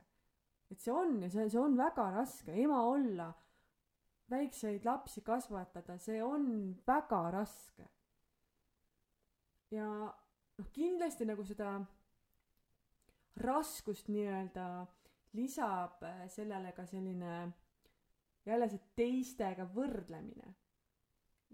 Et 0.71 0.81
see 0.81 0.93
on 0.93 1.23
ja 1.23 1.31
see 1.31 1.49
see 1.49 1.61
on 1.61 1.77
väga 1.79 2.11
raske 2.19 2.55
ema 2.65 2.83
olla 2.91 3.33
väikseid 4.31 4.85
lapsi 4.85 5.21
kasvatada 5.21 5.99
see 5.99 6.23
on 6.23 6.77
väga 6.87 7.31
raske. 7.31 7.89
Ja 9.71 10.15
noh 10.59 10.69
kindlasti 10.73 11.27
nagu 11.29 11.45
seda 11.45 11.71
raskust 13.45 14.09
nii-öelda 14.09 14.67
lisab 15.37 16.03
äh, 16.03 16.25
sellele 16.33 16.73
ka 16.73 16.87
selline 16.87 17.33
jälle 18.47 18.69
see 18.71 18.81
teistega 18.97 19.67
võrdlemine. 19.75 20.55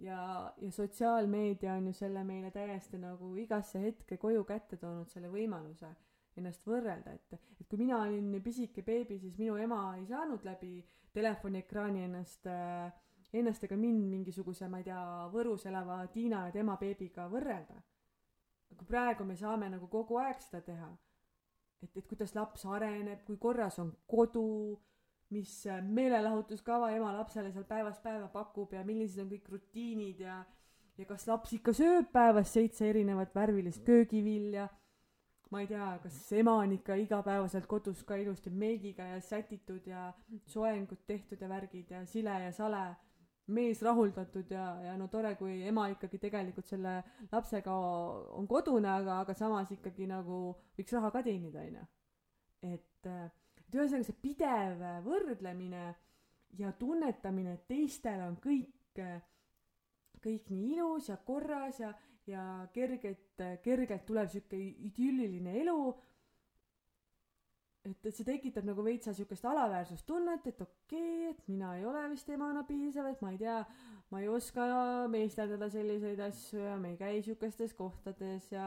Ja 0.02 0.52
ja 0.60 0.70
sotsiaalmeedia 0.72 1.74
on 1.74 1.90
ju 1.90 1.92
selle 1.92 2.22
meile 2.24 2.50
täiesti 2.50 2.98
nagu 2.98 3.34
igasse 3.36 3.82
hetke 3.82 4.16
koju 4.16 4.44
kätte 4.48 4.78
toonud 4.80 5.10
selle 5.10 5.28
võimaluse 5.28 5.90
ennast 6.36 6.64
võrrelda 6.66 7.12
et 7.12 7.34
et 7.34 7.66
kui 7.68 7.78
mina 7.78 7.98
olin 8.00 8.40
pisike 8.42 8.82
beebi 8.82 9.18
siis 9.20 9.36
minu 9.38 9.58
ema 9.60 9.82
ei 9.98 10.06
saanud 10.08 10.46
läbi 10.48 10.78
telefoniekraani 11.12 12.06
ennast 12.06 12.48
äh, 12.48 12.88
ennast 13.32 13.64
ega 13.68 13.76
mind 13.76 14.08
mingisuguse 14.08 14.68
ma 14.68 14.80
ei 14.80 14.88
tea 14.88 15.02
Võrus 15.34 15.66
elava 15.68 16.06
Tiina 16.14 16.46
ja 16.46 16.56
tema 16.56 16.78
beebiga 16.80 17.28
võrrelda 17.28 17.82
aga 18.72 18.84
praegu 18.88 19.24
me 19.24 19.36
saame 19.36 19.68
nagu 19.72 19.88
kogu 19.88 20.18
aeg 20.22 20.40
seda 20.40 20.62
teha. 20.66 20.90
et, 21.82 21.96
et 21.96 22.06
kuidas 22.06 22.34
laps 22.34 22.64
areneb, 22.64 23.24
kui 23.26 23.36
korras 23.36 23.78
on 23.82 23.90
kodu, 24.06 24.78
mis 25.34 25.52
äh, 25.66 25.80
meelelahutuskava 25.82 26.90
ema 26.94 27.12
lapsele 27.16 27.52
seal 27.52 27.64
päevast 27.64 28.02
päeva 28.02 28.28
pakub 28.28 28.72
ja 28.72 28.84
millised 28.84 29.24
on 29.24 29.30
kõik 29.32 29.48
rutiinid 29.54 30.20
ja 30.20 30.42
ja 30.98 31.08
kas 31.08 31.26
laps 31.28 31.52
ikka 31.56 31.72
sööb 31.76 32.10
päevas 32.12 32.52
seitse 32.52 32.88
erinevat 32.88 33.34
värvilist 33.34 33.84
köögivilja. 33.86 34.68
ma 35.52 35.60
ei 35.60 35.66
tea, 35.68 35.86
kas 36.00 36.18
ema 36.32 36.54
on 36.62 36.70
ikka 36.72 36.94
igapäevaselt 36.96 37.66
kodus 37.68 38.04
ka 38.08 38.16
ilusti 38.16 38.50
meigiga 38.50 39.04
ja 39.04 39.18
sätitud 39.20 39.86
ja 39.86 40.12
soengud 40.48 41.02
tehtud 41.06 41.40
ja 41.40 41.48
värgid 41.48 41.90
ja 41.90 42.06
sile 42.06 42.38
ja 42.44 42.52
sale 42.52 42.84
mees 43.50 43.82
rahuldatud 43.82 44.50
ja, 44.54 44.66
ja 44.84 44.94
no 44.98 45.08
tore, 45.10 45.34
kui 45.36 45.62
ema 45.66 45.88
ikkagi 45.90 46.20
tegelikult 46.22 46.68
selle 46.68 47.00
lapsega 47.32 47.74
on 48.38 48.46
kodune, 48.46 48.88
aga, 48.88 49.18
aga 49.24 49.34
samas 49.34 49.72
ikkagi 49.74 50.06
nagu 50.10 50.44
võiks 50.78 50.94
raha 50.94 51.10
ka 51.14 51.24
teenida, 51.26 51.64
onju. 51.66 51.86
et, 52.70 53.10
et 53.10 53.74
ühesõnaga 53.74 54.06
see 54.06 54.20
pidev 54.22 54.86
võrdlemine 55.06 55.84
ja 56.60 56.72
tunnetamine, 56.78 57.56
et 57.56 57.66
teistel 57.66 58.22
on 58.28 58.38
kõik, 58.42 59.02
kõik 60.22 60.50
nii 60.52 60.76
ilus 60.76 61.10
ja 61.10 61.18
korras 61.26 61.80
ja, 61.82 61.90
ja 62.30 62.46
kergelt, 62.74 63.42
kergelt 63.64 64.06
tuleb 64.06 64.30
sihuke 64.30 64.60
idülliline 64.86 65.58
elu 65.64 65.78
et, 67.88 68.06
et 68.06 68.14
see 68.14 68.26
tekitab 68.26 68.66
nagu 68.66 68.84
veitsa 68.86 69.14
siukest 69.16 69.44
alaväärsustunnet, 69.48 70.46
et 70.46 70.60
okei 70.62 71.00
okay,, 71.00 71.32
et 71.32 71.48
mina 71.50 71.72
ei 71.78 71.86
ole 71.88 72.04
vist 72.12 72.30
emana 72.30 72.62
piisav, 72.68 73.08
et 73.10 73.22
ma 73.24 73.32
ei 73.34 73.40
tea, 73.40 73.58
ma 74.12 74.22
ei 74.22 74.28
oska 74.30 74.66
meisterdada 75.12 75.68
selliseid 75.72 76.20
asju 76.28 76.62
ja 76.62 76.76
me 76.80 76.92
ei 76.92 76.98
käi 77.00 77.22
siukestes 77.26 77.74
kohtades 77.78 78.50
ja 78.52 78.66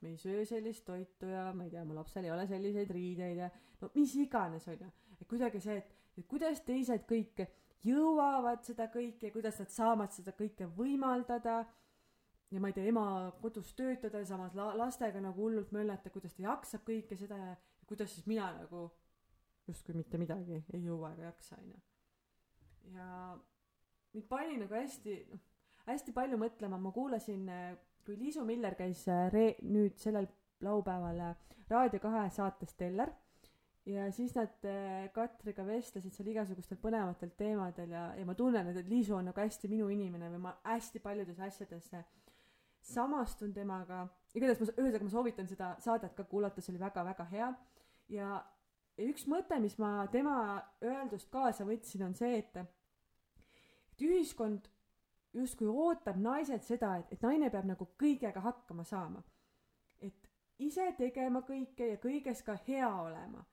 me 0.00 0.14
ei 0.14 0.18
söö 0.20 0.44
sellist 0.46 0.84
toitu 0.86 1.30
ja 1.32 1.50
ma 1.56 1.66
ei 1.66 1.72
tea, 1.74 1.84
mu 1.84 1.96
lapsel 1.96 2.28
ei 2.28 2.34
ole 2.34 2.46
selliseid 2.50 2.90
riideid 2.94 3.42
ja 3.44 3.50
no 3.80 3.90
mis 3.94 4.14
iganes, 4.20 4.68
onju. 4.68 4.90
et 5.20 5.28
kuidagi 5.28 5.62
see, 5.64 5.78
et, 5.82 5.96
et 6.18 6.28
kuidas 6.30 6.62
teised 6.66 7.06
kõik 7.08 7.46
jõuavad 7.86 8.62
seda 8.66 8.88
kõike, 8.92 9.30
kuidas 9.34 9.58
nad 9.62 9.72
saavad 9.72 10.14
seda 10.14 10.34
kõike 10.36 10.68
võimaldada 10.76 11.64
ja 12.50 12.62
ma 12.62 12.70
ei 12.70 12.76
tea, 12.76 12.86
ema 12.90 13.32
kodus 13.40 13.72
töötada 13.78 14.22
ja 14.22 14.28
samas 14.28 14.54
la- 14.54 14.74
lastega 14.78 15.20
nagu 15.22 15.42
hullult 15.42 15.72
möllata, 15.74 16.10
kuidas 16.14 16.34
ta 16.36 16.46
jaksab 16.46 16.84
kõike 16.86 17.18
seda 17.18 17.38
ja 17.40 17.56
kuidas 17.86 18.14
siis 18.14 18.26
mina 18.26 18.52
nagu 18.60 18.88
justkui 19.66 19.94
mitte 19.98 20.18
midagi 20.18 20.62
ei 20.72 20.84
jõua 20.84 21.12
ega 21.14 21.30
jaksa 21.30 21.58
onju. 21.58 21.82
Ja 22.94 23.10
mind 24.14 24.26
pani 24.30 24.58
nagu 24.62 24.74
hästi 24.74 25.20
noh 25.32 25.44
hästi 25.86 26.14
palju 26.16 26.38
mõtlema. 26.40 26.78
Ma 26.80 26.92
kuulasin 26.94 27.46
kui 28.06 28.18
Liisu 28.18 28.44
Miller 28.46 28.76
käis 28.78 29.04
äh, 29.10 29.26
re- 29.32 29.56
nüüd 29.66 29.98
sellel 30.00 30.28
laupäeval 30.64 31.22
äh, 31.30 31.54
Raadio 31.70 32.00
kahe 32.02 32.26
saates 32.34 32.74
Teller. 32.78 33.12
Ja 33.86 34.08
siis 34.14 34.34
nad 34.34 34.64
äh, 34.66 35.06
Katriga 35.14 35.66
vestlesid 35.66 36.14
seal 36.14 36.32
igasugustel 36.32 36.78
põnevatel 36.82 37.30
teemadel 37.38 37.94
ja 37.94 38.06
ja 38.18 38.26
ma 38.26 38.34
tunnen 38.34 38.70
et 38.72 38.90
Liisu 38.90 39.14
on 39.18 39.28
nagu 39.30 39.42
hästi 39.42 39.70
minu 39.70 39.88
inimene 39.94 40.30
või 40.34 40.42
ma 40.48 40.56
hästi 40.66 41.02
paljudes 41.02 41.38
asjades 41.40 41.92
samastun 42.86 43.54
temaga. 43.54 44.06
Igatahes 44.34 44.60
ma 44.62 44.74
ühesõnaga 44.74 45.06
ma 45.06 45.14
soovitan 45.14 45.48
seda 45.50 45.70
saadet 45.82 46.14
ka 46.18 46.26
kuulata 46.26 46.62
see 46.62 46.74
oli 46.74 46.82
väga 46.82 47.04
väga 47.06 47.30
hea 47.30 47.54
ja 48.08 48.40
üks 49.02 49.26
mõte, 49.30 49.58
mis 49.60 49.76
ma 49.78 50.06
tema 50.12 50.36
öeldust 50.84 51.30
kaasa 51.32 51.66
võtsin, 51.68 52.06
on 52.06 52.14
see, 52.16 52.38
et, 52.40 52.56
et 53.92 54.06
ühiskond 54.06 54.70
justkui 55.36 55.68
ootab 55.68 56.16
naiselt 56.20 56.64
seda, 56.64 56.96
et, 57.00 57.12
et 57.12 57.26
naine 57.26 57.50
peab 57.52 57.68
nagu 57.68 57.88
kõigega 58.00 58.40
hakkama 58.44 58.84
saama. 58.84 59.22
et 60.00 60.28
ise 60.58 60.92
tegema 60.98 61.42
kõike 61.44 61.90
ja 61.92 62.00
kõiges 62.00 62.42
ka 62.44 62.56
hea 62.66 62.88
olema. 62.88 63.44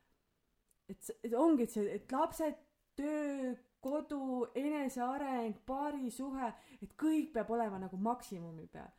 et, 0.88 1.12
et 1.24 1.34
ongi, 1.34 1.68
see, 1.68 1.90
et 1.96 2.12
lapsed, 2.12 2.58
töö, 2.96 3.54
kodu, 3.84 4.48
eneseareng, 4.56 5.58
paarisuhe, 5.66 6.54
et 6.82 6.94
kõik 6.96 7.34
peab 7.34 7.50
olema 7.52 7.80
nagu 7.80 7.98
maksimumi 7.98 8.68
peal 8.72 8.92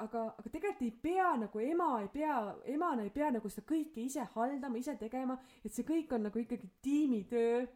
aga, 0.00 0.22
aga 0.38 0.50
tegelikult 0.50 0.82
ei 0.86 0.94
pea 1.04 1.28
nagu 1.40 1.60
ema 1.60 1.90
ei 2.00 2.08
pea, 2.12 2.38
emana 2.72 3.04
ei 3.04 3.12
pea 3.14 3.30
nagu 3.34 3.50
seda 3.52 3.66
kõike 3.68 4.02
ise 4.04 4.24
haldama, 4.34 4.80
ise 4.80 4.96
tegema, 5.00 5.36
et 5.64 5.74
see 5.74 5.86
kõik 5.88 6.14
on 6.16 6.28
nagu 6.28 6.42
ikkagi 6.42 6.70
tiimitöö. 6.82 7.66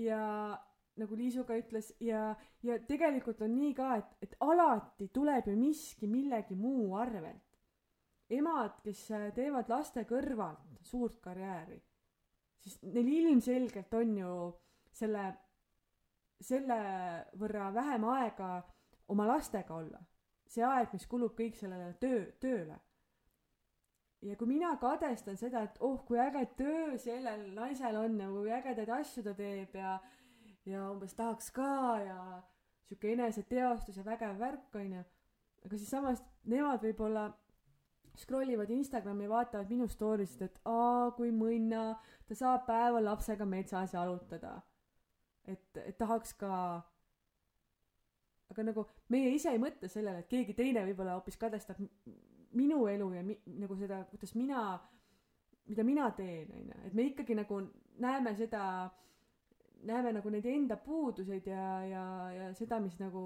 ja 0.00 0.20
nagu 1.00 1.16
Liisu 1.16 1.44
ka 1.44 1.56
ütles 1.58 1.92
ja, 2.00 2.34
ja 2.62 2.78
tegelikult 2.88 3.40
on 3.44 3.54
nii 3.56 3.74
ka, 3.76 3.92
et, 4.00 4.16
et 4.26 4.34
alati 4.44 5.08
tuleb 5.12 5.48
ju 5.48 5.56
miski 5.56 6.08
millegi 6.08 6.56
muu 6.56 6.94
arvelt. 6.96 7.46
emad, 8.30 8.80
kes 8.84 9.06
teevad 9.34 9.68
laste 9.68 10.04
kõrvalt 10.08 10.82
suurt 10.86 11.20
karjääri, 11.20 11.80
siis 12.62 12.78
neil 12.82 13.08
ilmselgelt 13.08 13.94
on 13.94 14.16
ju 14.18 14.34
selle, 14.92 15.24
selle 16.40 16.78
võrra 17.38 17.72
vähem 17.74 18.06
aega 18.14 18.52
oma 19.10 19.26
lastega 19.26 19.74
olla 19.74 20.00
see 20.50 20.64
aeg, 20.66 20.94
mis 20.94 21.06
kulub 21.10 21.36
kõik 21.38 21.58
sellele 21.58 21.92
töö, 22.02 22.22
tööle. 22.42 22.78
ja 24.26 24.36
kui 24.36 24.50
mina 24.50 24.74
kadestan 24.80 25.38
seda, 25.40 25.62
et 25.64 25.78
oh, 25.80 26.00
kui 26.06 26.18
äge 26.20 26.44
töö 26.58 26.98
sellel 27.00 27.46
naisel 27.56 27.96
on 27.96 28.18
ja 28.20 28.30
kui 28.30 28.50
ägedaid 28.52 28.90
asju 29.00 29.24
ta 29.24 29.34
teeb 29.34 29.76
ja, 29.78 29.98
ja 30.68 30.88
umbes 30.90 31.14
tahaks 31.16 31.50
ka 31.56 31.70
ja 32.04 32.18
sihuke 32.88 33.14
eneseteostus 33.14 33.96
ja 33.96 34.04
vägev 34.04 34.38
värk, 34.40 34.74
onju. 34.74 35.04
aga 35.64 35.78
siis 35.78 35.94
samas 35.94 36.22
nemad 36.44 36.82
võib-olla 36.82 37.30
scroll 38.18 38.50
ivad 38.50 38.70
Instagrami 38.74 39.28
vaatavad 39.30 39.70
minu 39.70 39.86
story 39.88 40.26
sid, 40.26 40.42
et 40.48 40.58
aa, 40.68 41.10
kui 41.16 41.30
mõnna, 41.34 41.94
ta 42.26 42.36
saab 42.36 42.66
päeval 42.66 43.06
lapsega 43.06 43.46
metsas 43.46 43.94
jalutada. 43.94 44.60
et, 45.46 45.76
et 45.86 45.96
tahaks 45.98 46.34
ka 46.34 46.82
aga 48.60 48.70
nagu 48.70 48.84
meie 49.12 49.32
ise 49.34 49.54
ei 49.54 49.60
mõtle 49.60 49.88
sellele, 49.88 50.22
et 50.22 50.30
keegi 50.30 50.54
teine 50.58 50.84
võib-olla 50.88 51.16
hoopis 51.16 51.38
kadestab 51.40 51.80
minu 52.58 52.84
elu 52.90 53.10
ja 53.14 53.22
mi, 53.24 53.36
nagu 53.60 53.76
seda, 53.78 54.02
kuidas 54.10 54.34
mina, 54.36 54.62
mida 55.70 55.84
mina 55.86 56.10
teen, 56.16 56.50
onju, 56.58 56.80
et 56.86 56.96
me 56.96 57.06
ikkagi 57.10 57.36
nagu 57.38 57.60
näeme 58.02 58.34
seda, 58.38 58.64
näeme 59.88 60.12
nagu 60.18 60.32
neid 60.32 60.46
enda 60.50 60.76
puuduseid 60.82 61.46
ja, 61.48 61.66
ja, 61.86 62.04
ja 62.36 62.52
seda, 62.58 62.80
mis 62.82 62.98
nagu, 63.00 63.24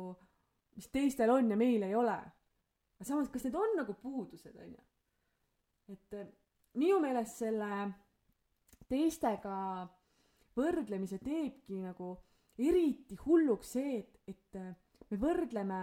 mis 0.77 0.89
teistel 0.93 1.33
on 1.35 1.51
ja 1.51 1.59
meil 1.59 1.83
ei 1.83 1.95
ole. 1.99 2.17
aga 2.95 3.09
samas, 3.09 3.33
kas 3.33 3.47
need 3.47 3.59
on 3.59 3.77
nagu 3.81 3.97
puudused, 4.03 4.55
onju? 4.55 4.87
et 5.93 6.17
äh, 6.17 6.29
minu 6.81 7.01
meelest 7.03 7.43
selle 7.43 7.71
teistega 8.89 9.57
võrdlemise 10.57 11.19
teebki 11.23 11.81
nagu 11.83 12.15
eriti 12.61 13.17
hulluks 13.25 13.75
see, 13.77 13.99
et, 13.99 14.21
et 14.31 14.61
äh, 14.61 14.73
me 15.11 15.19
võrdleme 15.21 15.81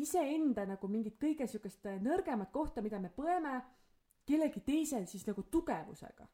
iseenda 0.00 0.64
nagu 0.66 0.88
mingit 0.88 1.18
kõige 1.20 1.46
siukest 1.48 1.86
nõrgemat 2.00 2.52
kohta, 2.52 2.82
mida 2.82 2.98
me 3.00 3.10
põeme, 3.12 3.60
kellegi 4.28 4.62
teise 4.64 5.04
siis 5.06 5.26
nagu 5.26 5.42
tugevusega. 5.42 6.28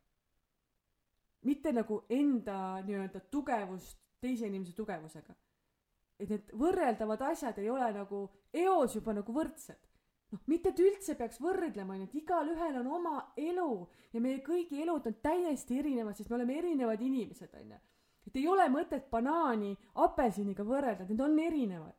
mitte 1.47 1.73
nagu 1.73 2.03
enda 2.11 2.83
nii-öelda 2.85 3.21
tugevust 3.31 3.99
teise 4.21 4.47
inimese 4.47 4.75
tugevusega. 4.77 5.35
et 6.19 6.31
need 6.31 6.49
võrreldavad 6.59 7.21
asjad 7.31 7.59
ei 7.59 7.71
ole 7.71 7.93
nagu 7.95 8.25
eos 8.53 8.95
juba 8.95 9.15
nagu 9.15 9.33
võrdsed. 9.33 9.79
noh, 10.33 10.41
mitte 10.47 10.69
et 10.69 10.79
üldse 10.79 11.15
peaks 11.15 11.41
võrdlema, 11.41 11.95
onju, 11.95 12.05
et 12.05 12.15
igalühel 12.15 12.81
on 12.81 12.87
oma 12.87 13.33
elu 13.37 13.89
ja 14.13 14.21
meie 14.21 14.43
kõigi 14.45 14.83
elud 14.83 15.07
on 15.07 15.15
täiesti 15.23 15.79
erinevad, 15.79 16.17
sest 16.17 16.31
me 16.31 16.37
oleme 16.37 16.59
erinevad 16.59 17.01
inimesed, 17.01 17.55
onju. 17.55 17.79
Et 18.29 18.37
ei 18.37 18.47
ole 18.49 18.69
mõtet 18.73 19.09
banaani 19.11 19.73
apelsiniga 20.05 20.67
võrrelda, 20.69 21.09
need 21.09 21.25
on 21.25 21.39
erinevad 21.41 21.97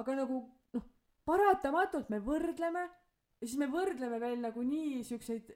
aga 0.00 0.16
nagu 0.20 0.40
noh, 0.76 0.88
paratamatult 1.28 2.10
me 2.12 2.20
võrdleme 2.24 2.84
ja 2.86 3.46
siis 3.46 3.56
me 3.60 3.68
võrdleme 3.72 4.20
veel 4.20 4.42
nagu 4.42 4.64
nii 4.64 5.02
siukseid 5.06 5.54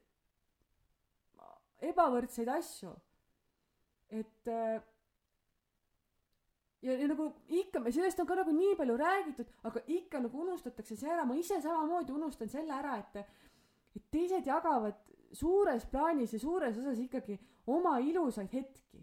ebavõrdseid 1.90 2.48
asju. 2.52 2.92
et 4.10 4.48
äh, 4.52 4.80
ja, 6.82 6.96
ja 6.96 7.06
nagu 7.08 7.30
ikka, 7.48 7.84
sellest 7.88 8.20
on 8.20 8.28
ka 8.28 8.40
nagu 8.40 8.52
nii 8.56 8.74
palju 8.76 8.96
räägitud, 9.00 9.52
aga 9.68 9.84
ikka 9.86 10.24
nagu 10.24 10.42
unustatakse 10.44 10.96
see 10.96 11.12
ära, 11.12 11.24
ma 11.24 11.36
ise 11.38 11.60
samamoodi 11.60 12.12
unustan 12.16 12.52
selle 12.52 12.74
ära, 12.76 12.98
et 13.00 13.22
et 13.96 14.04
teised 14.10 14.46
jagavad 14.46 14.98
suures 15.34 15.86
plaanis 15.90 16.32
ja 16.32 16.38
suures 16.38 16.76
osas 16.78 16.98
ikkagi 17.02 17.38
oma 17.66 17.98
ilusaid 17.98 18.52
hetki. 18.52 19.00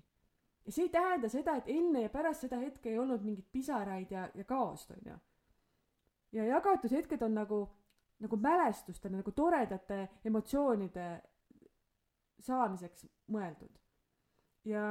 Ja 0.68 0.76
see 0.76 0.86
ei 0.86 0.92
tähenda 0.92 1.30
seda, 1.32 1.56
et 1.58 1.72
enne 1.72 2.04
ja 2.04 2.12
pärast 2.12 2.44
seda 2.46 2.60
hetke 2.60 2.92
ei 2.92 3.00
olnud 3.00 3.24
mingeid 3.24 3.48
pisaraid 3.52 4.12
ja, 4.12 4.28
ja 4.36 4.44
kaost, 4.44 4.92
onju 4.92 5.16
ja 6.32 6.46
jagatud 6.46 6.92
hetked 6.92 7.22
on 7.22 7.36
nagu, 7.38 7.60
nagu 8.20 8.38
mälestustena, 8.38 9.22
nagu 9.22 9.32
toredate 9.32 10.08
emotsioonide 10.26 11.08
saamiseks 12.44 13.08
mõeldud. 13.34 13.72
ja, 14.68 14.84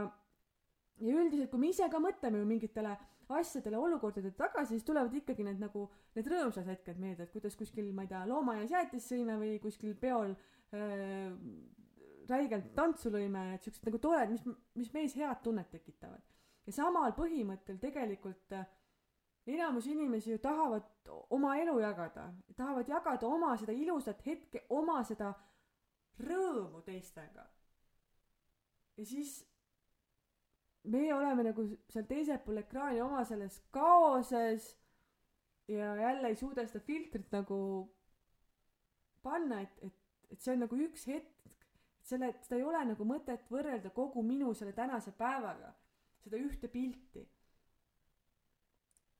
ja 1.00 1.18
üldiselt, 1.20 1.50
kui 1.50 1.60
me 1.60 1.70
ise 1.70 1.88
ka 1.92 2.00
mõtleme 2.02 2.40
ju 2.40 2.48
mingitele 2.48 2.96
asjadele, 3.28 3.78
olukordadele 3.78 4.34
tagasi, 4.38 4.76
siis 4.76 4.84
tulevad 4.86 5.14
ikkagi 5.14 5.44
need 5.44 5.58
nagu, 5.60 5.88
need 6.14 6.28
rõõmsad 6.30 6.68
hetked 6.70 6.98
meelde, 7.02 7.26
et 7.26 7.32
kuidas 7.34 7.56
kuskil, 7.58 7.90
ma 7.92 8.04
ei 8.06 8.12
tea, 8.12 8.22
loomaaias 8.30 8.70
jäätist 8.70 9.10
sõime 9.10 9.34
või 9.40 9.56
kuskil 9.62 9.96
peol 9.98 10.30
äh, 10.30 11.32
räigelt 12.30 12.72
tantsu 12.74 13.10
lõime, 13.12 13.42
et 13.54 13.66
siuksed 13.66 13.86
nagu 13.88 14.00
tored, 14.02 14.32
mis, 14.32 14.44
mis 14.74 14.92
meis 14.94 15.14
head 15.18 15.42
tunnet 15.44 15.70
tekitavad. 15.70 16.22
ja 16.66 16.72
samal 16.72 17.12
põhimõttel 17.14 17.78
tegelikult 17.78 18.52
äh, 18.52 18.66
enamus 19.46 19.86
inimesi 19.86 20.32
ju 20.32 20.38
tahavad 20.38 20.82
oma 21.30 21.56
elu 21.56 21.78
jagada, 21.80 22.32
tahavad 22.56 22.88
jagada 22.88 23.26
oma 23.26 23.56
seda 23.56 23.72
ilusat 23.72 24.24
hetke, 24.26 24.64
oma 24.70 25.02
seda 25.04 25.34
rõõmu 26.18 26.82
teistega. 26.84 27.46
ja 28.96 29.04
siis 29.04 29.44
meie 30.84 31.14
oleme 31.14 31.44
nagu 31.50 31.66
seal 31.92 32.06
teisel 32.08 32.38
pool 32.44 32.62
ekraani 32.62 33.02
oma 33.02 33.24
selles 33.24 33.60
kaoses 33.70 34.74
ja 35.68 35.94
jälle 35.96 36.28
ei 36.28 36.36
suuda 36.36 36.66
seda 36.66 36.80
filtrit 36.80 37.32
nagu 37.32 37.58
panna, 39.22 39.60
et, 39.60 39.78
et, 39.82 39.94
et 40.30 40.40
see 40.40 40.54
on 40.54 40.62
nagu 40.64 40.78
üks 40.86 41.06
hetk, 41.10 41.55
et 42.06 42.12
selle, 42.12 42.32
seda 42.46 42.60
ei 42.60 42.62
ole 42.62 42.84
nagu 42.92 43.04
mõtet 43.04 43.48
võrrelda 43.50 43.90
kogu 43.90 44.22
minu 44.22 44.52
selle 44.54 44.72
tänase 44.76 45.10
päevaga, 45.18 45.72
seda 46.22 46.38
ühte 46.38 46.70
pilti 46.70 47.24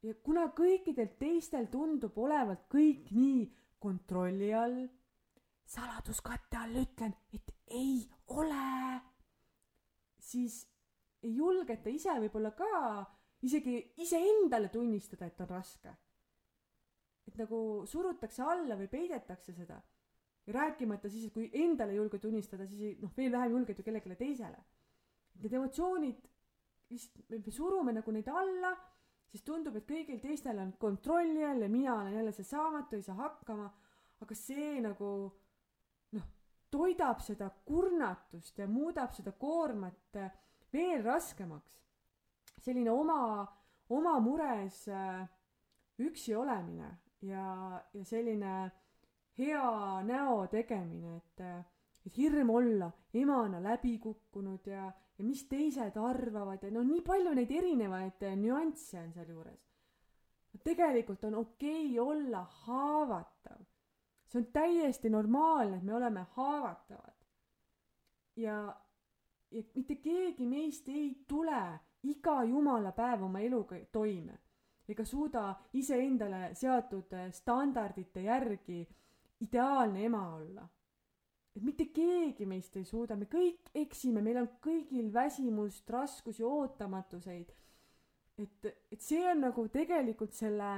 ja 0.06 0.14
kuna 0.22 0.46
kõikidel 0.54 1.10
teistel 1.18 1.66
tundub 1.72 2.16
olevat 2.18 2.66
kõik 2.72 3.10
nii 3.14 3.42
kontrolli 3.82 4.52
all, 4.54 4.86
saladuskatte 5.66 6.58
all 6.60 6.78
ütlen, 6.82 7.14
et 7.34 7.52
ei 7.74 7.98
ole, 8.30 9.00
siis 10.22 10.62
ei 11.26 11.34
julgeta 11.36 11.90
ise 11.90 12.14
võib-olla 12.22 12.52
ka 12.56 12.70
isegi 13.46 13.78
iseendale 14.02 14.70
tunnistada, 14.72 15.26
et 15.26 15.40
on 15.40 15.50
raske. 15.50 15.94
et 17.26 17.34
nagu 17.34 17.82
surutakse 17.90 18.42
alla 18.42 18.76
või 18.78 18.86
peidetakse 18.86 19.52
seda. 19.52 19.80
Rääkimata 20.46 21.10
siis, 21.10 21.26
et 21.26 21.34
kui 21.34 21.50
endale 21.52 21.94
ei 21.94 22.00
julge 22.00 22.18
tunnistada, 22.22 22.66
siis 22.66 23.00
noh, 23.02 23.12
veel 23.16 23.32
vähem 23.32 23.56
julged 23.56 23.78
ju 23.78 23.84
kellelegi 23.86 24.18
teisele. 24.20 24.58
Need 25.42 25.56
emotsioonid 25.58 26.28
lihtsalt, 26.90 27.32
me 27.34 27.52
surume 27.52 27.92
nagu 27.96 28.14
neid 28.14 28.28
alla 28.30 28.74
siis 29.30 29.44
tundub, 29.46 29.76
et 29.76 29.88
kõigil 29.88 30.20
teistel 30.22 30.58
on 30.62 30.72
kontrolli 30.80 31.44
all 31.44 31.64
ja 31.64 31.68
mina 31.70 31.96
olen 31.96 32.14
jälle 32.14 32.32
see 32.32 32.46
saamatu, 32.46 32.96
ei 32.96 33.02
saa 33.02 33.18
hakkama. 33.18 33.72
aga 34.20 34.34
see 34.34 34.80
nagu 34.80 35.08
noh, 36.16 36.28
toidab 36.72 37.20
seda 37.20 37.50
kurnatust 37.68 38.58
ja 38.58 38.66
muudab 38.66 39.12
seda 39.12 39.32
koormat 39.32 40.16
äh, 40.16 40.30
veel 40.72 41.02
raskemaks. 41.04 41.80
selline 42.60 42.90
oma, 42.90 43.46
oma 43.90 44.18
mures 44.20 44.86
äh, 44.88 45.28
üksi 45.98 46.34
olemine 46.34 46.96
ja, 47.22 47.82
ja 47.92 48.04
selline 48.04 48.70
hea 49.38 50.02
näo 50.02 50.46
tegemine, 50.46 51.16
et, 51.16 51.40
äh, 51.40 51.64
et 52.06 52.16
hirm 52.16 52.50
olla 52.50 52.90
emana 53.14 53.62
läbi 53.62 53.98
kukkunud 53.98 54.66
ja 54.66 54.92
ja 55.18 55.24
mis 55.24 55.44
teised 55.48 55.96
arvavad 55.96 56.62
ja 56.62 56.70
no 56.70 56.82
nii 56.84 57.00
palju 57.04 57.32
neid 57.34 57.50
erinevaid 57.50 58.22
eh, 58.28 58.36
nüansse 58.36 59.00
on 59.00 59.12
sealjuures. 59.14 59.62
tegelikult 60.64 61.24
on 61.24 61.34
okei 61.34 61.98
okay 62.00 62.16
olla 62.16 62.42
haavatav. 62.66 63.60
see 64.26 64.38
on 64.40 64.46
täiesti 64.52 65.10
normaalne, 65.10 65.76
et 65.76 65.82
me 65.82 65.94
oleme 65.94 66.26
haavatavad. 66.30 67.14
ja, 68.36 68.76
ja 69.50 69.62
mitte 69.74 69.96
keegi 69.96 70.46
meist 70.46 70.88
ei 70.88 71.24
tule 71.28 71.78
iga 72.02 72.42
jumala 72.44 72.92
päev 72.92 73.22
oma 73.22 73.40
eluga 73.40 73.76
toime 73.92 74.38
ega 74.88 75.04
suuda 75.04 75.54
iseendale 75.72 76.54
seatud 76.54 77.12
eh, 77.12 77.32
standardite 77.32 78.22
järgi 78.22 78.84
ideaalne 79.40 80.04
ema 80.04 80.22
olla 80.36 80.68
et 81.56 81.64
mitte 81.64 81.86
keegi 81.94 82.44
meist 82.48 82.74
ei 82.76 82.84
suuda, 82.84 83.16
me 83.16 83.28
kõik 83.32 83.70
eksime, 83.80 84.20
meil 84.24 84.42
on 84.42 84.48
kõigil 84.64 85.08
väsimust, 85.12 85.88
raskusi, 85.90 86.44
ootamatuseid. 86.44 87.54
et, 88.36 88.66
et 88.92 89.00
see 89.00 89.22
on 89.30 89.40
nagu 89.46 89.64
tegelikult 89.72 90.36
selle 90.36 90.70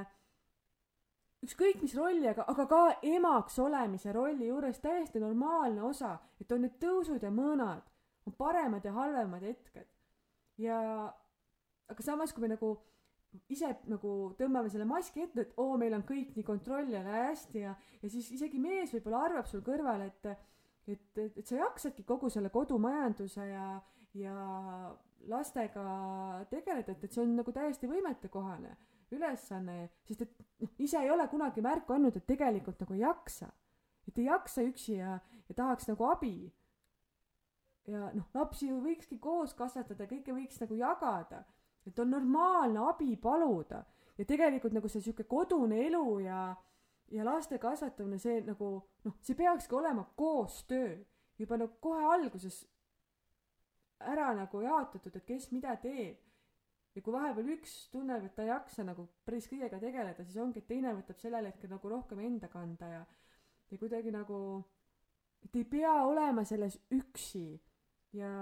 ükskõik 1.43 1.83
mis 1.83 1.95
rolli, 1.99 2.29
aga, 2.31 2.45
aga 2.51 2.67
ka 2.71 2.83
emaks 3.07 3.59
olemise 3.63 4.13
rolli 4.15 4.47
juures 4.47 4.79
täiesti 4.83 5.19
normaalne 5.23 5.83
osa, 5.83 6.15
et 6.41 6.53
on 6.55 6.63
need 6.63 6.79
tõusud 6.83 7.23
ja 7.23 7.31
mõõnad, 7.35 7.83
on 8.27 8.37
paremad 8.39 8.85
ja 8.87 8.95
halvemad 8.95 9.43
hetked. 9.43 9.89
ja 10.63 10.79
aga 11.89 12.03
samas, 12.03 12.33
kui 12.33 12.47
me 12.47 12.55
nagu 12.55 12.77
ise 13.53 13.71
nagu 13.91 14.13
tõmbame 14.39 14.71
selle 14.73 14.87
maski 14.89 15.23
ette, 15.25 15.45
et 15.45 15.59
oo, 15.61 15.77
meil 15.81 15.95
on 15.97 16.05
kõik 16.09 16.35
nii 16.37 16.47
kontrolli 16.47 16.97
all 16.97 17.11
ja 17.11 17.25
hästi 17.29 17.65
ja, 17.65 17.75
ja 18.03 18.11
siis 18.13 18.31
isegi 18.37 18.61
mees 18.63 18.95
võib-olla 18.95 19.27
arvab 19.29 19.51
sul 19.51 19.65
kõrval, 19.67 20.07
et 20.09 20.33
et, 20.89 21.19
et, 21.21 21.35
et 21.37 21.47
sa 21.47 21.59
jaksadki 21.59 22.05
kogu 22.09 22.31
selle 22.33 22.49
kodumajanduse 22.49 23.45
ja, 23.45 23.65
ja 24.17 24.35
lastega 25.29 25.85
tegeleda, 26.51 26.95
et, 26.95 27.03
et 27.05 27.13
see 27.13 27.25
on 27.25 27.35
nagu 27.37 27.53
täiesti 27.53 27.91
võimetekohane 27.91 28.73
ülesanne, 29.17 29.89
sest 30.09 30.25
et 30.27 30.41
noh, 30.63 30.73
ise 30.85 31.01
ei 31.01 31.11
ole 31.13 31.25
kunagi 31.33 31.65
märku 31.65 31.97
andnud, 31.97 32.17
et 32.17 32.27
tegelikult 32.29 32.81
nagu 32.85 32.97
ei 32.97 33.05
jaksa. 33.05 33.51
et 34.09 34.19
ei 34.19 34.25
jaksa 34.25 34.65
üksi 34.65 34.95
ja, 34.97 35.19
ja 35.49 35.55
tahaks 35.55 35.89
nagu 35.89 36.05
abi. 36.09 36.51
ja 37.89 38.11
noh, 38.15 38.27
lapsi 38.35 38.69
ju 38.69 38.81
võikski 38.85 39.19
koos 39.21 39.55
kasvatada, 39.57 40.09
kõike 40.09 40.33
võiks 40.37 40.61
nagu 40.61 40.77
jagada, 40.77 41.45
et 41.89 41.99
on 41.99 42.11
normaalne 42.11 42.81
abi 42.91 43.17
paluda. 43.17 43.83
Ja 44.19 44.25
tegelikult 44.29 44.75
nagu 44.75 44.89
see 44.91 45.03
sihuke 45.03 45.25
kodune 45.25 45.79
elu 45.87 46.19
ja 46.27 46.41
ja 47.11 47.25
laste 47.25 47.59
kasvatamine, 47.59 48.19
see 48.21 48.41
nagu 48.45 48.73
noh, 49.05 49.15
see 49.25 49.37
peakski 49.37 49.75
olema 49.75 50.05
koostöö. 50.17 50.99
Juba 51.39 51.57
nagu 51.57 51.79
kohe 51.81 52.05
alguses 52.05 52.67
ära 54.01 54.33
nagu 54.37 54.61
jaotatud, 54.63 55.15
et 55.17 55.27
kes 55.27 55.51
mida 55.53 55.77
teeb. 55.83 56.25
ja 56.95 57.03
kui 57.05 57.13
vahepeal 57.15 57.51
üks 57.53 57.73
tunneb, 57.93 58.25
et 58.27 58.33
ta 58.35 58.43
ei 58.43 58.49
jaksa 58.51 58.83
nagu 58.83 59.05
päris 59.23 59.47
kõigega 59.47 59.79
tegeleda, 59.79 60.25
siis 60.25 60.39
ongi, 60.43 60.59
et 60.59 60.67
teine 60.67 60.91
võtab 60.97 61.21
sellel 61.21 61.47
hetkel 61.47 61.71
nagu 61.71 61.91
rohkem 61.93 62.19
enda 62.27 62.49
kanda 62.51 62.89
ja 62.91 63.03
ja 63.71 63.79
kuidagi 63.79 64.11
nagu, 64.11 64.39
et 65.45 65.57
ei 65.61 65.65
pea 65.69 65.93
olema 66.09 66.45
selles 66.49 66.79
üksi. 66.91 67.61
Ja 68.17 68.33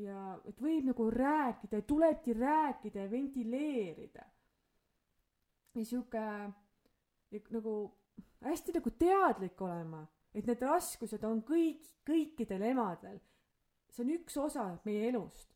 ja 0.00 0.38
et 0.48 0.60
võib 0.62 0.86
nagu 0.88 1.06
rääkida 1.12 1.80
ja 1.80 1.86
tulebki 1.86 2.34
rääkida 2.36 3.04
ja 3.04 3.10
ventileerida. 3.10 4.24
ja 5.74 5.84
sihuke 5.84 6.24
nagu 7.50 7.74
hästi 8.40 8.72
nagu 8.72 8.90
teadlik 8.98 9.60
olema, 9.62 10.04
et 10.34 10.46
need 10.46 10.62
raskused 10.64 11.24
on 11.28 11.42
kõik, 11.46 11.84
kõikidel 12.06 12.64
emadel. 12.72 13.20
see 13.90 14.04
on 14.04 14.12
üks 14.14 14.36
osa 14.38 14.66
meie 14.84 15.08
elust. 15.08 15.48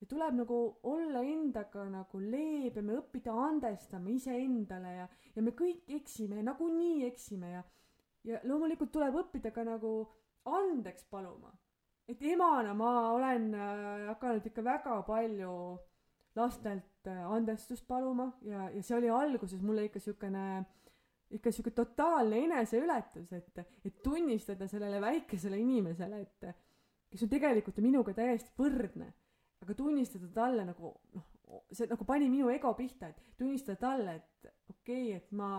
ja 0.00 0.06
tuleb 0.06 0.34
nagu 0.34 0.58
olla 0.82 1.22
endaga 1.22 1.84
nagu 1.90 2.20
leebem 2.20 2.88
ja 2.88 3.00
õppida 3.00 3.34
andestama 3.48 4.10
iseendale 4.10 4.94
ja, 4.96 5.08
ja 5.34 5.42
me 5.42 5.50
kõik 5.50 5.88
eksime 5.88 6.40
ja 6.40 6.42
nagunii 6.42 7.04
eksime 7.06 7.50
ja, 7.52 7.64
ja 8.24 8.40
loomulikult 8.44 8.92
tuleb 8.92 9.18
õppida 9.24 9.52
ka 9.52 9.64
nagu 9.64 9.92
andeks 10.44 11.04
paluma. 11.10 11.52
Et 12.10 12.22
emana 12.32 12.74
ma 12.74 12.90
olen 13.14 13.52
äh, 13.54 14.08
hakanud 14.10 14.46
ikka 14.50 14.64
väga 14.66 14.98
palju 15.06 15.54
lastelt 16.36 17.06
äh, 17.06 17.22
andestust 17.36 17.86
paluma 17.88 18.32
ja, 18.42 18.68
ja 18.74 18.82
see 18.82 18.96
oli 18.98 19.10
alguses 19.14 19.62
mulle 19.62 19.86
ikka 19.88 20.02
siukene 20.02 20.44
ikka 21.30 21.52
sihuke 21.54 21.70
totaalne 21.70 22.40
eneseületus, 22.44 23.32
et, 23.32 23.58
et 23.86 24.02
tunnistada 24.02 24.66
sellele 24.68 25.00
väikesele 25.02 25.58
inimesele, 25.62 26.24
et 26.24 26.48
kes 27.10 27.22
on 27.22 27.30
tegelikult 27.30 27.78
ju 27.78 27.84
minuga 27.84 28.14
täiesti 28.16 28.50
võrdne, 28.58 29.10
aga 29.62 29.76
tunnistada 29.78 30.30
talle 30.34 30.64
nagu 30.66 30.90
noh, 31.14 31.28
see 31.70 31.88
nagu 31.90 32.06
pani 32.06 32.28
minu 32.30 32.50
ego 32.52 32.72
pihta, 32.78 33.10
et 33.10 33.38
tunnistada 33.38 33.78
talle, 33.78 34.16
et 34.18 34.50
okei 34.72 35.12
okay,, 35.12 35.20
et 35.20 35.32
ma, 35.38 35.52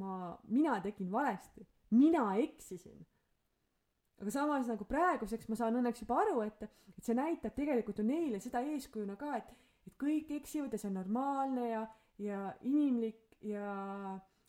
ma, 0.00 0.16
mina 0.50 0.80
tegin 0.82 1.10
valesti, 1.12 1.66
mina 1.94 2.32
eksisin. 2.42 2.98
Aga 4.20 4.32
samas 4.32 4.68
nagu 4.70 4.86
praeguseks 4.88 5.48
ma 5.50 5.58
saan 5.58 5.76
õnneks 5.80 6.04
juba 6.04 6.20
aru, 6.22 6.40
et, 6.46 6.62
et 6.94 7.04
see 7.04 7.16
näitab 7.16 7.54
tegelikult 7.56 8.00
ju 8.00 8.06
neile 8.06 8.40
seda 8.40 8.62
eeskujuna 8.64 9.16
ka, 9.20 9.36
et, 9.40 9.50
et 9.88 9.98
kõik 10.00 10.32
eksivad 10.38 10.72
ja 10.72 10.80
see 10.80 10.90
on 10.90 10.98
normaalne 11.00 11.68
ja, 11.68 11.82
ja 12.22 12.40
inimlik 12.64 13.36
ja 13.44 13.74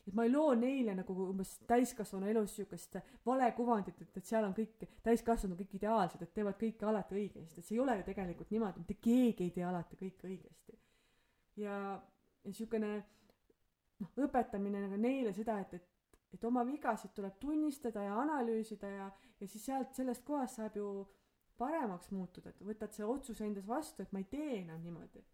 et 0.08 0.14
ma 0.16 0.24
ei 0.24 0.32
loo 0.32 0.54
neile 0.56 0.94
nagu 0.96 1.14
umbes 1.26 1.58
täiskasvanu 1.68 2.30
elus 2.30 2.54
siukest 2.56 2.96
valekuvandit, 3.28 4.00
et, 4.00 4.16
et 4.16 4.30
seal 4.30 4.46
on 4.46 4.54
kõik 4.56 4.86
täiskasvanud 5.04 5.58
kõik 5.60 5.76
ideaalsed, 5.76 6.22
et 6.24 6.32
teevad 6.36 6.56
kõike 6.60 6.88
alati 6.88 7.18
õigesti, 7.18 7.60
et 7.60 7.66
see 7.66 7.76
ei 7.76 7.82
ole 7.84 7.98
ju 7.98 8.06
tegelikult 8.06 8.54
niimoodi, 8.54 8.84
mitte 8.84 8.96
keegi 9.04 9.48
ei 9.48 9.52
tee 9.52 9.66
alati 9.68 10.00
kõike 10.00 10.30
õigesti. 10.30 10.78
ja, 11.60 11.76
ja 12.48 12.56
siukene 12.56 12.94
noh, 14.00 14.12
õpetamine 14.24 14.86
nagu 14.86 15.00
neile 15.00 15.34
seda, 15.36 15.58
et, 15.60 15.76
et, 15.76 15.88
et 16.34 16.44
oma 16.44 16.64
vigasid 16.66 17.14
tuleb 17.16 17.38
tunnistada 17.40 18.02
ja 18.04 18.18
analüüsida 18.20 18.90
ja, 18.92 19.10
ja 19.40 19.48
siis 19.48 19.64
sealt 19.64 19.94
sellest 19.96 20.24
kohast 20.24 20.60
saab 20.60 20.76
ju 20.76 20.90
paremaks 21.58 22.10
muutuda, 22.14 22.50
et 22.50 22.60
võtad 22.62 22.92
selle 22.94 23.10
otsuse 23.10 23.46
endas 23.46 23.66
vastu, 23.66 24.02
et 24.02 24.12
ma 24.12 24.22
ei 24.22 24.28
tee 24.30 24.60
enam 24.60 24.82
niimoodi. 24.84 25.24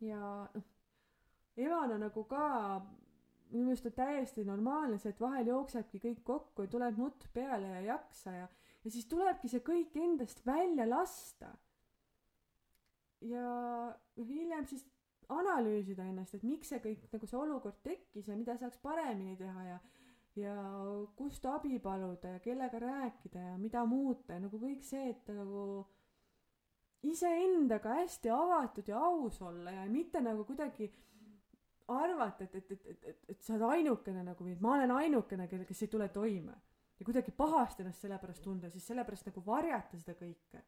ja 0.00 0.18
noh 0.54 0.66
emana 1.58 1.98
nagu 1.98 2.24
ka 2.30 2.46
minu 3.50 3.64
meelest 3.66 3.86
on 3.88 3.94
täiesti 3.96 4.44
normaalne 4.44 4.98
see, 5.00 5.12
et 5.14 5.22
vahel 5.22 5.48
jooksebki 5.50 6.00
kõik 6.02 6.20
kokku 6.26 6.66
ja 6.66 6.72
tuleb 6.72 7.00
nutt 7.00 7.26
peale 7.34 7.70
ja 7.72 7.80
jaksa 7.94 8.34
ja, 8.34 8.48
ja 8.84 8.92
siis 8.92 9.08
tulebki 9.10 9.50
see 9.50 9.64
kõik 9.64 9.96
endast 9.98 10.44
välja 10.46 10.86
lasta. 10.88 11.50
ja 13.20 13.48
hiljem 14.16 14.66
siis 14.70 14.84
analüüsida 15.28 16.06
ennast, 16.08 16.34
et 16.34 16.44
miks 16.46 16.72
see 16.72 16.80
kõik 16.84 17.06
nagu 17.12 17.28
see 17.28 17.38
olukord 17.38 17.80
tekkis 17.84 18.28
ja 18.28 18.36
mida 18.36 18.56
saaks 18.56 18.80
paremini 18.82 19.36
teha 19.36 19.64
ja 19.68 19.78
ja 20.38 20.54
kust 21.18 21.46
abi 21.50 21.78
paluda 21.82 22.36
ja 22.36 22.40
kellega 22.40 22.78
rääkida 22.78 23.40
ja 23.50 23.56
mida 23.58 23.84
muuta 23.86 24.36
ja 24.36 24.42
nagu 24.44 24.60
kõik 24.60 24.84
see, 24.86 25.10
et 25.10 25.30
nagu 25.34 25.86
iseendaga 27.02 27.96
hästi 28.00 28.30
avatud 28.30 28.88
ja 28.88 29.00
aus 29.02 29.40
olla 29.42 29.72
ja 29.74 29.84
mitte 29.90 30.20
nagu 30.22 30.44
kuidagi 30.44 30.90
arvata, 31.88 32.44
et, 32.44 32.54
et, 32.54 32.70
et, 32.70 32.86
et, 32.86 33.04
et, 33.04 33.20
et 33.32 33.42
sa 33.42 33.54
oled 33.54 33.66
ainukene 33.78 34.22
nagu 34.26 34.44
või 34.44 34.54
et 34.54 34.62
ma 34.62 34.74
olen 34.76 34.92
ainukene, 34.92 35.48
kelle, 35.48 35.66
kes 35.66 35.86
ei 35.86 35.92
tule 35.92 36.08
toime 36.12 36.54
ja 36.98 37.06
kuidagi 37.06 37.32
pahasti 37.34 37.84
ennast 37.84 38.02
selle 38.04 38.18
pärast 38.18 38.42
tunda, 38.44 38.70
siis 38.70 38.86
sellepärast 38.90 39.30
nagu 39.30 39.42
varjata 39.46 39.98
seda 40.00 40.16
kõike. 40.18 40.62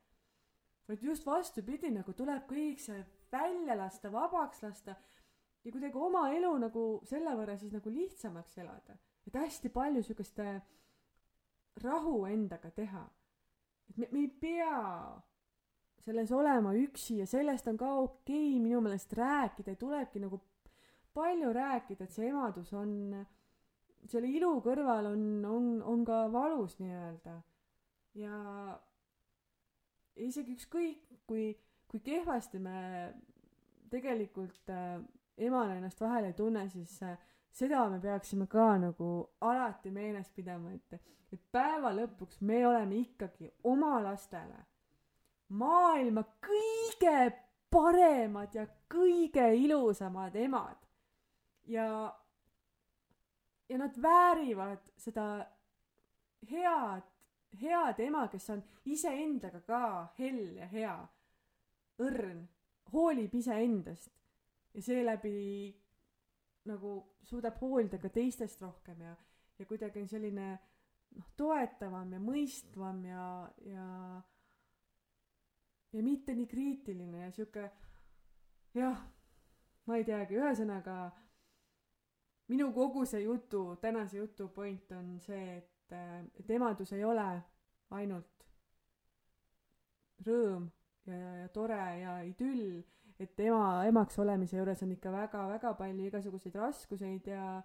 vaid 0.89 1.03
just 1.03 1.27
vastupidi, 1.27 1.91
nagu 1.95 2.13
tuleb 2.17 2.47
kõik 2.51 2.81
see 2.83 3.03
välja 3.33 3.77
lasta, 3.77 4.13
vabaks 4.13 4.63
lasta 4.63 4.95
ja 5.65 5.73
kuidagi 5.73 5.99
oma 5.99 6.29
elu 6.35 6.53
nagu 6.59 6.85
selle 7.09 7.35
võrra 7.39 7.57
siis 7.61 7.73
nagu 7.73 7.93
lihtsamaks 7.93 8.59
elada. 8.59 8.97
et 9.27 9.35
hästi 9.35 9.69
palju 9.69 10.03
siukest 10.03 10.39
äh, 10.41 10.63
rahu 11.83 12.25
endaga 12.27 12.71
teha. 12.71 13.05
et 13.91 13.97
me, 13.97 14.09
me 14.13 14.21
ei 14.21 14.29
pea 14.29 15.21
selles 16.01 16.33
olema 16.33 16.73
üksi 16.75 17.19
ja 17.21 17.27
sellest 17.27 17.69
on 17.69 17.77
ka 17.77 17.93
okei 17.95 18.55
okay, 18.55 18.63
minu 18.63 18.81
meelest 18.81 19.13
rääkida 19.13 19.75
ja 19.75 19.77
tulebki 19.77 20.21
nagu 20.21 20.41
palju 21.15 21.53
rääkida, 21.53 22.07
et 22.07 22.15
see 22.15 22.29
emadus 22.31 22.73
on, 22.73 22.93
selle 24.09 24.31
ilu 24.31 24.53
kõrval 24.65 25.11
on, 25.11 25.25
on, 25.45 25.67
on 25.83 26.05
ka 26.07 26.23
valus 26.33 26.79
nii-öelda. 26.81 27.41
ja 28.19 28.37
isegi 30.17 30.55
ükskõik, 30.57 31.03
kui, 31.27 31.53
kui 31.91 32.01
kehvasti 32.01 32.59
me 32.63 32.81
tegelikult 33.91 34.71
äh, 34.71 35.01
emana 35.39 35.75
ennast 35.75 36.01
vahel 36.01 36.31
ei 36.31 36.37
tunne, 36.39 36.69
siis 36.71 37.03
äh, 37.03 37.19
seda 37.51 37.89
me 37.91 38.01
peaksime 38.01 38.47
ka 38.47 38.73
nagu 38.79 39.11
alati 39.41 39.91
meeles 39.91 40.31
pidama, 40.31 40.73
et, 40.77 41.01
et 41.33 41.43
päeva 41.53 41.91
lõpuks 41.97 42.41
me 42.47 42.63
oleme 42.67 43.03
ikkagi 43.03 43.51
oma 43.65 43.99
lastele 44.05 44.61
maailma 45.51 46.25
kõige 46.45 47.31
paremad 47.71 48.55
ja 48.55 48.67
kõige 48.91 49.47
ilusamad 49.59 50.35
emad. 50.39 50.79
Ja, 51.71 51.87
ja 53.69 53.79
nad 53.79 53.97
väärivad 54.03 54.91
seda 54.99 55.27
head, 56.51 57.07
head 57.61 58.03
ema, 58.03 58.27
kes 58.31 58.51
on 58.55 58.63
iseendaga 58.85 59.63
ka 59.67 59.83
hell 60.19 60.57
ja 60.59 60.67
hea, 60.71 60.97
õrn, 62.01 62.43
hoolib 62.93 63.35
iseendast 63.35 64.11
ja 64.75 64.83
seeläbi 64.83 65.35
nagu 66.71 66.95
suudab 67.23 67.61
hoolida 67.61 67.99
ka 67.99 68.11
teistest 68.13 68.61
rohkem 68.63 69.01
ja, 69.03 69.15
ja 69.59 69.67
kuidagi 69.67 70.03
on 70.03 70.09
selline 70.09 70.49
noh, 71.17 71.31
toetavam 71.37 72.13
ja 72.13 72.21
mõistvam 72.23 73.05
ja, 73.07 73.25
ja 73.67 73.87
ja 75.93 76.03
mitte 76.07 76.35
nii 76.35 76.47
kriitiline 76.47 77.25
ja 77.25 77.31
sihuke 77.35 77.65
jah, 78.75 79.01
ma 79.87 79.99
ei 79.99 80.05
teagi, 80.07 80.39
ühesõnaga 80.39 80.99
minu 82.51 82.71
kogu 82.75 83.05
see 83.07 83.25
jutu, 83.25 83.65
tänase 83.83 84.21
jutu 84.21 84.49
point 84.55 84.93
on 84.95 85.17
see, 85.23 85.57
et, 85.59 85.97
et 86.39 86.51
emadus 86.51 86.93
ei 86.95 87.05
ole 87.05 87.27
ainult 87.97 88.47
rõõm 90.27 90.69
ja, 91.11 91.19
ja, 91.19 91.35
ja 91.43 91.49
tore 91.49 91.81
ja 92.01 92.17
idüll, 92.27 92.83
et 93.21 93.41
ema, 93.45 93.85
emaks 93.89 94.19
olemise 94.23 94.57
juures 94.57 94.83
on 94.83 94.95
ikka 94.95 95.13
väga-väga 95.13 95.75
palju 95.79 96.07
igasuguseid 96.09 96.57
raskuseid 96.57 97.27
ja, 97.29 97.63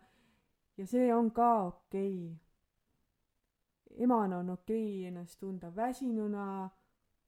ja 0.78 0.88
see 0.90 1.14
on 1.16 1.32
ka 1.32 1.52
okei. 1.70 2.18
Okay.. 2.34 4.04
emana 4.04 4.42
on 4.44 4.50
okei 4.50 5.00
okay 5.00 5.08
ennast 5.08 5.40
tunda 5.40 5.72
väsinuna, 5.76 6.70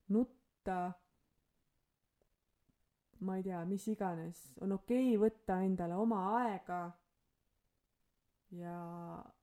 nutta, 0.10 0.92
ma 3.20 3.38
ei 3.38 3.44
tea, 3.44 3.64
mis 3.66 3.88
iganes, 3.88 4.44
on 4.62 4.76
okei 4.76 5.16
okay 5.16 5.24
võtta 5.24 5.62
endale 5.64 5.96
oma 5.96 6.22
aega. 6.42 6.82
Ja 8.58 8.78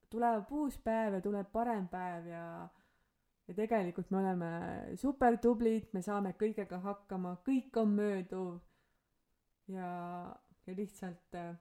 tuleb 0.09 0.53
uus 0.53 0.79
päev 0.81 1.18
ja 1.18 1.20
tuleb 1.25 1.51
parem 1.53 1.89
päev 1.89 2.29
ja 2.31 2.45
ja 3.49 3.55
tegelikult 3.55 4.11
me 4.11 4.19
oleme 4.19 4.51
super 5.01 5.37
tublid, 5.43 5.91
me 5.93 6.03
saame 6.03 6.33
kõigega 6.41 6.81
hakkama, 6.85 7.37
kõik 7.47 7.77
on 7.81 7.93
mööduv 7.99 8.59
ja, 9.73 9.89
ja 10.67 10.77
lihtsalt 10.77 11.39
äh, 11.39 11.55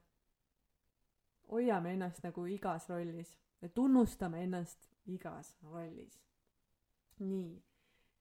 hoiame 1.51 1.93
ennast 1.97 2.23
nagu 2.23 2.45
igas 2.47 2.87
rollis 2.89 3.35
ja 3.61 3.69
tunnustame 3.69 4.43
ennast 4.43 4.89
igas 5.11 5.55
rollis. 5.63 6.19
nii, 7.19 7.61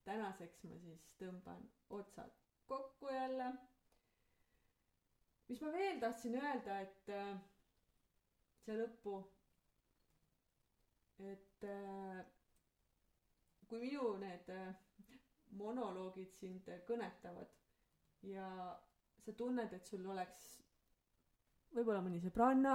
tänaseks 0.05 0.65
ma 0.69 0.79
siis 0.79 1.07
tõmban 1.19 1.63
otsad 1.91 2.35
kokku 2.67 3.09
jälle. 3.09 3.53
mis 5.49 5.61
ma 5.63 5.73
veel 5.73 6.01
tahtsin 6.01 6.35
öelda, 6.35 6.81
et 6.81 7.09
äh, 7.09 7.41
siia 8.65 8.77
lõppu. 8.83 9.17
et 11.19 11.65
äh, 11.65 12.25
kui 13.73 13.89
minu 13.89 14.11
need 14.21 14.49
äh, 14.53 14.73
monoloogid 15.57 16.35
sind 16.37 16.67
kõnetavad 16.85 17.49
ja 18.29 18.47
sa 19.25 19.33
tunned, 19.33 19.73
et 19.73 19.89
sul 19.89 20.05
oleks 20.13 20.43
võib-olla 21.73 22.03
mõni 22.05 22.21
sõbranna 22.21 22.75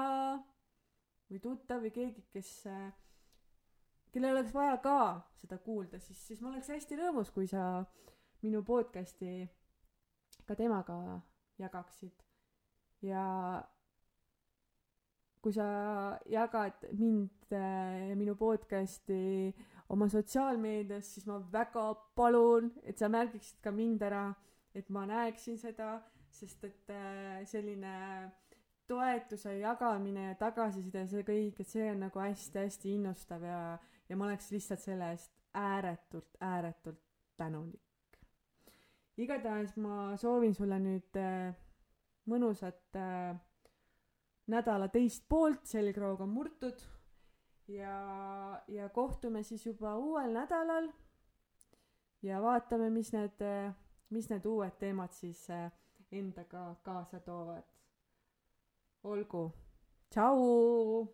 või 1.29 1.41
tuttav 1.43 1.85
või 1.85 1.93
keegi, 1.93 2.23
kes 2.33 2.49
äh, 2.71 2.89
kellel 4.09 4.39
oleks 4.39 4.55
vaja 4.55 4.79
ka 4.81 4.97
seda 5.37 5.59
kuulda, 5.61 6.01
siis, 6.01 6.17
siis 6.31 6.41
ma 6.41 6.49
oleks 6.49 6.73
hästi 6.73 6.97
rõõmus, 6.97 7.29
kui 7.35 7.45
sa 7.51 7.83
minu 8.41 8.63
podcast'i 8.65 9.45
ka 10.49 10.57
temaga 10.57 10.97
jagaksid. 11.61 12.25
ja 13.05 13.23
kui 15.41 15.53
sa 15.53 15.67
jagad 16.25 16.87
mind 16.97 17.53
ja 17.53 18.15
minu 18.17 18.33
podcast'i 18.35 19.53
oma 19.89 20.09
sotsiaalmeedias, 20.11 21.13
siis 21.13 21.27
ma 21.27 21.39
väga 21.51 21.85
palun, 22.15 22.71
et 22.83 22.99
sa 22.99 23.09
märgiksid 23.11 23.61
ka 23.63 23.71
mind 23.71 24.03
ära, 24.03 24.25
et 24.75 24.89
ma 24.93 25.05
näeksin 25.07 25.57
seda, 25.59 25.97
sest 26.33 26.63
et 26.67 26.91
äh, 26.93 27.41
selline 27.47 27.93
toetuse 28.87 29.57
jagamine 29.59 30.29
ja 30.29 30.35
tagasiside, 30.39 31.05
see 31.11 31.23
kõik, 31.27 31.59
et 31.59 31.69
see 31.71 31.87
on 31.91 32.05
nagu 32.05 32.21
hästi-hästi 32.21 32.93
innustav 32.95 33.43
ja, 33.43 33.61
ja 34.09 34.19
ma 34.19 34.29
oleks 34.29 34.51
lihtsalt 34.53 34.83
selle 34.83 35.11
eest 35.15 35.31
ääretult, 35.57 36.37
ääretult 36.43 37.01
tänulik. 37.37 37.81
igatahes 39.17 39.75
ma 39.81 40.15
soovin 40.17 40.53
sulle 40.55 40.77
nüüd 40.79 41.17
äh, 41.19 41.55
mõnusat 42.29 42.99
äh, 42.99 43.39
nädala 44.51 44.87
teist 44.93 45.25
poolt, 45.29 45.65
selgroog 45.65 46.21
on 46.21 46.29
murtud 46.35 46.83
ja, 47.67 48.61
ja 48.67 48.89
kohtume 48.89 49.43
siis 49.43 49.65
juba 49.65 49.95
uuel 49.95 50.31
nädalal 50.33 50.89
ja 52.21 52.41
vaatame, 52.41 52.89
mis 52.89 53.11
need, 53.13 53.43
mis 54.09 54.29
need 54.29 54.45
uued 54.45 54.79
teemad 54.79 55.13
siis 55.13 55.47
endaga 56.11 56.75
kaasa 56.83 57.19
toovad. 57.19 57.63
olgu, 59.03 59.51
tšau. 60.09 61.07